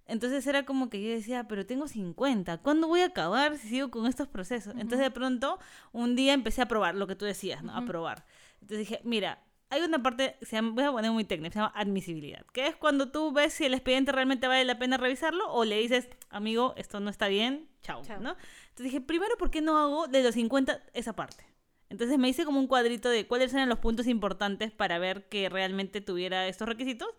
Entonces 0.06 0.45
era 0.47 0.66
como 0.66 0.89
que 0.89 1.01
yo 1.01 1.10
decía, 1.10 1.47
pero 1.47 1.66
tengo 1.66 1.88
50, 1.88 2.58
¿cuándo 2.60 2.88
voy 2.88 3.01
a 3.01 3.06
acabar 3.06 3.58
si 3.58 3.70
sigo 3.70 3.89
con 3.89 4.06
estos 4.06 4.28
procesos? 4.28 4.74
Entonces 4.74 4.99
de 4.99 5.12
pronto 5.12 5.60
un 5.91 6.16
día 6.16 6.34
empecé 6.34 6.62
a 6.62 6.68
probar 6.68 6.95
lo 6.95 7.08
que 7.08 7.16
tú 7.16 7.26
decías, 7.26 7.64
¿no? 7.64 7.76
A 7.76 7.86
probar. 7.86 8.26
Entonces 8.62 8.80
dije, 8.80 9.01
mira, 9.04 9.43
hay 9.70 9.82
una 9.82 10.04
parte, 10.04 10.38
se 10.41 10.58
llama, 10.58 10.72
voy 10.74 10.84
a 10.84 10.91
poner 10.91 11.12
muy 11.12 11.24
técnica, 11.24 11.54
se 11.54 11.60
llama 11.60 11.74
admisibilidad, 11.76 12.45
que 12.54 12.68
es 12.68 12.76
cuando 12.76 13.12
tú 13.12 13.32
ves 13.32 13.54
si 13.54 13.66
el 13.66 13.74
expediente 13.74 14.12
realmente 14.12 14.47
vale 14.47 14.66
la 14.66 14.78
pena 14.78 14.97
revisarlo 14.97 15.51
o 15.51 15.66
le 15.66 15.80
dices, 15.80 16.10
amigo, 16.30 16.74
esto 16.78 16.99
no 16.99 17.10
está 17.10 17.28
bien, 17.28 17.68
chao, 17.82 18.04
¿no? 18.20 18.36
Entonces 18.70 18.84
dije, 18.84 19.01
primero, 19.01 19.36
¿por 19.38 19.49
qué 19.49 19.62
no 19.62 19.78
hago 19.80 20.08
de 20.08 20.22
los 20.22 20.36
50 20.36 20.84
esa 20.93 21.14
parte? 21.14 21.43
Entonces 21.89 22.18
me 22.18 22.30
hice 22.30 22.45
como 22.45 22.60
un 22.60 22.68
cuadrito 22.68 23.10
de 23.10 23.28
cuáles 23.28 23.54
eran 23.54 23.70
los 23.70 23.80
puntos 23.80 24.08
importantes 24.08 24.72
para 24.72 24.99
ver 24.99 25.28
que 25.28 25.49
realmente 25.49 26.01
tuviera 26.01 26.47
estos 26.47 26.68
requisitos. 26.68 27.10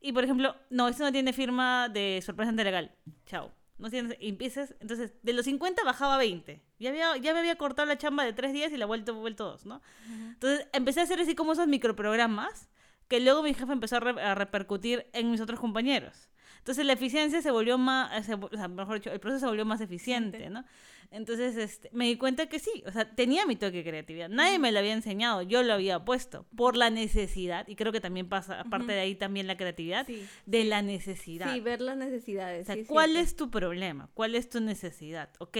Y 0.00 0.12
por 0.12 0.24
ejemplo, 0.24 0.56
no, 0.70 0.88
esto 0.88 1.04
no 1.04 1.12
tiene 1.12 1.32
firma 1.32 1.88
de 1.88 2.20
sorpresa 2.24 2.52
legal. 2.52 2.94
Chao. 3.26 3.52
No 3.78 3.88
tiene, 3.88 4.16
empiezas, 4.20 4.74
entonces, 4.80 5.14
de 5.22 5.32
los 5.32 5.46
50 5.46 5.82
bajaba 5.84 6.16
a 6.16 6.18
20. 6.18 6.62
Ya, 6.78 6.90
había, 6.90 7.16
ya 7.16 7.32
me 7.32 7.38
había 7.38 7.56
cortado 7.56 7.88
la 7.88 7.96
chamba 7.96 8.24
de 8.24 8.34
tres 8.34 8.52
días 8.52 8.72
y 8.72 8.76
la 8.76 8.84
vuelto, 8.84 9.14
vuelto 9.14 9.44
dos, 9.44 9.64
¿no? 9.64 9.80
Entonces, 10.06 10.66
empecé 10.72 11.00
a 11.00 11.04
hacer 11.04 11.18
así 11.18 11.34
como 11.34 11.52
esos 11.52 11.66
microprogramas 11.66 12.68
que 13.08 13.20
luego 13.20 13.42
mi 13.42 13.54
jefe 13.54 13.72
empezó 13.72 13.96
a, 13.96 14.30
a 14.30 14.34
repercutir 14.34 15.06
en 15.12 15.30
mis 15.30 15.40
otros 15.40 15.58
compañeros. 15.58 16.28
Entonces 16.60 16.84
la 16.84 16.92
eficiencia 16.92 17.40
se 17.40 17.50
volvió 17.50 17.78
más, 17.78 18.28
o 18.28 18.56
sea, 18.56 18.68
mejor 18.68 18.96
dicho, 18.96 19.10
el 19.10 19.18
proceso 19.18 19.40
se 19.40 19.46
volvió 19.46 19.64
más 19.64 19.80
eficiente, 19.80 20.50
¿no? 20.50 20.64
Entonces 21.10 21.56
este, 21.56 21.88
me 21.92 22.04
di 22.04 22.16
cuenta 22.16 22.48
que 22.48 22.58
sí, 22.58 22.84
o 22.86 22.92
sea, 22.92 23.14
tenía 23.14 23.46
mi 23.46 23.56
toque 23.56 23.78
de 23.78 23.84
creatividad. 23.84 24.28
Nadie 24.28 24.58
me 24.58 24.70
lo 24.70 24.78
había 24.78 24.92
enseñado, 24.92 25.42
yo 25.42 25.62
lo 25.62 25.72
había 25.72 26.04
puesto 26.04 26.46
por 26.54 26.76
la 26.76 26.90
necesidad, 26.90 27.66
y 27.66 27.76
creo 27.76 27.92
que 27.92 28.00
también 28.00 28.28
pasa, 28.28 28.60
aparte 28.60 28.92
de 28.92 29.00
ahí 29.00 29.14
también 29.14 29.46
la 29.46 29.56
creatividad, 29.56 30.06
de 30.46 30.64
la 30.64 30.82
necesidad. 30.82 31.52
Sí, 31.52 31.60
ver 31.60 31.80
las 31.80 31.96
necesidades. 31.96 32.68
O 32.68 32.72
sea, 32.74 32.84
¿cuál 32.86 33.16
es 33.16 33.34
tu 33.34 33.50
problema? 33.50 34.10
¿Cuál 34.14 34.34
es 34.34 34.48
tu 34.48 34.60
necesidad? 34.60 35.30
Ok, 35.38 35.56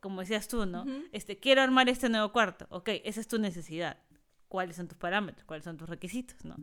como 0.00 0.20
decías 0.20 0.48
tú, 0.48 0.66
¿no? 0.66 0.84
este, 1.12 1.38
quiero 1.38 1.62
armar 1.62 1.88
este 1.88 2.08
nuevo 2.08 2.32
cuarto. 2.32 2.66
Ok, 2.68 2.90
esa 3.04 3.20
es 3.20 3.28
tu 3.28 3.38
necesidad 3.38 3.96
cuáles 4.52 4.76
son 4.76 4.86
tus 4.86 4.98
parámetros, 4.98 5.46
cuáles 5.46 5.64
son 5.64 5.78
tus 5.78 5.88
requisitos, 5.88 6.44
¿no? 6.44 6.56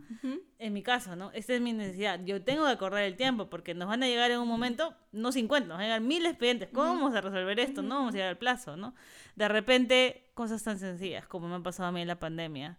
En 0.60 0.74
mi 0.74 0.84
caso, 0.84 1.16
¿no? 1.16 1.32
Esta 1.32 1.56
es 1.56 1.60
mi 1.60 1.74
necesidad. 1.74 2.20
Yo 2.24 2.40
tengo 2.40 2.66
que 2.66 2.72
acordar 2.72 3.02
el 3.02 3.16
tiempo 3.16 3.50
porque 3.50 3.74
nos 3.74 3.88
van 3.88 4.04
a 4.04 4.06
llegar 4.06 4.30
en 4.30 4.38
un 4.38 4.48
momento, 4.48 4.94
no 5.12 5.32
50, 5.32 5.68
nos 5.68 5.78
van 5.78 5.82
a 5.82 5.84
llegar 5.86 6.02
mil 6.02 6.24
expedientes. 6.28 6.70
¿Cómo 6.72 6.86
vamos 6.86 7.16
a 7.16 7.22
resolver 7.22 7.60
esto? 7.60 7.82
No 7.82 7.96
vamos 7.96 8.14
a 8.14 8.18
llegar 8.18 8.30
al 8.30 8.38
plazo, 8.38 8.78
¿no? 8.78 8.94
De 9.36 9.48
repente, 9.48 10.30
cosas 10.36 10.62
tan 10.62 10.78
sencillas 10.78 11.26
como 11.26 11.48
me 11.48 11.56
han 11.56 11.64
pasado 11.64 11.90
a 11.90 11.92
mí 11.92 12.00
en 12.00 12.08
la 12.08 12.20
pandemia. 12.20 12.78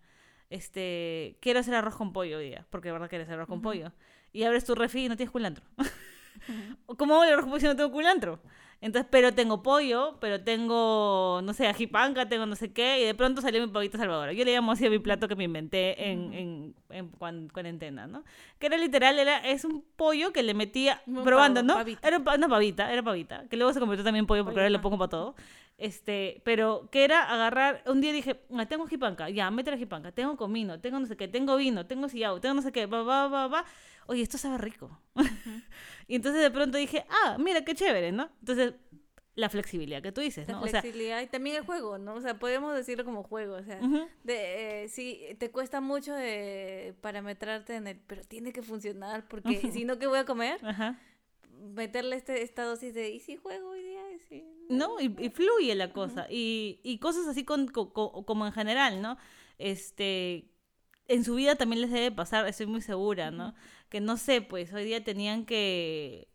Este, 0.49 1.39
quiero 1.41 1.59
hacer 1.59 1.75
arroz 1.75 1.97
con 1.97 2.13
pollo 2.13 2.39
hoy 2.39 2.51
día, 2.51 2.65
porque 2.71 2.87
de 2.87 2.93
verdad 2.93 3.09
quieres 3.09 3.27
hacer 3.27 3.35
arroz 3.35 3.49
con 3.49 3.63
pollo. 3.63 3.91
Y 4.33 4.45
abres 4.45 4.65
tu 4.65 4.77
refri 4.77 5.07
y 5.07 5.09
no 5.09 5.17
tienes 5.17 5.33
culantro. 5.33 5.65
¿Cómo 6.97 7.17
voy 7.17 7.27
a 7.27 7.33
arroz 7.33 7.47
con 7.47 7.51
pollo 7.51 7.61
si 7.63 7.67
no 7.67 7.75
tengo 7.75 7.91
culantro? 7.91 8.41
Entonces, 8.83 9.07
pero 9.11 9.35
tengo 9.35 9.63
pollo, 9.63 10.17
pero 10.21 10.43
tengo, 10.43 11.41
no 11.45 11.53
sé, 11.53 11.67
ajipanca, 11.67 12.29
tengo 12.29 12.47
no 12.47 12.57
sé 12.57 12.73
qué, 12.73 13.03
y 13.03 13.05
de 13.05 13.15
pronto 13.15 13.43
salió 13.43 13.61
mi 13.61 13.71
pavito 13.71 13.99
salvadora. 13.99 14.33
Yo 14.33 14.45
le 14.45 14.55
llamo 14.55 14.73
así 14.73 14.87
a 14.87 14.91
mi 14.91 14.99
plato 14.99 15.29
que 15.29 15.37
me 15.37 15.45
inventé 15.45 16.11
en, 16.11 16.33
en, 16.33 16.75
en, 16.89 17.09
cuarentena, 17.49 18.07
¿no? 18.07 18.25
Que 18.59 18.67
era 18.69 18.79
literal, 18.79 19.19
era, 19.19 19.39
es 19.47 19.67
un 19.67 19.85
pollo 19.97 20.33
que 20.33 20.43
le 20.43 20.55
metía, 20.55 21.03
probando, 21.25 21.63
¿no? 21.63 21.79
Era 22.03 22.19
una 22.19 22.49
pavita, 22.49 22.91
era 22.91 23.03
pavita, 23.03 23.45
que 23.51 23.57
luego 23.59 23.75
se 23.75 23.81
convirtió 23.81 24.03
también 24.03 24.23
en 24.23 24.27
pollo 24.27 24.45
porque 24.45 24.61
ahora 24.61 24.71
le 24.71 24.79
pongo 24.79 24.97
para 24.97 25.11
todo. 25.11 25.35
Este, 25.77 26.43
pero 26.45 26.89
que 26.91 27.05
era 27.05 27.23
agarrar, 27.23 27.83
un 27.87 28.03
día 28.03 28.13
dije, 28.13 28.41
ah, 28.57 28.67
tengo 28.67 28.87
jipanca, 28.87 29.31
ya, 29.31 29.51
mete 29.51 29.71
la 29.71 29.79
jipanca, 29.79 30.13
tengo 30.13 30.37
comino, 30.37 30.79
tengo 30.79 31.01
no 31.01 31.07
sé 31.07 31.17
qué, 31.17 31.27
tengo 31.27 31.57
vino, 31.57 31.87
tengo 31.87 32.09
sillao, 32.09 32.39
tengo 32.39 32.55
no 32.55 32.63
sé 32.63 32.71
qué, 32.71 32.85
va, 32.85 33.03
va, 33.03 33.29
va, 33.29 33.49
va. 33.49 33.65
Oye, 34.07 34.23
esto 34.23 34.39
sabe 34.39 34.59
rico. 34.59 35.01
Y 36.11 36.17
entonces 36.17 36.43
de 36.43 36.51
pronto 36.51 36.77
dije, 36.77 37.07
ah, 37.09 37.37
mira 37.39 37.65
qué 37.65 37.73
chévere, 37.73 38.11
¿no? 38.11 38.29
Entonces, 38.41 38.75
la 39.37 39.49
flexibilidad 39.49 40.03
que 40.03 40.11
tú 40.11 40.21
dices, 40.21 40.49
¿no? 40.49 40.61
La 40.61 40.67
flexibilidad 40.67 41.23
y 41.23 41.29
también 41.29 41.55
el 41.55 41.63
juego, 41.63 41.99
¿no? 41.99 42.15
O 42.15 42.21
sea, 42.21 42.37
podemos 42.37 42.75
decirlo 42.75 43.05
como 43.05 43.23
juego, 43.23 43.55
o 43.55 43.63
sea, 43.63 43.79
de, 44.25 44.83
eh, 44.83 44.89
sí, 44.89 45.21
te 45.39 45.53
cuesta 45.53 45.81
mucho 45.81 46.13
de 46.13 46.97
parametrarte 47.01 47.77
en 47.77 47.87
el, 47.87 47.97
pero 48.09 48.23
tiene 48.25 48.53
que 48.53 48.61
funcionar, 48.61 49.29
porque 49.29 49.71
si 49.73 49.85
no, 49.85 50.01
¿qué 50.01 50.09
voy 50.09 50.19
a 50.19 50.25
comer? 50.25 50.59
Ajá. 50.65 50.99
Meterle 51.77 52.17
este, 52.17 52.43
esta 52.43 52.65
dosis 52.65 52.93
de, 52.93 53.11
¿y 53.11 53.21
si 53.21 53.37
juego 53.37 53.71
hoy 53.71 53.85
día? 53.85 54.01
¿Y 54.31 54.45
No, 54.69 54.99
y, 54.99 55.31
fluye 55.31 55.77
la 55.77 55.93
cosa, 55.93 56.27
y, 56.29 56.81
y, 56.83 56.99
cosas 56.99 57.29
así 57.29 57.45
con, 57.45 57.69
como 57.69 58.47
en 58.47 58.53
general, 58.53 59.01
¿no? 59.01 59.17
Este, 59.59 60.51
en 61.07 61.25
su 61.25 61.37
vida 61.37 61.57
también 61.57 61.83
les 61.83 61.93
debe 61.93 62.11
pasar, 62.11 62.49
estoy 62.49 62.67
muy 62.67 62.81
segura, 62.81 63.31
¿no? 63.31 63.55
Que 63.91 64.01
no 64.01 64.17
sé, 64.17 64.41
pues 64.41 64.73
hoy 64.73 64.85
día 64.85 65.05
tenían 65.05 65.45
que... 65.45 66.29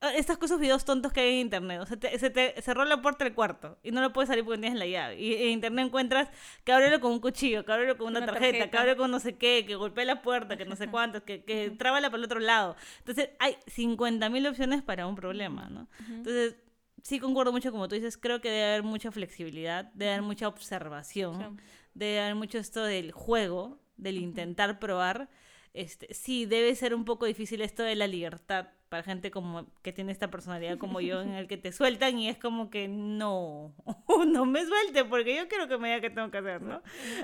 Ah, 0.00 0.14
estas 0.14 0.38
cosas, 0.38 0.58
videos 0.58 0.86
tontos 0.86 1.12
que 1.12 1.20
hay 1.20 1.34
en 1.34 1.38
internet. 1.40 1.80
O 1.82 1.86
sea, 1.86 1.98
se 2.18 2.30
te 2.30 2.60
cerró 2.62 2.84
la 2.86 3.02
puerta 3.02 3.22
del 3.22 3.34
cuarto 3.34 3.78
y 3.82 3.92
no 3.92 4.00
lo 4.00 4.12
puedes 4.12 4.28
salir 4.28 4.44
porque 4.44 4.58
tienes 4.58 4.78
la 4.78 4.86
llave. 4.86 5.20
Y 5.20 5.34
en 5.34 5.50
internet 5.50 5.86
encuentras 5.86 6.28
que 6.64 6.72
ábrelo 6.72 7.00
con 7.00 7.12
un 7.12 7.20
cuchillo, 7.20 7.64
que 7.64 7.72
ábrelo 7.72 7.98
con 7.98 8.08
una, 8.08 8.24
tarjeta, 8.24 8.70
que 8.70 8.76
ábrelo 8.78 8.96
con 8.96 9.10
no 9.10 9.20
sé 9.20 9.36
qué, 9.36 9.64
que 9.66 9.76
golpea 9.76 10.06
la 10.06 10.22
puerta, 10.22 10.56
que 10.56 10.64
no 10.64 10.74
sé 10.74 10.88
cuántos, 10.90 11.22
que, 11.22 11.44
que 11.44 11.70
trábala 11.70 12.08
para 12.08 12.18
el 12.18 12.24
otro 12.24 12.40
lado. 12.40 12.76
Entonces, 12.98 13.28
hay 13.38 13.58
50.000 13.66 14.48
opciones 14.48 14.82
para 14.82 15.06
un 15.06 15.16
problema, 15.16 15.68
¿no? 15.68 15.86
Entonces, 16.08 16.56
sí 17.02 17.18
concuerdo 17.18 17.52
mucho 17.52 17.70
como 17.70 17.88
tú 17.88 17.94
dices, 17.94 18.16
creo 18.16 18.40
que 18.40 18.50
debe 18.50 18.64
haber 18.64 18.82
mucha 18.82 19.10
flexibilidad, 19.10 19.86
debe 19.94 20.12
haber 20.12 20.22
mucha 20.22 20.48
observación, 20.48 21.60
debe 21.94 22.20
haber 22.20 22.34
mucho 22.34 22.58
esto 22.58 22.82
del 22.82 23.12
juego, 23.12 23.78
del 23.96 24.18
intentar 24.18 24.78
probar, 24.78 25.28
este, 25.72 26.12
sí, 26.14 26.46
debe 26.46 26.74
ser 26.74 26.94
un 26.94 27.04
poco 27.04 27.26
difícil 27.26 27.62
esto 27.62 27.82
de 27.82 27.94
la 27.94 28.06
libertad 28.06 28.68
para 28.88 29.04
gente 29.04 29.30
como 29.30 29.72
que 29.82 29.92
tiene 29.92 30.10
esta 30.10 30.32
personalidad 30.32 30.76
como 30.76 31.00
yo 31.00 31.22
en 31.22 31.30
el 31.30 31.46
que 31.46 31.56
te 31.56 31.70
sueltan 31.70 32.18
y 32.18 32.28
es 32.28 32.36
como 32.38 32.70
que 32.70 32.88
no, 32.88 33.72
no 34.26 34.46
me 34.46 34.66
suelte 34.66 35.04
porque 35.04 35.36
yo 35.36 35.46
quiero 35.46 35.68
que 35.68 35.78
me 35.78 35.88
diga 35.88 36.00
qué 36.00 36.10
tengo 36.10 36.30
que 36.30 36.38
hacer, 36.38 36.60
¿no? 36.60 36.82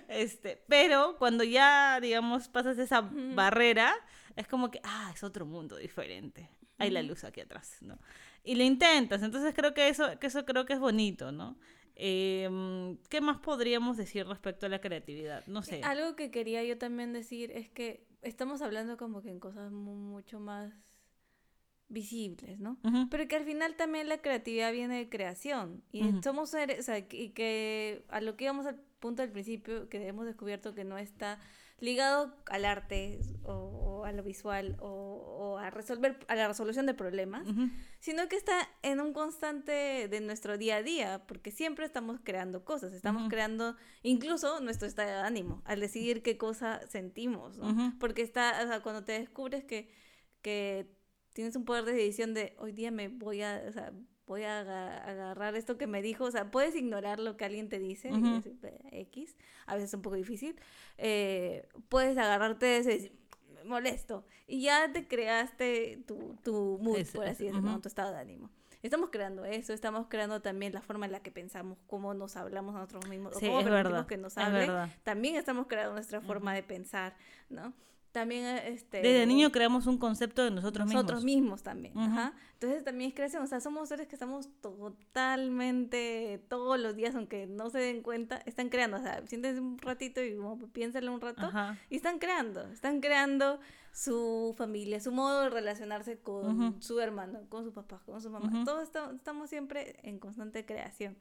Este, 0.08 0.62
pero 0.68 1.16
cuando 1.18 1.42
ya, 1.42 1.98
digamos, 2.00 2.46
pasas 2.46 2.78
esa 2.78 3.00
barrera, 3.00 3.94
es 4.36 4.46
como 4.46 4.70
que, 4.70 4.80
ah, 4.84 5.10
es 5.12 5.24
otro 5.24 5.44
mundo 5.44 5.76
diferente. 5.76 6.48
Hay 6.78 6.90
la 6.90 7.02
luz 7.02 7.24
aquí 7.24 7.40
atrás, 7.40 7.78
¿no? 7.80 7.98
Y 8.44 8.54
lo 8.54 8.62
intentas, 8.62 9.22
entonces 9.22 9.52
creo 9.52 9.74
que 9.74 9.88
eso, 9.88 10.18
que 10.20 10.28
eso 10.28 10.44
creo 10.44 10.66
que 10.66 10.74
es 10.74 10.78
bonito, 10.78 11.32
¿no? 11.32 11.58
Eh, 11.96 12.96
¿Qué 13.08 13.20
más 13.20 13.38
podríamos 13.38 13.96
decir 13.96 14.26
respecto 14.26 14.66
a 14.66 14.68
la 14.68 14.80
creatividad? 14.80 15.44
No 15.46 15.62
sé. 15.62 15.80
Algo 15.82 16.14
que 16.14 16.30
quería 16.30 16.62
yo 16.62 16.78
también 16.78 17.12
decir 17.12 17.50
es 17.50 17.70
que 17.70 18.06
estamos 18.26 18.62
hablando 18.62 18.96
como 18.96 19.22
que 19.22 19.30
en 19.30 19.40
cosas 19.40 19.72
mucho 19.72 20.40
más 20.40 20.72
visibles, 21.88 22.58
¿no? 22.58 22.78
Pero 23.10 23.28
que 23.28 23.36
al 23.36 23.44
final 23.44 23.76
también 23.76 24.08
la 24.08 24.18
creatividad 24.18 24.72
viene 24.72 24.96
de 24.98 25.08
creación. 25.08 25.82
Y 25.92 26.20
somos 26.22 26.50
seres, 26.50 26.80
o 26.80 26.82
sea, 26.82 26.98
y 26.98 27.30
que 27.30 28.04
a 28.08 28.20
lo 28.20 28.36
que 28.36 28.44
íbamos 28.44 28.66
al 28.66 28.76
punto 28.98 29.22
del 29.22 29.30
principio, 29.30 29.88
que 29.88 30.06
hemos 30.06 30.26
descubierto 30.26 30.74
que 30.74 30.84
no 30.84 30.98
está 30.98 31.38
ligado 31.78 32.34
al 32.46 32.64
arte 32.64 33.20
o, 33.42 34.04
a 34.04 34.12
lo 34.12 34.22
visual 34.22 34.76
o, 34.80 35.58
a 35.58 35.70
resolver 35.70 36.18
a 36.28 36.34
la 36.34 36.48
resolución 36.48 36.86
de 36.86 36.94
problemas, 36.94 37.46
sino 37.98 38.28
que 38.28 38.36
está 38.36 38.68
en 38.82 39.00
un 39.00 39.12
constante 39.12 40.08
de 40.08 40.20
nuestro 40.20 40.58
día 40.58 40.76
a 40.76 40.82
día, 40.82 41.24
porque 41.26 41.50
siempre 41.50 41.84
estamos 41.84 42.20
creando 42.22 42.64
cosas, 42.64 42.92
estamos 42.92 43.28
creando 43.28 43.76
incluso 44.02 44.60
nuestro 44.60 44.86
estado 44.86 45.08
de 45.08 45.16
ánimo 45.16 45.62
al 45.64 45.80
decidir 45.80 46.22
qué 46.22 46.36
cosa 46.36 46.80
sentimos, 46.88 47.58
Porque 47.98 48.22
está, 48.22 48.62
o 48.62 48.66
sea, 48.66 48.80
cuando 48.80 49.04
te 49.04 49.12
descubres 49.12 49.64
que, 49.64 49.90
que 50.42 50.94
tienes 51.32 51.56
un 51.56 51.64
poder 51.64 51.84
de 51.84 51.92
decisión 51.92 52.32
de 52.32 52.54
hoy 52.58 52.72
día 52.72 52.90
me 52.90 53.08
voy 53.08 53.42
a, 53.42 53.62
o 53.68 53.72
sea, 53.72 53.92
voy 54.26 54.42
a 54.42 54.60
agarrar 54.60 55.54
esto 55.54 55.78
que 55.78 55.86
me 55.86 56.02
dijo, 56.02 56.24
o 56.24 56.30
sea, 56.30 56.50
puedes 56.50 56.74
ignorar 56.74 57.20
lo 57.20 57.36
que 57.36 57.44
alguien 57.44 57.68
te 57.68 57.78
dice, 57.78 58.10
X, 58.90 59.36
a 59.66 59.74
veces 59.74 59.90
es 59.90 59.94
un 59.94 60.02
poco 60.02 60.16
difícil, 60.16 60.58
eh, 60.98 61.68
puedes 61.88 62.18
agarrarte 62.18 62.78
ese, 62.78 63.12
molesto, 63.64 64.24
y 64.46 64.62
ya 64.62 64.90
te 64.92 65.06
creaste 65.06 66.02
tu, 66.06 66.36
tu 66.42 66.78
mood, 66.80 67.06
por 67.14 67.26
así 67.26 67.44
decirlo, 67.44 67.80
tu 67.80 67.88
estado 67.88 68.12
de 68.12 68.18
ánimo. 68.18 68.50
Estamos 68.82 69.10
creando 69.10 69.44
eso, 69.44 69.72
estamos 69.72 70.06
creando 70.08 70.40
también 70.42 70.72
la 70.72 70.80
forma 70.80 71.06
en 71.06 71.12
la 71.12 71.20
que 71.20 71.32
pensamos, 71.32 71.78
cómo 71.86 72.14
nos 72.14 72.36
hablamos 72.36 72.74
a 72.76 72.80
nosotros 72.80 73.08
mismos, 73.08 73.36
o 73.36 73.40
cómo 73.40 74.06
que 74.06 74.16
nos 74.16 74.38
hablen. 74.38 74.92
También 75.02 75.36
estamos 75.36 75.66
creando 75.66 75.94
nuestra 75.94 76.20
forma 76.20 76.54
de 76.54 76.62
pensar, 76.62 77.16
¿no? 77.48 77.72
También 78.16 78.46
este 78.46 79.02
Desde 79.02 79.26
niño 79.26 79.52
creamos 79.52 79.86
un 79.86 79.98
concepto 79.98 80.42
de 80.42 80.50
nosotros, 80.50 80.86
nosotros 80.90 81.22
mismos. 81.22 81.42
mismos 81.42 81.62
también. 81.62 81.98
Ajá. 81.98 82.32
Entonces 82.54 82.82
también 82.82 83.08
es 83.10 83.14
creación. 83.14 83.42
O 83.42 83.46
sea, 83.46 83.60
somos 83.60 83.90
seres 83.90 84.06
que 84.08 84.14
estamos 84.14 84.48
totalmente 84.62 86.42
todos 86.48 86.78
los 86.80 86.96
días, 86.96 87.14
aunque 87.14 87.46
no 87.46 87.68
se 87.68 87.78
den 87.78 88.02
cuenta, 88.02 88.36
están 88.46 88.70
creando. 88.70 88.96
O 88.96 89.02
sea, 89.02 89.22
siéntense 89.26 89.60
un 89.60 89.78
ratito 89.78 90.22
y 90.24 90.34
como, 90.34 90.56
piénsenlo 90.72 91.12
un 91.12 91.20
rato. 91.20 91.46
Ajá. 91.46 91.78
Y 91.90 91.96
están 91.96 92.18
creando. 92.18 92.62
Están 92.72 93.00
creando 93.00 93.60
su 93.92 94.54
familia, 94.56 95.00
su 95.00 95.12
modo 95.12 95.42
de 95.42 95.50
relacionarse 95.50 96.18
con 96.18 96.80
su 96.82 96.98
hermano, 97.00 97.40
con 97.48 97.64
su 97.64 97.72
papá, 97.72 98.02
con 98.06 98.20
su 98.22 98.30
mamá. 98.30 98.64
Todos 98.64 98.82
esta- 98.82 99.10
estamos 99.14 99.50
siempre 99.50 99.96
en 100.02 100.18
constante 100.18 100.64
creación. 100.64 101.16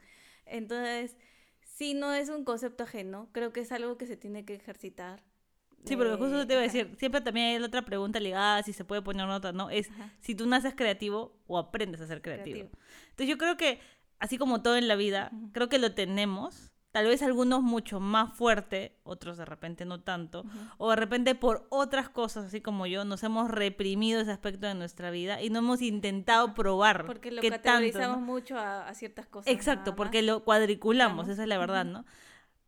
Entonces, 0.46 1.18
si 1.62 1.94
no 1.94 2.14
es 2.14 2.30
un 2.30 2.46
concepto 2.46 2.84
ajeno, 2.84 3.28
creo 3.32 3.52
que 3.52 3.62
es 3.62 3.72
algo 3.72 3.98
que 3.98 4.08
se 4.08 4.16
tiene 4.18 4.46
que 4.46 4.54
ejercitar. 4.56 5.24
Sí, 5.86 5.96
porque 5.96 6.16
justo 6.16 6.48
te 6.48 6.54
iba 6.54 6.62
a 6.62 6.66
ajá. 6.66 6.74
decir, 6.74 6.96
siempre 6.98 7.22
también 7.22 7.48
hay 7.48 7.60
la 7.60 7.68
otra 7.68 7.84
pregunta 7.84 8.20
ligada, 8.20 8.64
si 8.64 8.74
se 8.74 8.84
puede 8.86 9.02
poner 9.02 9.28
nota, 9.28 9.52
¿no? 9.52 9.70
Es 9.70 9.90
Ajá. 9.92 10.12
si 10.20 10.36
tú 10.36 10.46
naces 10.48 10.74
creativo 10.76 11.38
o 11.48 11.58
aprendes 11.58 12.02
a 12.02 12.08
ser 12.08 12.22
creativo. 12.22 12.56
Creativo. 12.70 12.80
Entonces 13.10 13.28
yo 13.28 13.38
creo 13.38 13.58
que, 13.58 13.80
así 14.20 14.38
como 14.38 14.62
todo 14.62 14.76
en 14.78 14.88
la 14.88 14.96
vida, 14.96 15.30
Ujú. 15.34 15.52
creo 15.54 15.70
que 15.70 15.78
lo 15.80 15.94
tenemos. 15.94 16.72
Tal 16.92 17.08
vez 17.08 17.22
algunos 17.24 17.62
mucho 17.62 18.00
más 18.00 18.32
fuerte, 18.32 18.96
otros 19.04 19.38
de 19.38 19.44
repente 19.44 19.84
no 19.84 20.00
tanto. 20.00 20.46
O 20.78 20.92
de 20.92 20.96
repente 20.96 21.36
por 21.36 21.68
otras 21.70 22.08
cosas, 22.08 22.46
así 22.46 22.62
como 22.62 22.88
yo, 22.88 23.04
nos 23.04 23.22
hemos 23.24 23.52
reprimido 23.52 24.22
ese 24.22 24.32
aspecto 24.32 24.66
de 24.66 24.76
nuestra 24.76 25.12
vida 25.12 25.42
y 25.42 25.50
no 25.50 25.60
hemos 25.60 25.82
intentado 25.82 26.54
probar 26.54 27.06
Porque 27.06 27.32
lo 27.32 27.42
tanto, 27.42 27.58
categorizamos 27.58 28.20
¿no? 28.22 28.26
mucho 28.26 28.58
a, 28.58 28.88
a 28.88 28.94
ciertas 28.94 29.28
cosas. 29.28 29.52
Exacto, 29.52 29.94
porque 29.98 30.22
lo 30.22 30.46
cuadriculamos, 30.46 31.28
esa 31.28 31.42
es 31.44 31.50
la 31.50 31.58
verdad. 31.58 31.84
¿no? 31.84 32.06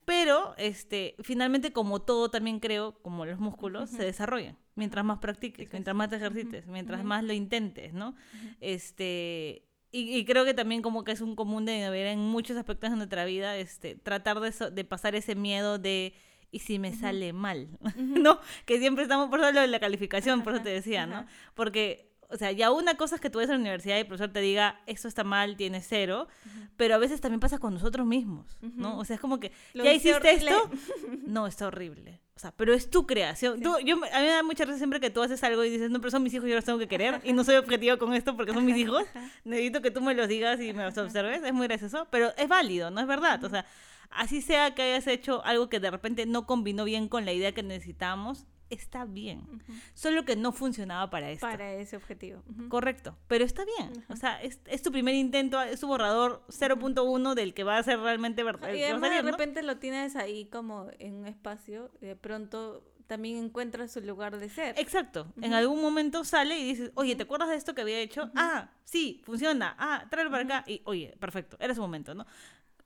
Pero, 0.08 0.56
este, 0.58 1.16
finalmente, 1.22 1.74
como 1.74 2.02
todo 2.02 2.32
también 2.32 2.62
creo, 2.62 2.94
como 3.02 3.26
los 3.26 3.40
músculos, 3.40 3.90
se 3.90 4.04
desarrollan. 4.06 4.58
Mientras 4.76 5.04
más 5.04 5.20
practiques, 5.20 5.68
mientras 5.74 5.94
más 5.98 6.10
te 6.10 6.16
ejercites, 6.16 6.66
mientras 6.66 7.04
más 7.04 7.26
lo 7.26 7.34
intentes, 7.34 7.92
¿no? 7.94 8.16
Este, 8.62 9.64
y, 9.92 10.18
y 10.18 10.24
creo 10.24 10.46
que 10.46 10.54
también 10.54 10.82
como 10.82 11.04
que 11.04 11.12
es 11.12 11.20
un 11.20 11.36
común 11.36 11.66
de 11.66 11.84
en 12.12 12.20
muchos 12.20 12.56
aspectos 12.56 12.90
de 12.92 12.96
nuestra 12.96 13.26
vida, 13.26 13.58
este, 13.58 13.96
tratar 13.96 14.40
de, 14.40 14.52
so- 14.54 14.72
de 14.72 14.86
pasar 14.86 15.14
ese 15.16 15.36
miedo 15.36 15.78
de, 15.78 16.14
¿y 16.52 16.60
si 16.60 16.80
me 16.80 16.94
sale 16.94 17.34
mal? 17.34 17.68
¿No? 17.98 18.40
Que 18.66 18.80
siempre 18.80 19.04
estamos, 19.04 19.30
por 19.30 19.40
eso 19.42 19.52
lo 19.52 19.60
de 19.62 19.68
la 19.68 19.80
calificación, 19.80 20.42
por 20.42 20.54
eso 20.54 20.64
te 20.64 20.70
decía, 20.70 21.06
¿no? 21.06 21.26
Porque, 21.54 22.07
o 22.30 22.36
sea, 22.38 22.52
ya 22.52 22.72
una 22.72 22.96
cosa 22.96 23.16
es 23.16 23.22
que 23.22 23.30
tú 23.30 23.38
vayas 23.40 23.50
a 23.52 23.54
la 23.54 23.60
universidad 23.60 23.96
y 23.96 24.00
el 24.00 24.08
profesor 24.08 24.32
te 24.34 24.42
diga, 24.42 24.82
esto 24.86 25.08
está 25.08 25.24
mal, 25.24 25.56
tienes 25.56 25.86
cero, 25.88 26.28
pero 26.76 26.96
a 26.96 26.98
veces 26.98 27.22
también 27.22 27.40
pasa 27.40 27.58
con 27.60 27.74
nosotros 27.74 28.06
mismos, 28.06 28.58
¿no? 28.62 28.90
Ujú. 28.92 29.00
O 29.00 29.06
sea, 29.06 29.16
es 29.16 29.22
como 29.22 29.40
que, 29.40 29.52
Lo 29.74 29.84
¿ya 29.84 29.94
hiciste 29.94 30.16
horrible. 30.18 30.52
esto? 30.52 30.70
No, 31.28 31.48
está 31.48 31.68
horrible. 31.68 32.20
O 32.36 32.40
sea, 32.40 32.52
pero 32.52 32.74
es 32.74 32.90
tu 32.92 33.08
creación. 33.08 33.62
Tú, 33.62 33.76
yo, 33.84 33.96
a 33.96 34.20
mí 34.20 34.26
me 34.26 34.28
da 34.28 34.44
mucha 34.44 34.64
risa 34.64 34.78
siempre 34.78 35.00
que 35.00 35.10
tú 35.10 35.24
haces 35.24 35.44
algo 35.44 35.64
y 35.64 35.70
dices, 35.72 35.90
no, 35.90 36.00
pero 36.00 36.12
son 36.12 36.22
mis 36.22 36.34
hijos, 36.36 36.48
yo 36.48 36.56
los 36.56 36.64
tengo 36.66 36.78
que 36.78 36.88
querer 36.88 37.20
y 37.24 37.34
no 37.34 37.44
soy 37.44 37.56
objetiva 37.56 37.98
con 37.98 38.14
esto 38.14 38.36
porque 38.36 38.54
son 38.54 38.64
mis 38.66 38.78
hijos. 38.78 39.04
Necesito 39.44 39.82
que 39.82 39.90
tú 39.90 40.02
me 40.02 40.14
los 40.14 40.28
digas 40.28 40.62
y 40.62 40.72
me 40.74 40.84
los 40.84 40.96
observes. 41.00 41.42
Es 41.44 41.54
muy 41.54 41.68
gracioso, 41.68 42.08
pero 42.12 42.32
es 42.38 42.48
válido, 42.48 42.92
no 42.92 43.02
es 43.02 43.08
verdad. 43.08 43.44
O 43.44 43.50
sea, 43.50 43.66
así 44.12 44.42
sea 44.44 44.76
que 44.76 44.84
hayas 44.84 45.08
hecho 45.08 45.44
algo 45.46 45.68
que 45.68 45.80
de 45.80 45.90
repente 45.90 46.26
no 46.28 46.46
combinó 46.46 46.84
bien 46.84 47.08
con 47.08 47.26
la 47.26 47.34
idea 47.34 47.54
que 47.54 47.64
necesitábamos, 47.64 48.46
está 48.70 49.06
bien. 49.06 49.64
Solo 49.94 50.26
que 50.26 50.36
no 50.36 50.52
funcionaba 50.52 51.10
para 51.10 51.30
esto. 51.32 51.46
Para 51.48 51.74
ese 51.74 51.96
objetivo. 51.96 52.44
Ujú. 52.50 52.70
Correcto, 52.70 53.18
pero 53.28 53.46
está 53.46 53.64
bien. 53.66 54.06
O 54.10 54.16
sea, 54.16 54.42
es, 54.42 54.60
es 54.66 54.82
tu 54.82 54.92
primer 54.92 55.16
intento, 55.16 55.62
es 55.62 55.80
tu 55.80 55.88
borrador 55.88 56.44
0.1 56.50 57.34
del 57.34 57.54
que 57.54 57.64
va 57.64 57.78
a 57.78 57.84
ser 57.84 58.00
realmente 58.00 58.44
verdad. 58.44 58.74
Y 58.74 58.84
además 58.84 59.12
de 59.12 59.22
repente 59.22 59.64
lo 59.64 59.78
tienes 59.78 60.16
ahí 60.16 60.46
como 60.46 60.88
en 61.00 61.16
un 61.16 61.28
espacio, 61.28 61.92
de 62.02 62.16
pronto 62.16 62.84
también 63.08 63.38
encuentras 63.38 63.92
su 63.92 64.02
lugar 64.02 64.38
de 64.38 64.50
ser. 64.50 64.76
Exacto. 64.78 65.34
En 65.42 65.54
algún 65.54 65.82
momento 65.82 66.24
sale 66.24 66.60
y 66.60 66.66
dices, 66.66 66.92
oye, 66.96 67.16
¿te 67.16 67.24
acuerdas 67.24 67.50
de 67.50 67.56
esto 67.56 67.74
que 67.74 67.82
había 67.82 68.00
hecho? 68.00 68.30
Ah, 68.36 68.70
sí, 68.84 69.22
funciona. 69.26 69.76
Ah, 69.80 70.06
tráelo 70.10 70.30
para 70.30 70.44
acá. 70.44 70.64
Y, 70.68 70.82
oye, 70.86 71.16
perfecto, 71.20 71.58
era 71.60 71.74
su 71.74 71.82
momento, 71.82 72.14
¿no? 72.14 72.26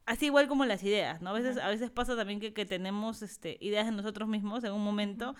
Así 0.05 0.27
igual 0.27 0.47
como 0.47 0.65
las 0.65 0.83
ideas, 0.83 1.21
¿no? 1.21 1.31
A 1.31 1.33
veces, 1.33 1.57
a 1.57 1.67
veces 1.67 1.89
pasa 1.89 2.15
también 2.15 2.39
que, 2.39 2.53
que 2.53 2.65
tenemos 2.65 3.21
este, 3.21 3.57
ideas 3.61 3.85
de 3.85 3.91
nosotros 3.91 4.27
mismos 4.27 4.63
en 4.63 4.73
un 4.73 4.83
momento 4.83 5.35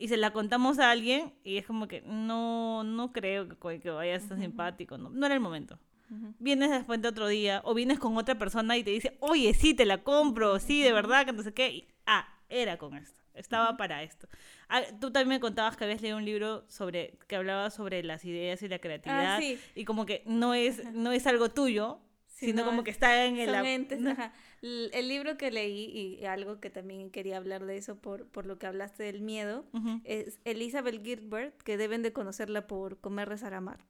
y 0.00 0.08
se 0.08 0.16
la 0.16 0.32
contamos 0.32 0.78
a 0.80 0.90
alguien 0.90 1.32
y 1.44 1.58
es 1.58 1.66
como 1.66 1.86
que 1.86 2.00
no, 2.06 2.82
no 2.82 3.12
creo 3.12 3.48
que, 3.48 3.80
que 3.80 3.90
vaya 3.90 4.16
a 4.16 4.20
ser 4.20 4.38
simpático, 4.38 4.96
¿no? 4.98 5.10
No 5.10 5.26
era 5.26 5.34
el 5.34 5.40
momento. 5.40 5.78
Ujú. 6.10 6.34
Vienes 6.40 6.70
después 6.70 7.00
de 7.02 7.08
otro 7.08 7.28
día 7.28 7.60
o 7.64 7.74
vienes 7.74 7.98
con 8.00 8.16
otra 8.16 8.36
persona 8.38 8.76
y 8.76 8.82
te 8.82 8.90
dice, 8.90 9.16
oye, 9.20 9.52
sí, 9.54 9.74
te 9.74 9.84
la 9.84 9.98
compro, 10.02 10.58
sí, 10.58 10.82
de 10.82 10.92
verdad, 10.92 11.24
que 11.26 11.32
no 11.32 11.42
sé 11.42 11.52
qué. 11.52 11.68
Y, 11.70 11.88
ah, 12.06 12.26
era 12.48 12.78
con 12.78 12.96
esto, 12.96 13.22
estaba 13.34 13.76
para 13.76 14.02
esto. 14.02 14.26
Ah, 14.70 14.80
tú 15.00 15.10
también 15.12 15.28
me 15.36 15.40
contabas 15.40 15.76
que 15.76 15.84
habías 15.84 16.00
leído 16.02 16.16
un 16.16 16.24
libro 16.24 16.64
sobre 16.68 17.18
que 17.28 17.36
hablaba 17.36 17.68
sobre 17.70 18.02
las 18.02 18.24
ideas 18.24 18.62
y 18.62 18.68
la 18.68 18.78
creatividad 18.78 19.36
Ah, 19.36 19.40
sí. 19.40 19.60
y 19.74 19.84
como 19.84 20.06
que 20.06 20.22
no 20.26 20.54
es, 20.54 20.82
no 20.94 21.12
es 21.12 21.26
algo 21.26 21.50
tuyo, 21.50 22.00
Sí, 22.26 22.46
sino 22.46 22.62
no, 22.62 22.70
como 22.70 22.84
que 22.84 22.90
está 22.90 23.26
en 23.26 23.36
el... 23.38 23.54
Entes, 23.54 24.00
¿no? 24.00 24.12
ajá. 24.12 24.32
El 24.62 25.08
libro 25.08 25.38
que 25.38 25.50
leí 25.50 26.18
y 26.20 26.24
algo 26.26 26.60
que 26.60 26.68
también 26.68 27.10
quería 27.10 27.38
hablar 27.38 27.64
de 27.64 27.78
eso 27.78 27.96
por, 27.96 28.26
por 28.26 28.44
lo 28.44 28.58
que 28.58 28.66
hablaste 28.66 29.04
del 29.04 29.22
miedo 29.22 29.64
Ujú. 29.72 30.00
es 30.04 30.38
Elizabeth 30.44 31.02
Gilbert, 31.02 31.56
que 31.62 31.76
deben 31.78 32.02
de 32.02 32.12
conocerla 32.12 32.66
por 32.66 32.98
Comer, 33.00 33.28
Rezar, 33.28 33.54
Amar. 33.54 33.84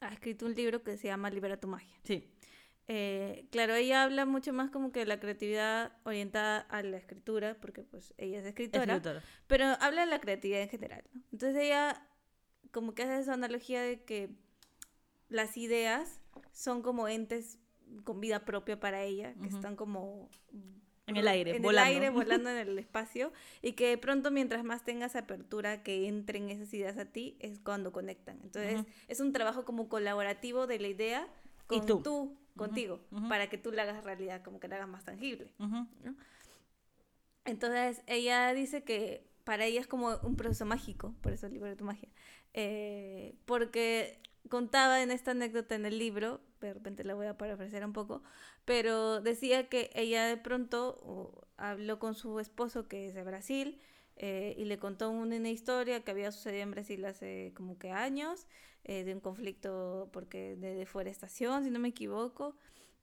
Ha 0.00 0.12
escrito 0.12 0.46
un 0.46 0.54
libro 0.54 0.84
que 0.84 0.96
se 0.96 1.08
llama 1.08 1.30
Libera 1.30 1.58
tu 1.58 1.66
magia. 1.66 1.96
Sí. 2.04 2.24
Eh, 2.86 3.46
claro, 3.50 3.74
ella 3.74 4.04
habla 4.04 4.24
mucho 4.24 4.52
más 4.52 4.70
como 4.70 4.92
que 4.92 5.00
de 5.00 5.06
la 5.06 5.20
creatividad 5.20 5.92
orientada 6.04 6.60
a 6.60 6.82
la 6.82 6.96
escritura, 6.96 7.56
porque 7.60 7.82
pues 7.82 8.14
ella 8.16 8.38
es 8.38 8.46
escritora, 8.46 8.84
escritora. 8.84 9.22
pero 9.46 9.66
habla 9.80 10.02
de 10.02 10.06
la 10.10 10.20
creatividad 10.20 10.62
en 10.62 10.68
general. 10.70 11.04
¿no? 11.12 11.20
Entonces 11.32 11.60
ella 11.62 12.06
como 12.70 12.94
que 12.94 13.02
hace 13.02 13.18
esa 13.18 13.34
analogía 13.34 13.82
de 13.82 14.04
que 14.04 14.30
las 15.28 15.56
ideas 15.56 16.20
son 16.52 16.82
como 16.82 17.08
entes 17.08 17.58
con 18.04 18.20
vida 18.20 18.44
propia 18.44 18.78
para 18.80 19.02
ella, 19.02 19.34
que 19.34 19.48
Ujú. 19.48 19.56
están 19.56 19.76
como 19.76 20.28
En 21.06 21.16
el 21.16 21.26
aire, 21.28 21.56
en 21.56 21.62
volando. 21.62 21.90
el 21.90 21.94
aire, 21.94 22.10
volando 22.46 22.50
en 22.50 22.56
el 22.56 22.78
espacio, 22.78 23.32
y 23.62 23.72
que 23.72 23.88
de 23.88 23.98
pronto 23.98 24.30
mientras 24.30 24.64
más 24.64 24.84
tengas 24.84 25.16
apertura 25.16 25.82
que 25.82 26.06
entren 26.08 26.50
esas 26.50 26.72
ideas 26.74 26.98
a 26.98 27.06
ti, 27.06 27.36
es 27.40 27.58
cuando 27.60 27.92
conectan. 27.92 28.38
Entonces, 28.42 28.80
Ujú. 28.80 28.88
es 29.08 29.20
un 29.20 29.32
trabajo 29.32 29.64
como 29.64 29.88
colaborativo 29.88 30.66
de 30.66 30.78
la 30.78 30.88
idea 30.88 31.26
Y 31.70 31.78
con 31.78 31.86
tú. 31.86 32.02
tú, 32.02 32.38
contigo, 32.56 33.00
ujú. 33.10 33.28
para 33.28 33.48
que 33.48 33.56
tú 33.58 33.72
la 33.72 33.82
hagas 33.82 34.04
realidad, 34.04 34.42
como 34.42 34.58
que 34.60 34.68
la 34.68 34.76
hagas 34.76 34.88
más 34.88 35.04
tangible. 35.04 35.52
Ujú. 35.58 35.86
Entonces, 37.44 38.02
ella 38.06 38.52
dice 38.52 38.82
que 38.84 39.26
para 39.44 39.64
ella 39.64 39.80
es 39.80 39.86
como 39.86 40.16
un 40.22 40.36
proceso 40.36 40.66
mágico, 40.66 41.14
por 41.22 41.32
eso 41.32 41.46
el 41.46 41.54
libro 41.54 41.68
de 41.68 41.76
tu 41.76 41.84
magia. 41.84 42.08
Eh, 42.52 43.34
porque 43.46 44.20
contaba 44.50 45.02
en 45.02 45.10
esta 45.10 45.30
anécdota 45.30 45.74
en 45.74 45.86
el 45.86 45.98
libro, 45.98 46.40
de 46.60 46.74
repente 46.74 47.04
la 47.04 47.14
voy 47.14 47.26
a 47.26 47.36
parafrasear 47.36 47.84
un 47.84 47.92
poco, 47.92 48.22
pero 48.64 49.20
decía 49.20 49.68
que 49.68 49.90
ella 49.94 50.26
de 50.26 50.36
pronto 50.36 51.48
habló 51.56 51.98
con 51.98 52.14
su 52.14 52.40
esposo 52.40 52.88
que 52.88 53.08
es 53.08 53.14
de 53.14 53.24
Brasil 53.24 53.80
eh, 54.16 54.54
y 54.58 54.64
le 54.64 54.78
contó 54.78 55.10
una 55.10 55.48
historia 55.48 56.02
que 56.02 56.10
había 56.10 56.32
sucedido 56.32 56.62
en 56.62 56.72
Brasil 56.72 57.04
hace 57.04 57.52
como 57.54 57.78
que 57.78 57.90
años, 57.92 58.46
eh, 58.84 59.04
de 59.04 59.14
un 59.14 59.20
conflicto 59.20 60.08
porque 60.12 60.56
de 60.56 60.74
deforestación, 60.74 61.64
si 61.64 61.70
no 61.70 61.78
me 61.78 61.88
equivoco, 61.88 62.56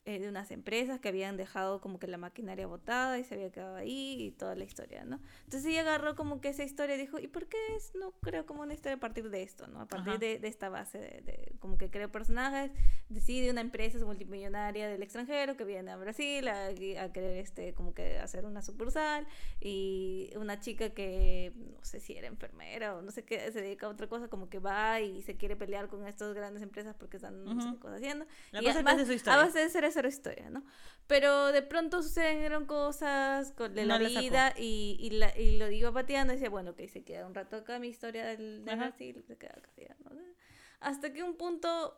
eh, 0.06 0.20
de 0.20 0.30
unas 0.30 0.52
empresas 0.52 1.00
que 1.00 1.10
habían 1.10 1.36
dejado 1.38 1.82
como 1.82 2.00
que 2.00 2.08
la 2.08 2.18
maquinaria 2.18 2.68
botada 2.68 3.18
y 3.20 3.24
se 3.24 3.34
había 3.36 3.52
quedado 3.52 3.76
ahí 3.76 4.18
y 4.22 4.32
toda 4.32 4.56
la 4.56 4.64
historia, 4.64 5.04
¿no? 5.04 5.20
Entonces 5.46 5.66
ella 5.66 5.82
agarró 5.82 6.16
como 6.16 6.42
que 6.42 6.50
esa 6.50 6.64
historia 6.64 6.96
y 6.96 7.00
dijo, 7.00 7.20
¿y 7.20 7.28
por 7.28 7.48
qué 7.48 7.58
es, 7.76 7.94
no 7.96 8.12
creo 8.22 8.46
como 8.46 8.62
una 8.62 8.74
historia 8.74 8.96
a 8.98 9.00
partir 9.00 9.30
de 9.30 9.44
esto, 9.44 9.68
¿no? 9.68 9.82
A 9.82 9.88
partir 9.88 10.20
de, 10.20 10.40
de 10.40 10.48
esta 10.48 10.70
base, 10.70 11.00
de, 11.00 11.22
de- 11.22 11.56
como 11.60 11.78
que 11.78 11.90
creo 11.90 12.12
personajes, 12.12 12.72
decide 13.10 13.50
una 13.50 13.62
empresa 13.62 13.98
multimillonaria 14.06 14.88
del 14.88 15.02
extranjero 15.02 15.58
que 15.58 15.64
viene 15.64 15.92
a 15.92 15.98
Brasil 15.98 16.48
a, 16.48 16.68
a 16.68 17.12
querer 17.12 17.38
este, 17.38 17.74
como 17.74 17.94
que 17.94 18.20
hacer 18.20 18.46
una 18.46 18.62
sucursal 18.62 19.28
y 19.60 20.30
una 20.38 20.60
chica 20.60 20.90
que 20.92 21.54
no 21.56 21.84
sé 21.84 22.00
si 22.00 22.14
era 22.16 22.28
enfermera 22.28 22.96
o 22.96 23.02
no 23.02 23.12
sé 23.12 23.24
qué, 23.24 23.52
se 23.52 23.62
dedica 23.62 23.88
a 23.88 23.90
otra 23.90 24.08
cosa, 24.08 24.28
como 24.28 24.50
que 24.50 24.60
va 24.60 25.02
y 25.02 25.22
se 25.24 25.36
quiere 25.38 25.56
pelear 25.56 25.88
con 25.88 26.06
estas 26.06 26.34
grandes 26.34 26.62
empresas 26.62 26.96
porque 27.00 27.18
están 27.18 27.44
no 27.44 27.62
sé 27.62 27.70
qué 27.72 27.80
cosa 27.80 27.96
haciendo. 27.96 28.26
La 28.52 28.62
Y 28.62 28.66
cosa 28.66 28.70
es 28.70 28.76
además, 28.76 28.96
hace 28.96 29.06
su 29.08 29.14
historia. 29.14 29.42
A 29.42 29.46
base 29.46 29.60
de 29.60 29.70
ser 29.70 29.86
esa 30.02 30.08
historia, 30.08 30.50
¿no? 30.50 30.64
Pero 31.08 31.52
de 31.52 31.62
pronto 31.62 32.02
sucedieron 32.02 32.66
cosas 32.66 33.52
con, 33.52 33.74
de 33.76 33.86
la 33.86 33.98
No 34.00 34.04
la 34.10 34.20
vida 34.20 34.54
y, 34.58 34.98
y, 35.00 35.12
la, 35.12 35.38
y 35.38 35.58
lo 35.58 35.70
iba 35.70 35.92
pateando 35.92 36.34
y 36.34 36.38
decía, 36.38 36.50
bueno, 36.50 36.72
ok, 36.72 36.82
se 36.92 37.04
queda 37.04 37.26
un 37.28 37.36
rato 37.36 37.58
acá 37.58 37.80
mi 37.80 37.88
historia 37.88 38.26
del. 38.26 38.62
Brasil, 38.62 39.24
se 39.28 39.38
queda 39.38 39.54
acá, 39.58 39.70
ya, 39.78 39.96
¿no? 40.04 40.12
Hasta 40.80 41.14
que 41.14 41.24
un 41.24 41.36
punto 41.38 41.98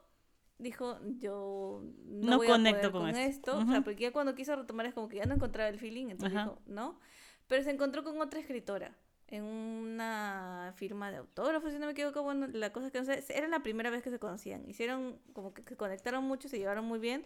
dijo, 0.60 1.00
yo 1.20 1.84
no, 2.06 2.32
No 2.32 2.38
voy 2.38 2.48
a 2.48 2.52
conecto 2.52 2.92
poder 2.92 2.92
con 2.92 3.02
con, 3.02 3.16
esto. 3.16 3.52
esto. 3.52 3.58
O 3.60 3.72
sea, 3.72 3.82
porque 3.82 4.04
ya 4.04 4.12
cuando 4.12 4.36
quiso 4.36 4.56
retomar 4.56 4.86
es 4.86 4.94
como 4.94 5.08
que 5.08 5.18
ya 5.18 5.26
no 5.26 5.36
encontraba 5.36 5.70
el 5.70 5.80
feeling, 5.80 6.08
entonces 6.10 6.38
Ajá. 6.38 6.50
dijo, 6.50 6.62
no. 6.66 7.00
Pero 7.48 7.64
se 7.64 7.72
encontró 7.72 8.04
con 8.04 8.20
otra 8.22 8.40
escritora 8.40 8.98
en 9.30 9.44
una 9.44 10.74
firma 10.76 11.12
de 11.12 11.18
autógrafos, 11.18 11.72
si 11.72 11.80
no 11.80 11.86
me 11.86 11.92
equivoco, 11.92 12.24
bueno, 12.24 12.48
la 12.48 12.72
cosa 12.72 12.88
es 12.88 12.92
que 12.94 13.00
no 13.00 13.06
sé, 13.06 13.24
era 13.30 13.48
la 13.48 13.62
primera 13.62 13.90
vez 13.90 14.02
que 14.02 14.10
se 14.10 14.20
conocían, 14.20 14.68
hicieron 14.68 15.20
como 15.34 15.54
que 15.54 15.64
se 15.64 15.76
conectaron 15.76 16.24
mucho, 16.24 16.48
se 16.48 16.58
llevaron 16.58 16.86
muy 16.86 17.00
bien, 17.00 17.24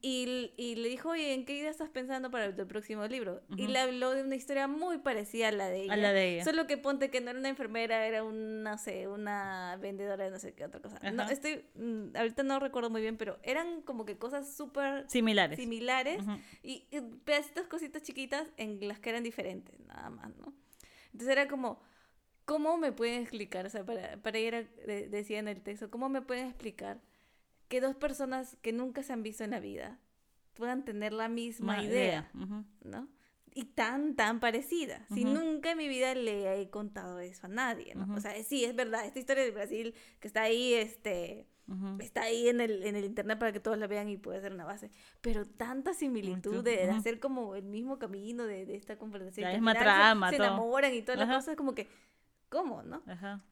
y, 0.00 0.52
y 0.56 0.76
le 0.76 0.88
dijo, 0.88 1.10
oye, 1.10 1.34
¿en 1.34 1.44
qué 1.44 1.56
idea 1.56 1.70
estás 1.70 1.90
pensando 1.90 2.30
para 2.30 2.46
el 2.46 2.54
próximo 2.66 3.06
libro? 3.06 3.42
Y 3.56 3.66
le 3.66 3.78
habló 3.78 4.12
de 4.12 4.22
una 4.22 4.34
historia 4.34 4.66
muy 4.66 4.98
parecida 4.98 5.48
a 5.48 5.52
la 5.52 5.68
de 5.68 5.82
ella. 5.82 5.92
A 5.92 5.96
la 5.96 6.12
de 6.12 6.34
ella. 6.34 6.44
Solo 6.44 6.66
que 6.66 6.78
ponte 6.78 7.10
que 7.10 7.20
no 7.20 7.30
era 7.30 7.38
una 7.38 7.48
enfermera, 7.48 8.06
era 8.06 8.24
un, 8.24 8.62
no 8.62 8.78
sé, 8.78 9.08
una 9.08 9.76
vendedora 9.80 10.24
de 10.24 10.30
no 10.30 10.38
sé 10.38 10.54
qué 10.54 10.64
otra 10.64 10.80
cosa. 10.80 10.98
No, 11.10 11.28
estoy, 11.28 11.64
mm, 11.74 12.16
ahorita 12.16 12.42
no 12.44 12.60
recuerdo 12.60 12.88
muy 12.88 13.02
bien, 13.02 13.16
pero 13.16 13.38
eran 13.42 13.82
como 13.82 14.04
que 14.04 14.16
cosas 14.16 14.54
súper 14.54 15.08
Similares. 15.10 15.58
similares 15.58 16.22
y, 16.62 16.86
y 16.90 17.00
pedacitos, 17.24 17.66
cositas 17.66 18.02
chiquitas 18.02 18.48
en 18.56 18.86
las 18.88 19.00
que 19.00 19.10
eran 19.10 19.22
diferentes, 19.22 19.78
nada 19.80 20.08
más, 20.10 20.34
¿no? 20.38 20.61
Entonces 21.12 21.28
era 21.28 21.48
como, 21.48 21.80
¿cómo 22.44 22.76
me 22.76 22.92
pueden 22.92 23.22
explicar? 23.22 23.66
O 23.66 23.70
sea, 23.70 23.84
para, 23.84 24.16
para 24.22 24.38
ella 24.38 24.62
de- 24.86 25.08
decía 25.08 25.38
en 25.38 25.48
el 25.48 25.62
texto, 25.62 25.90
¿cómo 25.90 26.08
me 26.08 26.22
pueden 26.22 26.46
explicar 26.46 27.00
que 27.68 27.80
dos 27.80 27.96
personas 27.96 28.56
que 28.62 28.72
nunca 28.72 29.02
se 29.02 29.12
han 29.12 29.22
visto 29.22 29.44
en 29.44 29.50
la 29.50 29.60
vida 29.60 29.98
puedan 30.54 30.84
tener 30.84 31.12
la 31.12 31.28
misma 31.28 31.76
Ma- 31.78 31.82
idea. 31.82 32.30
¿no? 32.82 33.08
Y 33.54 33.64
tan, 33.64 34.16
tan 34.16 34.40
parecida. 34.40 35.06
Si 35.14 35.24
Ujú. 35.24 35.34
nunca 35.34 35.72
en 35.72 35.78
mi 35.78 35.88
vida 35.88 36.14
le 36.14 36.60
he 36.60 36.70
contado 36.70 37.20
eso 37.20 37.46
a 37.46 37.48
nadie, 37.48 37.94
¿no? 37.94 38.14
O 38.14 38.20
sea, 38.20 38.42
sí, 38.44 38.64
es 38.64 38.74
verdad, 38.74 39.04
esta 39.06 39.18
historia 39.18 39.44
de 39.44 39.50
Brasil 39.50 39.94
que 40.20 40.26
está 40.28 40.42
ahí, 40.42 40.72
este 40.74 41.46
Ujú. 41.68 41.96
está 42.00 42.22
ahí 42.22 42.48
en 42.48 42.60
el, 42.60 42.82
en 42.82 42.96
el 42.96 43.04
internet 43.04 43.38
para 43.38 43.52
que 43.52 43.60
todos 43.60 43.78
la 43.78 43.86
vean 43.86 44.08
y 44.08 44.16
puede 44.16 44.40
ser 44.40 44.52
una 44.52 44.64
base. 44.64 44.90
Pero 45.20 45.46
tanta 45.46 45.94
similitud 45.94 46.62
de, 46.64 46.72
de 46.76 46.90
hacer 46.90 47.20
como 47.20 47.54
el 47.54 47.64
mismo 47.64 47.98
camino 47.98 48.44
de, 48.46 48.66
de 48.66 48.74
esta 48.76 48.96
conversación. 48.98 49.44
La 49.44 49.50
que 49.52 49.56
misma 49.58 49.72
se- 49.72 49.78
trama, 49.78 50.30
Se, 50.30 50.36
todo. 50.38 50.46
enamoran 50.48 50.92
y 50.94 51.02
todas 51.02 51.18
las 51.20 51.28
cosas, 51.36 51.56
como 51.56 51.74
que, 51.74 51.88
¿cómo, 52.48 52.82
no? 52.82 53.02
Ajá. 53.06 53.42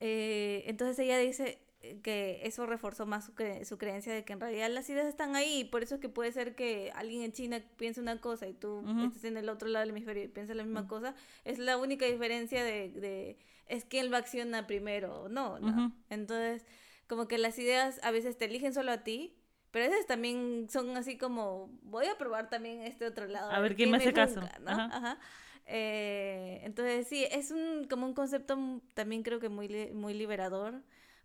Eh, 0.00 0.64
entonces 0.66 0.98
ella 0.98 1.18
dice 1.18 1.58
eh, 1.80 2.00
que 2.02 2.40
eso 2.44 2.66
reforzó 2.66 3.06
más 3.06 3.24
su, 3.26 3.34
cre- 3.34 3.64
su 3.64 3.78
creencia 3.78 4.12
de 4.12 4.24
que 4.24 4.32
en 4.34 4.40
realidad 4.40 4.68
las 4.70 4.88
ideas 4.90 5.06
están 5.06 5.36
ahí 5.36 5.60
y 5.60 5.64
por 5.64 5.82
eso 5.82 5.94
es 5.94 6.00
que 6.00 6.08
puede 6.08 6.32
ser 6.32 6.54
que 6.54 6.92
alguien 6.94 7.22
en 7.22 7.32
China 7.32 7.62
piense 7.76 8.00
una 8.00 8.20
cosa 8.20 8.46
y 8.46 8.52
tú 8.54 8.78
Ujú. 8.80 9.04
estés 9.06 9.24
en 9.24 9.36
el 9.36 9.48
otro 9.48 9.68
lado 9.68 9.80
del 9.82 9.90
hemisferio 9.90 10.24
y 10.24 10.28
pienses 10.28 10.56
la 10.56 10.64
misma 10.64 10.86
cosa. 10.86 11.14
Es 11.44 11.58
la 11.58 11.76
única 11.78 12.04
diferencia 12.06 12.62
de, 12.64 12.90
de 12.90 13.38
es 13.68 13.84
quién 13.84 14.10
lo 14.10 14.16
acciona 14.16 14.66
primero 14.66 15.22
o 15.22 15.28
no, 15.28 15.58
¿no? 15.60 15.68
Ujú. 15.86 15.92
Entonces, 16.10 16.66
como 17.06 17.28
que 17.28 17.38
las 17.38 17.58
ideas 17.58 18.00
a 18.02 18.10
veces 18.10 18.36
te 18.36 18.46
eligen 18.46 18.72
solo 18.74 18.92
a 18.92 19.04
ti, 19.04 19.36
pero 19.70 19.84
a 19.86 19.88
veces 19.88 20.06
también 20.06 20.68
son 20.70 20.96
así 20.96 21.18
como, 21.18 21.68
voy 21.82 22.06
a 22.06 22.16
probar 22.18 22.48
también 22.50 22.82
este 22.82 23.06
otro 23.06 23.26
lado. 23.26 23.50
A 23.50 23.60
ver 23.60 23.76
quién 23.76 23.90
me 23.90 23.98
hace 23.98 24.12
caso. 24.12 24.40
junca", 24.40 24.58
¿no? 24.60 24.70
Ajá. 24.70 24.84
Ajá. 24.92 25.18
Eh, 25.66 26.60
entonces, 26.62 27.08
sí, 27.08 27.26
es 27.30 27.50
un, 27.50 27.86
como 27.90 28.06
un 28.06 28.14
concepto 28.14 28.56
también 28.94 29.22
creo 29.22 29.40
que 29.40 29.48
muy, 29.48 29.68
muy 29.92 30.14
liberador 30.14 30.82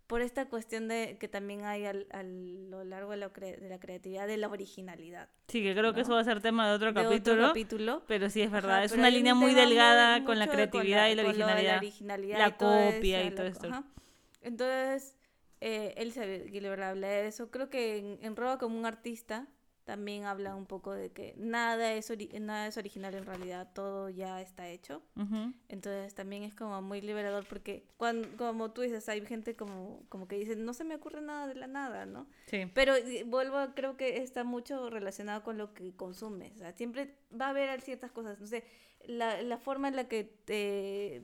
por 0.08 0.20
esta 0.20 0.46
cuestión 0.48 0.88
de 0.88 1.16
que 1.18 1.28
también 1.28 1.64
hay 1.64 1.86
al, 1.86 2.06
a 2.10 2.22
lo 2.24 2.84
largo 2.84 3.12
de 3.12 3.16
la, 3.18 3.28
de 3.28 3.68
la 3.68 3.78
creatividad, 3.78 4.26
de 4.26 4.36
la 4.36 4.48
originalidad. 4.48 5.28
Sí, 5.48 5.62
que 5.62 5.72
creo 5.74 5.92
que 5.92 5.98
¿No? 5.98 6.02
eso 6.02 6.12
va 6.14 6.20
a 6.20 6.24
ser 6.24 6.42
tema 6.42 6.68
de 6.68 6.74
otro 6.74 6.88
De 6.92 7.02
capítulo. 7.02 7.34
otro 7.36 7.48
capítulo. 7.48 8.02
Pero 8.08 8.28
sí 8.28 8.42
es 8.42 8.48
Ajá, 8.48 8.56
verdad, 8.56 8.84
es 8.84 8.90
pero 8.90 9.00
una 9.00 9.08
un 9.08 9.14
línea 9.14 9.34
muy 9.34 9.54
delgada 9.54 10.24
con 10.24 10.38
la 10.38 10.48
creatividad 10.48 11.08
y 11.08 11.14
la 11.14 11.22
con 11.22 11.38
lo 11.38 11.46
de 11.46 11.52
originalidad. 11.52 11.76
originalidad 11.78 12.38
La 12.38 12.48
y 12.48 12.52
copia 12.52 13.20
eso, 13.20 13.28
y 13.28 13.30
todo 13.36 13.44
la- 13.44 13.50
esto. 13.50 13.66
ajá. 13.68 13.84
Entonces, 14.42 15.16
eh, 15.62 15.94
Elizabeth 15.96 16.48
Gilbert 16.50 16.82
habla 16.82 17.08
de 17.08 17.26
eso. 17.28 17.50
Creo 17.50 17.70
que 17.70 17.98
en, 17.98 18.18
en 18.22 18.36
Roba 18.36 18.58
como 18.58 18.78
un 18.78 18.84
artista 18.86 19.46
también 19.84 20.24
habla 20.26 20.54
un 20.54 20.66
poco 20.66 20.92
de 20.92 21.10
que 21.10 21.34
nada 21.36 21.92
es, 21.94 22.12
nada 22.40 22.68
es 22.68 22.76
original 22.76 23.14
en 23.16 23.26
realidad, 23.26 23.72
todo 23.74 24.10
ya 24.10 24.40
está 24.40 24.68
hecho. 24.68 25.02
Entonces 25.68 26.14
también 26.14 26.44
es 26.44 26.54
como 26.54 26.80
muy 26.82 27.00
liberador 27.00 27.44
porque 27.48 27.84
cuando, 27.96 28.28
como 28.36 28.70
tú 28.70 28.82
dices, 28.82 29.08
hay 29.08 29.26
gente 29.26 29.56
como, 29.56 30.04
como 30.08 30.28
que 30.28 30.38
dice, 30.38 30.54
no 30.54 30.72
se 30.72 30.84
me 30.84 30.94
ocurre 30.94 31.20
nada 31.20 31.48
de 31.48 31.56
la 31.56 31.66
nada, 31.66 32.06
¿no? 32.06 32.28
Sí. 32.46 32.70
Pero 32.74 32.94
vuelvo, 33.26 33.56
a- 33.56 33.74
creo 33.74 33.96
que 33.96 34.18
está 34.18 34.44
mucho 34.44 34.88
relacionado 34.88 35.42
con 35.42 35.58
lo 35.58 35.74
que 35.74 35.96
consumes. 35.96 36.52
O 36.54 36.58
sea, 36.58 36.72
siempre 36.74 37.16
va 37.38 37.46
a 37.46 37.50
haber 37.50 37.80
ciertas 37.80 38.12
cosas. 38.12 38.38
No 38.40 38.46
sé, 38.46 38.62
la, 39.04 39.42
la 39.42 39.58
forma 39.58 39.88
en 39.88 39.96
la 39.96 40.06
que 40.06 40.22
te, 40.22 41.22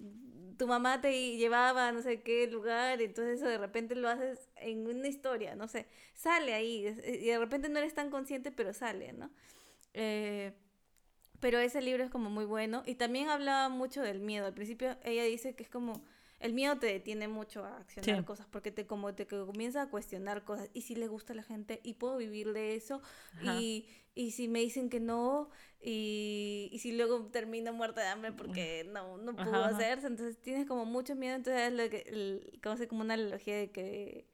tu 0.58 0.66
mamá 0.66 1.00
te 1.00 1.36
llevaba 1.36 1.88
a 1.88 1.92
no 1.92 2.02
sé 2.02 2.22
qué 2.22 2.46
lugar, 2.48 3.00
entonces 3.00 3.38
eso 3.40 3.48
de 3.48 3.58
repente 3.58 3.94
lo 3.94 4.08
haces 4.08 4.50
en 4.56 4.86
una 4.86 5.08
historia, 5.08 5.54
no 5.56 5.68
sé, 5.68 5.86
sale 6.14 6.54
ahí. 6.54 6.86
eh, 6.86 7.20
Y 7.22 7.26
de 7.28 7.38
repente 7.38 7.68
no 7.68 7.78
eres 7.78 7.94
tan 7.94 8.10
consciente, 8.10 8.52
pero 8.52 8.72
sale, 8.74 9.12
¿no? 9.12 9.30
Eh, 9.94 10.52
pero 11.40 11.58
ese 11.58 11.80
libro 11.82 12.04
es 12.04 12.10
como 12.10 12.30
muy 12.30 12.44
bueno. 12.44 12.82
Y 12.86 12.96
también 12.96 13.28
hablaba 13.28 13.68
mucho 13.68 14.02
del 14.02 14.20
miedo. 14.20 14.46
Al 14.46 14.54
principio 14.54 14.96
ella 15.04 15.24
dice 15.24 15.54
que 15.54 15.62
es 15.62 15.70
como... 15.70 16.04
El 16.40 16.52
miedo 16.52 16.78
te 16.78 16.86
detiene 16.86 17.26
mucho 17.28 17.64
a 17.64 17.78
accionar 17.78 18.24
Sí. 18.24 18.24
cosas 18.24 18.46
porque 18.48 18.70
te 18.70 18.86
como 18.86 19.14
te 19.14 19.26
comienza 19.26 19.82
a 19.82 19.90
cuestionar 19.90 20.44
cosas. 20.44 20.70
¿Y 20.72 20.82
si 20.82 20.94
le 20.94 21.08
gusta 21.08 21.32
a 21.32 21.36
la 21.36 21.42
gente? 21.42 21.80
¿Y 21.82 21.94
puedo 21.94 22.16
vivir 22.16 22.52
de 22.52 22.76
eso? 22.76 23.02
Y, 23.40 23.88
y 24.14 24.30
si 24.32 24.48
me 24.48 24.60
dicen 24.60 24.88
que 24.88 25.00
no, 25.00 25.50
y, 25.80 26.68
y 26.72 26.78
si 26.78 26.92
luego 26.92 27.26
termino 27.26 27.72
muerta 27.72 28.00
de 28.02 28.08
hambre 28.08 28.32
porque 28.32 28.84
no, 28.92 29.18
no 29.18 29.32
pudo 29.42 29.64
Ajá, 29.64 29.66
ajá. 29.66 29.78
hacerse, 29.78 30.06
entonces 30.06 30.40
tienes 30.40 30.66
como 30.66 30.84
mucho 30.84 31.14
miedo, 31.16 31.34
entonces 31.36 31.62
es 31.68 31.72
lo 31.72 31.90
que, 31.90 31.98
el, 32.08 32.60
como, 32.62 32.76
como 32.88 33.00
una 33.02 33.14
analogía 33.14 33.56
de 33.56 33.70
que 33.72 34.28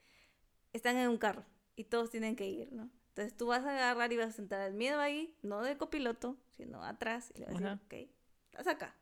están 0.72 0.96
en 0.96 1.08
un 1.08 1.18
carro 1.18 1.44
y 1.76 1.84
todos 1.84 2.10
tienen 2.10 2.36
que 2.36 2.48
ir, 2.48 2.72
¿no? 2.72 2.90
Entonces 3.10 3.36
tú 3.36 3.46
vas 3.46 3.64
a 3.64 3.70
agarrar 3.70 4.12
y 4.12 4.16
vas 4.16 4.28
a 4.28 4.32
sentar 4.32 4.60
el 4.62 4.74
miedo 4.74 5.00
ahí, 5.00 5.36
no 5.42 5.62
de 5.62 5.76
copiloto, 5.76 6.36
sino 6.50 6.84
atrás, 6.84 7.32
y 7.34 7.38
le 7.40 7.46
vas 7.46 7.54
a 7.56 7.58
Ajá. 7.58 7.64
decir, 7.64 7.80
ok, 7.86 7.94
estás 8.50 8.66
acá. 8.66 8.94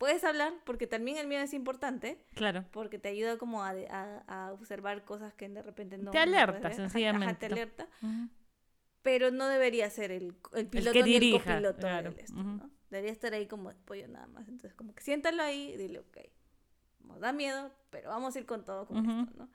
Puedes 0.00 0.24
hablar, 0.24 0.54
porque 0.64 0.86
también 0.86 1.18
el 1.18 1.26
miedo 1.28 1.42
es 1.44 1.52
importante, 1.52 2.16
Claro. 2.34 2.64
porque 2.72 2.98
te 2.98 3.10
ayuda 3.10 3.36
como 3.36 3.62
a, 3.62 3.70
a- 3.90 4.24
a 4.46 4.52
observar 4.52 5.04
cosas 5.04 5.34
que 5.34 5.46
de 5.48 5.62
repente 5.62 5.98
no... 5.98 6.10
Te 6.10 6.16
no 6.16 6.22
alerta. 6.22 6.68
Ajá, 6.68 6.76
sencillamente, 6.76 7.26
Ajá, 7.26 7.38
te 7.38 7.48
¿no? 7.50 7.54
alerta 7.54 7.88
pero 9.02 9.30
no 9.30 9.46
debería 9.48 9.88
ser 9.90 10.10
el, 10.10 10.34
el 10.54 10.66
piloto 10.68 10.92
que 10.92 11.02
ni 11.02 11.14
el 11.14 11.20
dirija, 11.20 11.44
copiloto 11.52 11.78
claro, 11.80 12.10
del 12.10 12.20
esto, 12.20 12.34
ujú. 12.34 12.42
¿no? 12.48 12.70
Debería 12.90 13.12
estar 13.12 13.32
ahí 13.32 13.46
como 13.46 13.70
apoyo 13.70 14.08
nada 14.08 14.26
más. 14.26 14.48
Entonces, 14.48 14.74
como 14.74 14.94
que 14.94 15.02
siéntalo 15.02 15.42
ahí 15.42 15.72
y 15.74 15.76
dile, 15.76 16.00
ok, 16.00 16.18
nos 17.06 17.20
da 17.20 17.32
miedo, 17.32 17.70
pero 17.90 18.10
vamos 18.10 18.34
a 18.36 18.38
ir 18.38 18.46
con 18.46 18.64
todo 18.64 18.86
con 18.86 18.98
esto, 18.98 19.32
¿no? 19.38 19.48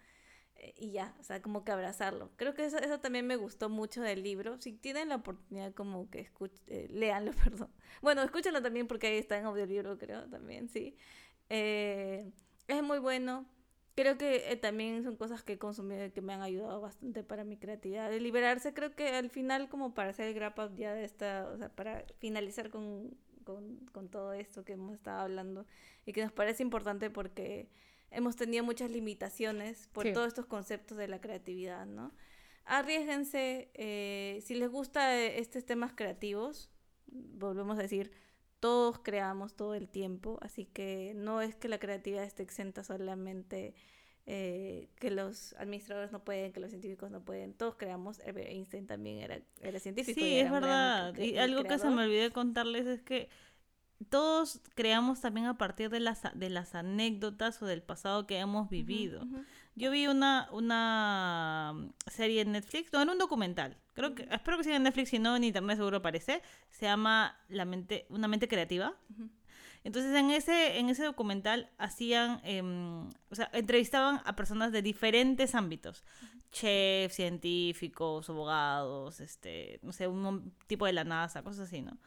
Eh, 0.56 0.74
y 0.78 0.92
ya, 0.92 1.16
o 1.20 1.24
sea, 1.24 1.42
como 1.42 1.64
que 1.64 1.72
abrazarlo. 1.72 2.32
Creo 2.38 2.54
que 2.54 2.66
eso, 2.66 2.78
eso 2.78 3.00
también 3.00 3.28
me 3.28 3.36
gustó 3.38 3.70
mucho 3.70 4.02
del 4.02 4.24
libro. 4.24 4.60
Si 4.62 4.74
tienen 4.74 5.10
la 5.10 5.18
oportunidad, 5.18 5.74
como 5.74 6.10
que 6.10 6.20
escuch 6.20 6.52
eh, 6.68 6.88
léanlo, 6.92 7.32
perdón. 7.44 7.70
Bueno, 8.02 8.22
escúchenlo 8.24 8.62
también 8.62 8.88
porque 8.88 9.08
ahí 9.08 9.18
está 9.18 9.38
en 9.38 9.46
audiolibro, 9.46 9.98
creo, 9.98 10.28
también, 10.30 10.70
sí. 10.70 10.96
Eh, 11.50 12.32
es 12.68 12.84
muy 12.84 13.00
bueno. 13.00 13.46
Creo 13.96 14.18
que 14.18 14.52
eh, 14.52 14.58
también 14.58 15.04
son 15.04 15.16
cosas 15.16 15.42
que 15.44 15.54
he 15.54 15.58
consumido 15.58 16.06
y 16.06 16.12
que 16.12 16.22
me 16.22 16.34
han 16.34 16.42
ayudado 16.42 16.82
bastante 16.82 17.24
para 17.24 17.46
mi 17.46 17.58
creatividad. 17.58 18.10
De 18.10 18.20
liberarse, 18.20 18.74
creo 18.74 18.94
que 18.96 19.08
al 19.10 19.30
final, 19.30 19.70
como 19.70 19.94
para 19.94 20.10
hacer 20.10 20.28
el 20.28 20.36
wrap 20.36 20.60
up 20.60 20.76
ya 20.76 20.94
de 20.94 21.06
esta, 21.06 21.48
o 21.54 21.58
sea, 21.58 21.70
para 21.70 22.04
finalizar 22.20 22.70
con, 22.70 23.16
con, 23.46 23.78
con 23.94 24.10
todo 24.10 24.34
esto 24.34 24.66
que 24.66 24.74
hemos 24.74 24.94
estado 24.94 25.22
hablando 25.22 25.66
y 26.06 26.12
que 26.12 26.22
nos 26.24 26.34
parece 26.34 26.62
importante 26.64 27.10
porque 27.10 27.70
hemos 28.16 28.36
tenido 28.36 28.64
muchas 28.64 28.90
limitaciones 28.92 29.88
por 29.92 30.06
Sí. 30.06 30.14
todos 30.14 30.28
estos 30.28 30.46
conceptos 30.46 30.98
de 30.98 31.08
la 31.08 31.20
creatividad, 31.22 31.86
¿no? 31.86 32.12
Arriesguense, 32.66 33.70
eh, 33.76 34.42
si 34.44 34.56
les 34.56 34.70
gusta 34.70 35.16
eh, 35.18 35.40
estos 35.40 35.64
temas 35.66 35.94
creativos, 35.94 36.72
volvemos 37.08 37.78
a 37.78 37.82
decir, 37.84 38.12
todos 38.60 39.00
creamos 39.00 39.56
todo 39.56 39.76
el 39.76 39.88
tiempo, 39.88 40.40
así 40.42 40.66
que 40.66 41.14
no 41.16 41.42
es 41.42 41.56
que 41.56 41.68
la 41.68 41.78
creatividad 41.78 42.24
esté 42.24 42.42
exenta 42.42 42.84
solamente 42.84 43.76
eh, 44.26 44.90
que 44.96 45.12
los 45.12 45.54
administradores 45.60 46.12
no 46.12 46.24
pueden, 46.24 46.52
que 46.52 46.60
los 46.60 46.72
científicos 46.72 47.12
no 47.12 47.24
pueden, 47.24 47.54
todos 47.54 47.76
creamos, 47.76 48.20
Einstein 48.26 48.88
también 48.88 49.20
era, 49.20 49.40
era 49.62 49.80
científico. 49.80 50.20
y 50.20 50.24
Sí, 50.24 50.34
era 50.40 50.48
es 50.48 50.52
verdad. 50.52 51.18
Y 51.20 51.38
algo 51.38 51.62
que 51.62 51.70
se 51.70 51.76
creador. 51.82 51.96
me 51.98 52.06
olvidó 52.06 52.34
contarles 52.34 52.88
es 52.88 53.04
que 53.04 53.30
todos 54.10 54.62
creamos 54.76 55.22
también 55.22 55.48
a 55.48 55.58
partir 55.58 55.90
de 55.90 56.00
las, 56.00 56.24
de 56.34 56.50
las 56.50 56.76
anécdotas 56.76 57.62
o 57.62 57.66
del 57.66 57.82
pasado 57.82 58.28
que 58.28 58.38
hemos 58.38 58.70
vivido. 58.70 59.26
Yo 59.76 59.92
vi 59.92 60.08
una, 60.08 60.50
una 60.52 61.74
mm, 61.74 61.90
serie 62.10 62.42
en 62.42 62.52
Netflix, 62.52 62.92
no, 62.92 63.02
era 63.02 63.12
un 63.12 63.18
documental. 63.18 63.78
Creo 63.94 64.14
que, 64.14 64.28
espero 64.32 64.58
que 64.58 64.64
siga 64.64 64.76
en 64.76 64.84
Netflix, 64.84 65.10
si 65.10 65.20
no 65.20 65.36
en 65.36 65.44
internet 65.44 65.78
seguro 65.78 65.98
aparece. 65.98 66.42
Se 66.70 66.86
llama 66.86 67.38
La 67.48 67.66
mente, 67.66 68.06
Una 68.10 68.28
mente 68.28 68.48
creativa. 68.48 68.96
Entonces 69.84 70.16
en 70.16 70.32
ese, 70.32 70.80
en 70.80 70.90
ese 70.90 71.04
documental 71.04 71.70
hacían, 71.78 72.42
em, 72.44 73.08
o 73.30 73.36
sea, 73.36 73.50
entrevistaban 73.54 74.22
a 74.26 74.36
personas 74.36 74.72
de 74.72 74.82
diferentes 74.82 75.56
ámbitos. 75.56 76.04
Chefs, 76.52 77.16
científicos, 77.16 78.30
abogados, 78.30 79.20
este, 79.20 79.80
no 79.84 79.92
sé, 79.92 80.08
un 80.08 80.54
tipo 80.68 80.86
de 80.86 80.94
la 80.94 81.04
NASA, 81.04 81.44
cosas 81.44 81.68
así, 81.68 81.82
¿no? 81.82 81.98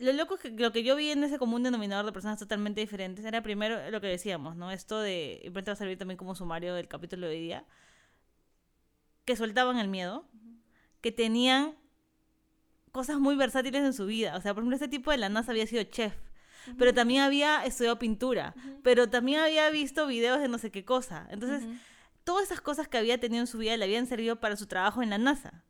Lo 0.00 0.14
loco 0.14 0.34
es 0.36 0.40
que 0.40 0.50
lo 0.50 0.72
que 0.72 0.82
yo 0.82 0.96
vi 0.96 1.10
en 1.10 1.22
ese 1.24 1.38
común 1.38 1.62
denominador 1.62 2.06
de 2.06 2.12
personas 2.12 2.38
totalmente 2.38 2.80
diferentes 2.80 3.22
era 3.22 3.42
primero 3.42 3.90
lo 3.90 4.00
que 4.00 4.06
decíamos, 4.06 4.56
¿no? 4.56 4.70
Esto 4.70 4.98
de, 4.98 5.42
y 5.44 5.50
va 5.50 5.60
a 5.60 5.76
servir 5.76 5.98
también 5.98 6.16
como 6.16 6.34
sumario 6.34 6.74
del 6.74 6.88
capítulo 6.88 7.26
de 7.26 7.34
hoy 7.34 7.40
día, 7.42 7.66
que 9.26 9.36
soltaban 9.36 9.76
el 9.76 9.88
miedo, 9.88 10.26
que 11.02 11.12
tenían 11.12 11.76
cosas 12.92 13.18
muy 13.18 13.36
versátiles 13.36 13.82
en 13.82 13.92
su 13.92 14.06
vida. 14.06 14.36
O 14.36 14.40
sea, 14.40 14.54
por 14.54 14.62
ejemplo, 14.62 14.76
este 14.76 14.88
tipo 14.88 15.10
de 15.10 15.18
la 15.18 15.28
NASA 15.28 15.52
había 15.52 15.66
sido 15.66 15.82
chef. 15.84 16.14
pero 16.78 16.94
también 16.94 17.20
había 17.20 17.62
estudiado 17.66 17.98
pintura, 17.98 18.54
pero 18.82 19.10
también 19.10 19.40
había 19.40 19.68
visto 19.68 20.06
videos 20.06 20.40
de 20.40 20.48
no 20.48 20.56
sé 20.56 20.70
qué 20.70 20.82
cosa. 20.82 21.28
Entonces, 21.30 21.62
todas 22.24 22.44
esas 22.44 22.62
cosas 22.62 22.88
que 22.88 22.96
había 22.96 23.20
tenido 23.20 23.42
en 23.42 23.46
su 23.46 23.58
vida 23.58 23.76
le 23.76 23.84
habían 23.84 24.06
servido 24.06 24.40
para 24.40 24.56
su 24.56 24.66
trabajo 24.66 25.02
en 25.02 25.10
la 25.10 25.18
NASA. 25.18 25.62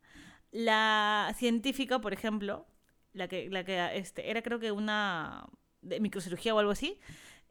La 0.51 1.33
científica, 1.37 1.99
por 1.99 2.13
ejemplo, 2.13 2.65
la 3.13 3.27
que, 3.27 3.49
la 3.49 3.63
que 3.63 3.97
este, 3.97 4.29
era 4.29 4.41
creo 4.41 4.59
que 4.59 4.71
una 4.71 5.47
de 5.81 5.99
microcirugía 5.99 6.53
o 6.55 6.59
algo 6.59 6.71
así, 6.71 6.99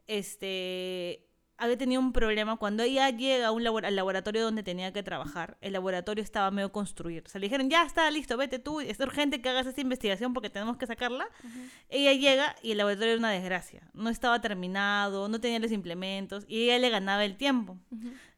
este, 0.07 1.27
había 1.61 1.77
tenido 1.77 2.01
un 2.01 2.11
problema 2.11 2.57
cuando 2.57 2.81
ella 2.81 3.11
llega 3.11 3.47
a 3.47 3.51
un 3.51 3.61
al 3.67 3.95
laboratorio 3.95 4.43
donde 4.43 4.63
tenía 4.63 4.91
que 4.91 5.03
trabajar. 5.03 5.59
El 5.61 5.73
laboratorio 5.73 6.23
estaba 6.23 6.49
medio 6.49 6.71
construir. 6.71 7.21
O 7.27 7.29
sea, 7.29 7.37
le 7.39 7.45
dijeron, 7.45 7.69
ya 7.69 7.83
está, 7.83 8.09
listo, 8.09 8.35
vete 8.35 8.57
tú, 8.57 8.79
es 8.79 8.99
urgente 8.99 9.43
que 9.43 9.49
hagas 9.49 9.67
esta 9.67 9.79
investigación 9.79 10.33
porque 10.33 10.49
tenemos 10.49 10.77
que 10.77 10.87
sacarla. 10.87 11.27
Ella 11.87 12.13
llega 12.13 12.55
y 12.63 12.71
el 12.71 12.79
laboratorio 12.79 13.11
era 13.11 13.19
una 13.19 13.29
desgracia. 13.29 13.83
No 13.93 14.09
estaba 14.09 14.41
terminado, 14.41 15.29
no 15.29 15.39
tenía 15.39 15.59
los 15.59 15.71
implementos 15.71 16.45
y 16.47 16.63
ella 16.63 16.79
le 16.79 16.89
ganaba 16.89 17.23
el 17.23 17.37
tiempo. 17.37 17.77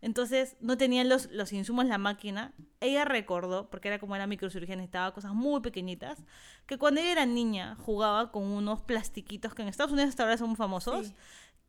Entonces, 0.02 0.58
no 0.60 0.78
tenía 0.78 1.06
los, 1.06 1.32
los 1.32 1.54
insumos 1.54 1.86
la 1.86 1.98
máquina. 1.98 2.52
Ella 2.82 3.06
recordó, 3.06 3.70
porque 3.70 3.88
era 3.88 4.00
como 4.00 4.18
era 4.18 4.28
microcirugía, 4.28 4.76
necesitaba 4.76 5.14
cosas 5.14 5.34
muy 5.34 5.62
pequeñitas, 5.62 6.22
que 6.66 6.78
cuando 6.78 7.00
ella 7.00 7.14
era 7.14 7.26
niña 7.26 7.78
jugaba 7.80 8.34
con 8.34 8.44
unos 8.44 8.82
plastiquitos 8.82 9.56
que 9.56 9.62
en 9.62 9.70
Estados 9.70 9.94
Unidos 9.94 10.10
hasta 10.10 10.24
ahora 10.24 10.38
son 10.38 10.58
famosos 10.58 11.14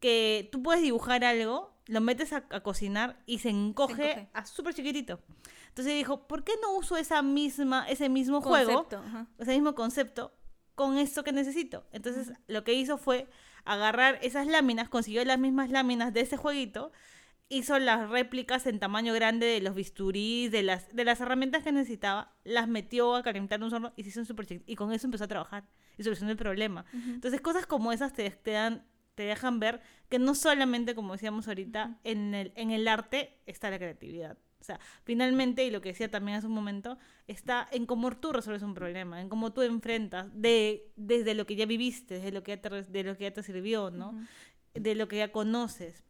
que 0.04 0.50
tú 0.52 0.62
puedes 0.62 0.82
dibujar 0.82 1.24
algo, 1.24 1.74
lo 1.86 2.02
metes 2.02 2.34
a, 2.34 2.42
cocinar 2.60 3.22
y 3.24 3.38
se 3.38 3.48
encoge, 3.48 4.28
a 4.34 4.44
súper 4.44 4.74
chiquitito. 4.74 5.18
Entonces 5.68 5.94
dijo, 5.94 6.26
¿por 6.28 6.44
qué 6.44 6.52
no 6.60 6.74
uso 6.74 6.98
esa 6.98 7.22
misma, 7.22 7.88
ese 7.88 8.10
mismo 8.10 8.42
juego, 8.42 8.86
ese 9.38 9.52
mismo 9.52 9.74
concepto, 9.74 10.36
con 10.74 10.98
esto 10.98 11.24
que 11.24 11.32
necesito? 11.32 11.86
Entonces 11.90 12.32
lo 12.48 12.64
que 12.64 12.74
hizo 12.74 12.98
fue 12.98 13.28
agarrar 13.64 14.18
esas 14.20 14.46
láminas, 14.46 14.90
consiguió 14.90 15.24
las 15.24 15.38
mismas 15.38 15.70
láminas 15.70 16.12
de 16.12 16.20
ese 16.20 16.36
jueguito, 16.36 16.92
hizo 17.48 17.78
las 17.78 18.10
réplicas 18.10 18.66
en 18.66 18.80
tamaño 18.80 19.14
grande 19.14 19.46
de 19.46 19.62
los 19.62 19.74
bisturís, 19.74 20.50
de 20.50 20.64
las, 20.64 20.94
de 20.94 21.04
las 21.06 21.18
herramientas 21.22 21.62
que 21.62 21.72
necesitaba, 21.72 22.36
las 22.44 22.68
metió 22.68 23.14
a 23.14 23.22
calentar 23.22 23.62
un 23.62 23.72
horno 23.72 23.94
y 23.96 24.02
se 24.02 24.10
hizo 24.10 24.22
súper 24.26 24.44
chiquito. 24.44 24.70
Y 24.70 24.76
con 24.76 24.92
eso 24.92 25.06
empezó 25.06 25.24
a 25.24 25.28
trabajar 25.28 25.64
y 25.96 26.02
solucionó 26.02 26.30
el 26.30 26.36
problema. 26.36 26.84
Entonces 26.92 27.40
cosas 27.40 27.64
como 27.64 27.90
esas 27.90 28.12
te, 28.12 28.28
te 28.28 28.50
dan 28.50 28.84
te 29.14 29.24
dejan 29.24 29.60
ver 29.60 29.80
que 30.08 30.18
no 30.18 30.34
solamente, 30.34 30.94
como 30.94 31.12
decíamos 31.12 31.48
ahorita, 31.48 31.98
en 32.04 32.34
el, 32.34 32.52
en 32.56 32.70
el 32.70 32.88
arte 32.88 33.38
está 33.46 33.70
la 33.70 33.78
creatividad. 33.78 34.36
O 34.60 34.64
sea, 34.64 34.80
finalmente, 35.04 35.64
y 35.64 35.70
lo 35.70 35.82
que 35.82 35.90
decía 35.90 36.10
también 36.10 36.38
hace 36.38 36.46
un 36.46 36.54
momento, 36.54 36.96
está 37.26 37.68
en 37.70 37.84
cómo 37.84 38.16
tú 38.16 38.32
resuelves 38.32 38.62
un 38.62 38.72
problema, 38.72 39.20
en 39.20 39.28
cómo 39.28 39.52
tú 39.52 39.60
enfrentas 39.60 40.28
de, 40.32 40.90
desde 40.96 41.34
lo 41.34 41.46
que 41.46 41.54
ya 41.54 41.66
viviste, 41.66 42.14
desde 42.14 42.32
lo 42.32 42.42
que 42.42 42.52
ya 42.56 42.62
te, 42.62 42.82
de 42.82 43.04
lo 43.04 43.14
que 43.16 43.24
ya 43.24 43.34
te 43.34 43.42
sirvió, 43.42 43.90
¿no? 43.90 44.18
De 44.72 44.94
lo 44.94 45.06
que 45.06 45.18
ya 45.18 45.30
conoces. 45.30 46.02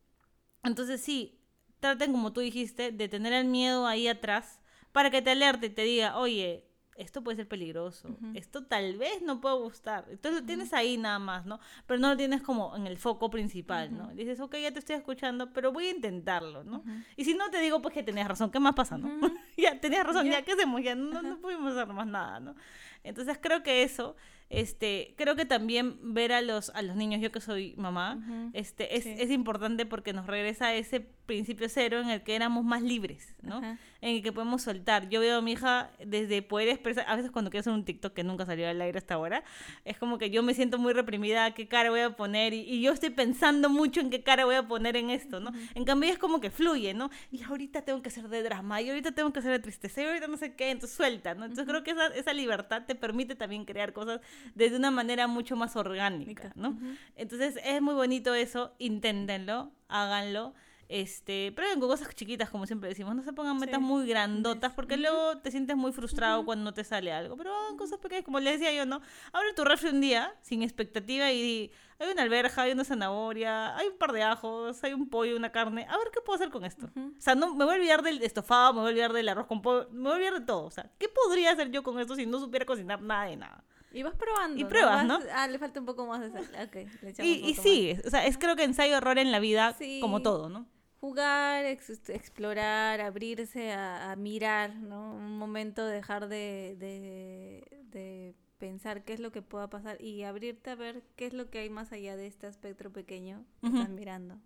Entonces 0.63 1.01
sí, 1.01 1.41
traten, 1.81 2.13
como 2.13 2.33
tú 2.33 2.41
dijiste, 2.41 2.93
de 2.93 3.09
tener 3.09 3.33
el 3.33 3.47
miedo 3.47 3.89
ahí 3.89 4.07
atrás 4.07 4.61
para 4.93 5.11
que 5.11 5.21
te 5.21 5.31
alerte 5.33 5.67
y 5.67 5.71
te 5.71 5.83
diga, 5.83 6.17
oye, 6.17 6.65
esto 6.97 7.23
puede 7.23 7.37
ser 7.37 7.49
peligroso, 7.49 8.17
esto 8.35 8.65
tal 8.65 8.97
vez 8.97 9.23
no 9.23 9.41
puede 9.41 9.57
gustar. 9.57 10.07
Entonces 10.09 10.43
lo 10.43 10.47
tienes 10.47 10.73
ahí 10.73 10.97
nada 10.97 11.19
más, 11.19 11.45
¿no? 11.45 11.59
Pero 11.87 12.01
no 12.01 12.09
lo 12.11 12.17
tienes 12.17 12.43
como 12.43 12.77
en 12.77 12.87
el 12.87 12.99
foco 12.99 13.31
principal, 13.31 13.97
¿no? 13.97 14.09
Dices, 14.15 14.41
ok, 14.41 14.57
ya 14.57 14.73
te 14.73 14.79
estoy 14.79 14.97
escuchando, 14.97 15.53
pero 15.53 15.73
voy 15.73 15.87
a 15.87 15.91
intentarlo, 15.91 16.65
¿no? 16.65 16.85
Y 17.17 17.25
si 17.25 17.35
no 17.35 17.51
te 17.51 17.59
digo, 17.61 17.83
pues 17.83 17.95
que 17.95 18.03
tenías 18.03 18.29
razón, 18.29 18.51
¿qué 18.51 18.61
más 18.61 18.75
pasa, 18.75 18.97
no? 18.97 19.09
ya, 19.57 19.81
tenías 19.81 20.07
razón, 20.07 20.27
ya, 20.27 20.43
¿qué 20.43 20.53
hacemos? 20.53 20.83
Ya 20.83 20.95
no, 20.95 21.23
no 21.23 21.39
pudimos 21.39 21.73
hacer 21.73 21.93
más 21.93 22.07
nada, 22.07 22.41
¿no? 22.41 22.55
Entonces 23.03 23.39
creo 23.41 23.63
que 23.63 23.83
eso 23.83 24.17
este, 24.51 25.15
creo 25.17 25.35
que 25.37 25.47
también 25.47 26.15
ver 26.15 26.33
a 26.33 26.43
los, 26.43 26.71
a 26.71 26.83
los 26.83 26.97
niños, 26.97 27.21
yo 27.21 27.33
que 27.33 27.41
soy 27.41 27.75
mamá, 27.77 28.51
este, 28.53 28.97
es, 28.97 29.07
es, 29.07 29.31
importante 29.31 29.87
porque 29.87 30.13
nos 30.13 30.27
regresa 30.27 30.67
a 30.67 30.75
ese 30.75 31.01
principio 31.01 31.69
cero 31.69 32.01
en 32.01 32.11
el 32.11 32.23
que 32.23 32.37
éramos 32.37 32.65
más 32.65 32.83
libres, 32.83 33.35
¿no? 33.43 33.59
En 33.59 34.17
el 34.17 34.23
que 34.23 34.33
podemos 34.33 34.63
soltar. 34.63 35.09
Yo 35.09 35.21
veo 35.21 35.39
a 35.39 35.41
mi 35.41 35.53
hija 35.53 35.91
desde 36.05 36.43
poder 36.43 36.69
expresar, 36.69 37.07
a 37.09 37.17
veces 37.17 37.31
cuando 37.31 37.51
quiero 37.51 37.63
hacer 37.63 37.73
un 37.73 37.85
TikTok 37.85 38.13
que 38.13 38.23
nunca 38.23 38.45
salió 38.45 38.69
al 38.69 38.81
aire 38.81 38.99
hasta 38.99 39.15
ahora, 39.15 39.43
es 39.85 39.97
como 39.99 40.19
que 40.19 40.31
yo 40.31 40.43
me 40.43 40.55
siento 40.55 40.79
muy 40.79 40.93
reprimida, 40.93 41.53
qué 41.55 41.67
cara 41.67 41.91
voy 41.91 42.01
a 42.01 42.15
poner, 42.15 42.53
y, 42.53 42.83
yo 42.83 42.93
estoy 42.93 43.11
pensando 43.11 43.71
mucho 43.71 44.01
en 44.01 44.11
qué 44.11 44.23
cara 44.23 44.45
voy 44.45 44.57
a 44.57 44.69
poner 44.69 44.97
en 44.97 45.09
esto, 45.11 45.41
¿no? 45.41 45.53
En 45.75 45.85
cambio 45.85 46.11
es 46.11 46.19
como 46.19 46.41
que 46.41 46.51
fluye, 46.51 46.93
¿no? 46.93 47.11
Y 47.33 47.43
ahorita 47.43 47.83
tengo 47.83 48.03
que 48.03 48.11
ser 48.11 48.29
de 48.29 48.43
drama, 48.43 48.83
y 48.83 48.91
ahorita 48.91 49.13
tengo 49.13 49.33
que 49.33 49.41
ser 49.41 49.53
de 49.53 49.59
tristeza, 49.59 50.03
y 50.03 50.05
ahorita 50.05 50.29
no 50.29 50.37
sé 50.37 50.55
qué, 50.55 50.71
entonces 50.71 50.97
suelta, 50.97 51.35
¿no? 51.35 51.47
Entonces 51.47 51.67
creo 51.67 51.83
que 51.83 51.93
esa, 51.93 52.09
esa 52.09 52.33
libertad 52.35 52.83
te 52.87 52.95
permite 52.95 53.35
también 53.35 53.65
crear 53.65 53.93
cosas 53.95 54.21
de 54.55 54.77
una 54.77 54.91
manera 54.91 55.27
mucho 55.27 55.57
más 55.57 55.77
orgánica, 55.77 56.53
¿no? 56.55 56.79
Entonces 57.17 57.59
es 57.65 57.81
muy 57.83 57.95
bonito 57.95 58.35
eso, 58.35 58.75
inténtenlo, 58.79 59.73
háganlo. 59.89 60.55
Este, 60.89 61.51
prueben 61.53 61.81
con 61.81 61.89
cosas 61.89 62.15
chiquitas, 62.15 62.51
como 62.51 62.67
siempre 62.67 62.89
decimos, 62.89 63.15
no 63.15 63.23
se 63.23 63.33
pongan 63.33 63.59
metas 63.59 63.81
muy 63.81 64.07
grandotas, 64.07 64.73
porque 64.75 64.97
luego 64.97 65.39
te 65.39 65.51
sientes 65.51 65.77
muy 65.77 65.93
frustrado 65.93 66.45
cuando 66.45 66.65
no 66.65 66.75
te 66.75 66.85
sale 66.85 67.13
algo. 67.13 67.37
Pero 67.37 67.55
hagan 67.55 67.77
cosas 67.77 67.99
pequeñas, 67.99 68.25
como 68.25 68.39
le 68.39 68.53
decía 68.53 68.73
yo, 68.73 68.85
¿no? 68.85 69.01
Abre 69.33 69.55
tu 69.55 69.65
refri 69.65 69.89
un 69.89 70.01
día, 70.01 70.35
sin 70.43 70.63
expectativa, 70.63 71.33
y 71.33 71.43
di, 71.43 71.71
hay 71.99 72.13
una 72.13 72.23
alberja, 72.23 72.63
hay 72.63 72.73
una 72.73 72.85
zanahoria, 72.85 73.77
hay 73.77 73.89
un 73.89 73.97
par 73.97 74.13
de 74.13 74.23
ajos, 74.23 74.85
hay 74.85 74.93
un 74.93 75.09
pollo, 75.09 75.37
una 75.37 75.51
carne. 75.51 75.87
A 75.89 75.97
ver 75.97 76.09
qué 76.13 76.21
puedo 76.21 76.37
hacer 76.37 76.51
con 76.51 76.65
esto. 76.65 76.91
O 76.97 77.21
sea, 77.21 77.35
no 77.35 77.55
me 77.55 77.65
voy 77.65 77.75
a 77.75 77.79
olvidar 77.79 78.03
del 78.03 78.23
estofado, 78.23 78.75
me 78.75 78.81
voy 78.81 78.89
a 78.89 78.91
olvidar 78.91 79.13
del 79.15 79.29
arroz 79.29 79.47
con 79.47 79.63
pollo, 79.63 79.89
me 79.91 80.03
voy 80.03 80.13
a 80.13 80.15
olvidar 80.17 80.41
de 80.41 80.47
todo. 80.47 80.67
O 80.67 80.71
sea, 80.71 80.91
¿qué 80.99 81.09
podría 81.09 81.53
hacer 81.53 81.71
yo 81.71 81.83
con 81.83 81.99
esto 81.99 82.15
si 82.15 82.27
no 82.27 82.39
supiera 82.41 82.67
cocinar 82.67 83.01
nada 83.01 83.25
de 83.25 83.37
nada? 83.37 83.65
Y 83.95 84.03
vas 84.03 84.17
probando. 84.17 84.61
Y 84.61 84.65
pruebas, 84.65 85.07
¿no? 85.07 85.21
Ah, 85.33 85.47
le 85.47 85.57
falta 85.59 85.79
un 85.79 85.87
poco 85.87 86.05
más 86.05 86.21
de 86.21 86.31
sal. 86.33 86.69
Okay, 86.69 86.89
le 87.01 87.15
y, 87.25 87.49
y 87.49 87.55
sí, 87.55 87.97
o 88.05 88.11
sea, 88.11 88.27
es 88.27 88.37
creo 88.37 88.57
que 88.57 88.65
ensayo-error 88.65 89.19
en 89.19 89.31
la 89.31 89.39
vida, 89.39 89.77
como 90.01 90.21
todo, 90.21 90.49
¿no? 90.49 90.67
Jugar, 91.01 91.65
explorar, 91.65 93.01
abrirse 93.01 93.73
a, 93.73 94.17
mirar, 94.17 94.75
¿no? 94.75 95.15
Un 95.15 95.39
momento 95.39 95.87
dejar 95.87 96.29
de, 96.29 96.77
de, 96.81 98.35
pensar 98.59 99.05
qué 99.05 99.13
es 99.13 99.21
lo 99.21 99.31
que 99.31 99.43
pueda 99.43 99.69
pasar 99.69 100.01
y 100.01 100.23
abrirte 100.23 100.71
a 100.71 100.75
ver 100.75 101.03
qué 101.17 101.27
es 101.27 101.35
lo 101.35 101.51
que 101.51 101.59
hay 101.59 101.71
más 101.71 101.93
allá 101.93 102.17
de 102.17 102.27
este 102.27 102.49
espectro 102.49 102.91
pequeño 102.91 103.45
que 103.61 103.69
estás 103.69 103.91
mirando. 103.91 104.41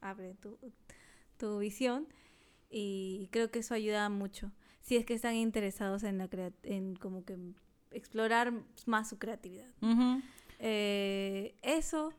Abre 0.00 0.34
tu, 0.34 0.58
tu 1.36 1.58
visión 1.58 2.06
y 2.70 3.28
creo 3.32 3.50
que 3.50 3.58
eso 3.58 3.74
ayuda 3.74 4.08
mucho. 4.08 4.52
Si 4.80 4.96
es 4.96 5.04
que 5.04 5.14
están 5.14 5.34
interesados 5.34 6.04
en 6.04 6.18
la 6.18 6.28
en 6.62 6.94
como 6.94 7.24
que 7.24 7.36
explorar 7.90 8.52
más 8.86 9.08
su 9.08 9.18
creatividad. 9.18 9.68
Eh, 10.58 11.54
eso, 11.62 12.12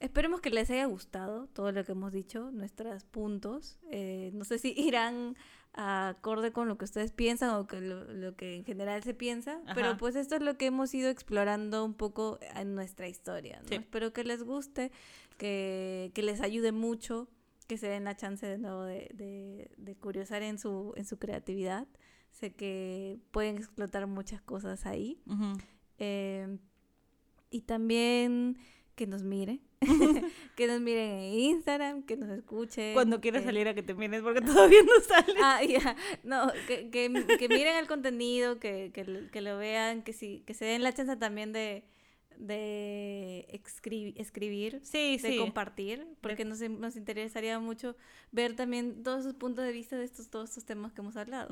esperemos 0.00 0.40
que 0.40 0.50
les 0.50 0.70
haya 0.70 0.86
gustado 0.86 1.46
todo 1.48 1.72
lo 1.72 1.84
que 1.84 1.92
hemos 1.92 2.12
dicho, 2.12 2.50
nuestros 2.50 3.04
puntos. 3.04 3.78
Eh, 3.90 4.30
no 4.34 4.44
sé 4.44 4.58
si 4.58 4.74
irán 4.76 5.36
acorde 5.74 6.50
con 6.50 6.66
lo 6.66 6.76
que 6.76 6.84
ustedes 6.86 7.12
piensan 7.12 7.50
o 7.50 7.66
que 7.66 7.80
lo, 7.80 8.34
que 8.36 8.56
en 8.56 8.64
general 8.64 9.02
se 9.04 9.14
piensa, 9.14 9.60
pero 9.74 9.96
pues 9.96 10.16
esto 10.16 10.34
es 10.34 10.42
lo 10.42 10.56
que 10.56 10.66
hemos 10.66 10.92
ido 10.92 11.08
explorando 11.08 11.84
un 11.84 11.94
poco 11.94 12.38
en 12.56 12.74
nuestra 12.74 13.06
historia. 13.06 13.60
Espero 13.70 14.12
que 14.12 14.24
les 14.24 14.42
guste, 14.42 14.90
que, 15.36 16.10
les 16.16 16.40
ayude 16.40 16.72
mucho, 16.72 17.28
que 17.68 17.78
se 17.78 17.86
den 17.86 18.04
la 18.04 18.16
chance 18.16 18.44
de 18.44 18.58
nuevo 18.58 18.82
de, 18.82 19.08
de, 19.14 19.70
de 19.76 19.94
curiosar 19.94 20.42
en 20.42 20.58
su, 20.58 20.94
en 20.96 21.04
su 21.04 21.18
creatividad. 21.18 21.86
Sé 22.38 22.52
que 22.52 23.18
pueden 23.32 23.56
explotar 23.56 24.06
muchas 24.06 24.40
cosas 24.40 24.86
ahí. 24.86 25.20
Em, 25.98 26.60
y 27.50 27.62
también 27.62 28.58
que 28.94 29.08
nos 29.08 29.24
miren. 29.24 29.60
que 30.56 30.68
nos 30.68 30.80
miren 30.80 31.10
en 31.18 31.32
Instagram, 31.34 32.04
que 32.04 32.16
nos 32.16 32.30
escuchen. 32.30 32.94
Cuando 32.94 33.20
quieras 33.20 33.42
salir 33.42 33.66
a 33.66 33.74
que 33.74 33.82
te 33.82 33.92
miren, 33.92 34.22
porque 34.22 34.40
todavía 34.52 34.82
no 34.84 35.00
sale. 35.02 35.34
Ah, 35.42 35.64
ya. 35.64 35.96
No, 36.22 36.52
que, 36.68 36.90
que, 36.90 37.08
miren 37.48 37.76
el 37.76 37.88
contenido, 37.88 38.60
que, 38.60 38.92
que, 38.94 39.28
que, 39.32 39.40
lo 39.40 39.58
vean, 39.58 40.02
que, 40.02 40.12
sí, 40.12 40.44
que 40.46 40.54
se 40.54 40.64
den 40.64 40.84
la 40.84 40.92
chance 40.92 41.16
también 41.16 41.52
de 41.52 41.82
de 42.38 43.46
escribir, 43.50 44.80
sí, 44.84 45.18
de 45.18 45.36
compartir, 45.36 46.06
porque 46.20 46.44
nos, 46.44 46.60
nos, 46.60 46.96
interesaría 46.96 47.58
mucho 47.58 47.96
ver 48.30 48.54
también 48.54 49.02
todos 49.02 49.24
sus 49.24 49.34
puntos 49.34 49.64
de 49.64 49.72
vista 49.72 49.96
de 49.96 50.04
estos 50.04 50.30
todos 50.30 50.50
estos 50.50 50.64
temas 50.64 50.92
que 50.92 51.00
hemos 51.00 51.16
hablado. 51.16 51.48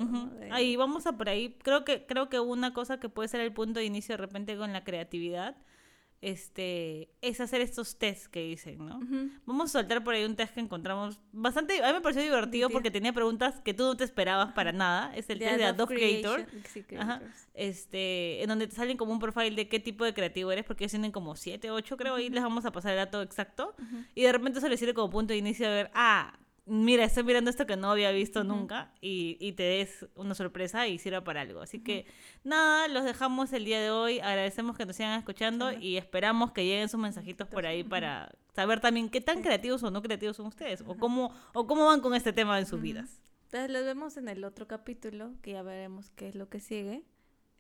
Ahí 0.51 0.77
vamos 0.77 1.07
a 1.07 1.17
por 1.17 1.29
ahí. 1.29 1.57
Creo 1.63 1.85
que 1.85 2.07
creo 2.07 2.29
que 2.29 2.39
una 2.41 2.73
cosa 2.73 3.01
que 3.01 3.09
puede 3.09 3.29
ser 3.29 3.41
el 3.41 3.53
punto 3.53 3.81
de 3.81 3.87
inicio 3.87 4.13
de 4.13 4.19
repente 4.19 4.57
con 4.57 4.73
la 4.73 4.85
creatividad 4.85 5.57
este, 6.23 7.11
es 7.21 7.41
hacer 7.41 7.61
estos 7.61 7.99
tests 7.99 8.29
que 8.29 8.41
dicen, 8.43 8.79
¿no? 8.79 9.01
Vamos 9.45 9.71
a 9.71 9.81
soltar 9.81 10.03
por 10.03 10.15
ahí 10.15 10.25
un 10.25 10.37
test 10.37 10.55
que 10.55 10.61
encontramos 10.61 11.21
bastante, 11.33 11.83
a 11.83 11.89
mí 11.89 11.93
me 11.93 12.01
pareció 12.01 12.23
divertido 12.23 12.71
porque 12.71 12.91
tenía 12.91 13.13
preguntas 13.13 13.61
que 13.61 13.75
tú 13.75 13.85
no 13.85 13.97
te 13.97 14.05
esperabas 14.05 14.53
para 14.53 14.73
nada. 14.73 15.15
Es 15.15 15.29
el 15.31 15.39
test 15.39 15.57
de 15.57 15.65
Adobe 15.65 15.95
Creator. 15.95 16.47
Este, 17.55 18.43
en 18.43 18.49
donde 18.49 18.67
te 18.67 18.75
salen 18.75 18.97
como 18.97 19.13
un 19.13 19.19
profile 19.19 19.51
de 19.51 19.69
qué 19.69 19.81
tipo 19.81 20.05
de 20.05 20.15
creativo 20.15 20.51
eres, 20.53 20.65
porque 20.65 20.85
ellos 20.85 20.93
tienen 20.93 21.13
como 21.13 21.37
7, 21.37 21.71
8 21.71 21.97
creo, 21.97 22.19
y 22.19 22.29
les 22.29 22.43
vamos 22.43 22.65
a 22.65 22.73
pasar 22.73 22.93
el 22.93 22.99
dato 22.99 23.23
exacto. 23.23 23.75
Y 24.15 24.23
de 24.23 24.33
repente 24.33 24.61
se 24.61 24.69
les 24.69 24.79
sirve 24.79 24.95
como 24.95 25.11
punto 25.11 25.33
de 25.33 25.39
inicio 25.39 25.69
de 25.69 25.75
ver, 25.75 25.91
ah, 25.95 26.39
mira, 26.67 27.05
estoy 27.05 27.23
mirando 27.23 27.49
esto 27.49 27.67
que 27.67 27.77
no 27.77 27.91
había 27.91 28.11
visto 28.11 28.45
nunca 28.45 28.93
y, 29.01 29.37
y 29.41 29.53
te 29.53 29.63
des 29.63 30.07
una 30.17 30.35
sorpresa 30.35 30.87
y 30.89 30.99
sirva 30.99 31.23
para 31.23 31.41
algo. 31.41 31.61
Así 31.61 31.83
que 31.83 32.07
nada, 32.45 32.89
los 32.89 33.05
dejamos 33.05 33.53
el 33.53 33.65
día 33.65 33.81
de 33.81 33.91
hoy. 33.91 34.19
Agradecemos 34.19 34.77
que 34.77 34.85
nos 34.85 34.97
sigan 34.97 35.19
escuchando 35.19 35.73
y 35.73 35.97
esperamos 35.97 36.53
que 36.53 36.65
lleguen 36.65 36.89
sus 36.89 37.01
mensajitos 37.01 37.49
por 37.49 37.67
ahí 37.67 37.85
para 37.85 38.35
saber 38.55 38.81
también 38.81 39.09
qué 39.09 39.21
tan 39.21 39.43
creativos 39.43 39.83
o 39.83 39.91
no 39.91 40.03
creativos 40.03 40.37
son 40.37 40.47
ustedes 40.47 40.83
o 40.87 40.97
cómo, 40.97 41.33
o 41.55 41.67
cómo 41.67 41.87
van 41.87 42.01
con 42.01 42.15
este 42.15 42.33
tema 42.33 42.59
en 42.59 42.67
sus 42.67 42.81
vidas. 42.81 43.21
Entonces 43.45 43.71
los 43.71 43.85
vemos 43.85 44.17
en 44.17 44.29
el 44.29 44.45
otro 44.45 44.67
capítulo, 44.67 45.35
que 45.41 45.53
ya 45.53 45.63
veremos 45.63 46.11
qué 46.11 46.29
es 46.29 46.35
lo 46.35 46.49
que 46.49 46.59
sigue. 46.59 47.05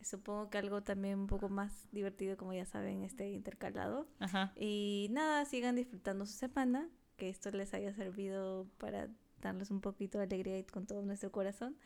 Supongo 0.03 0.51
que 0.51 0.59
algo 0.59 0.83
también 0.83 1.19
un 1.21 1.27
poco 1.27 1.49
más 1.49 1.89
divertido, 1.93 2.37
como 2.37 2.53
ya 2.53 2.67
saben, 2.67 3.03
este 3.03 3.31
intercalado. 3.31 4.07
Ajá. 4.19 4.53
Y 4.57 5.09
nada, 5.11 5.45
sigan 5.45 5.77
disfrutando 5.77 6.27
su 6.27 6.33
semana, 6.33 6.89
que 7.17 7.29
esto 7.29 7.51
les 7.51 7.75
haya 7.75 7.93
servido 7.95 8.67
para 8.79 9.09
darles 9.41 9.71
un 9.71 9.81
poquito 9.81 10.19
de 10.19 10.25
alegría 10.25 10.59
y 10.59 10.64
con 10.64 10.87
todo 10.87 11.03
nuestro 11.03 11.31
corazón. 11.33 11.77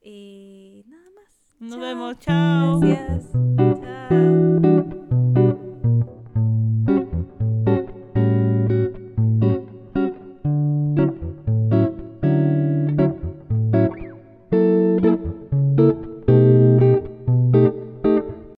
Y 0.00 0.84
nada 0.86 1.10
más. 1.14 1.56
Nos 1.58 1.72
Chao. 1.72 1.80
vemos, 1.80 2.18
chao. 2.18 2.80
Gracias. 2.80 3.32
Chao. 3.56 4.35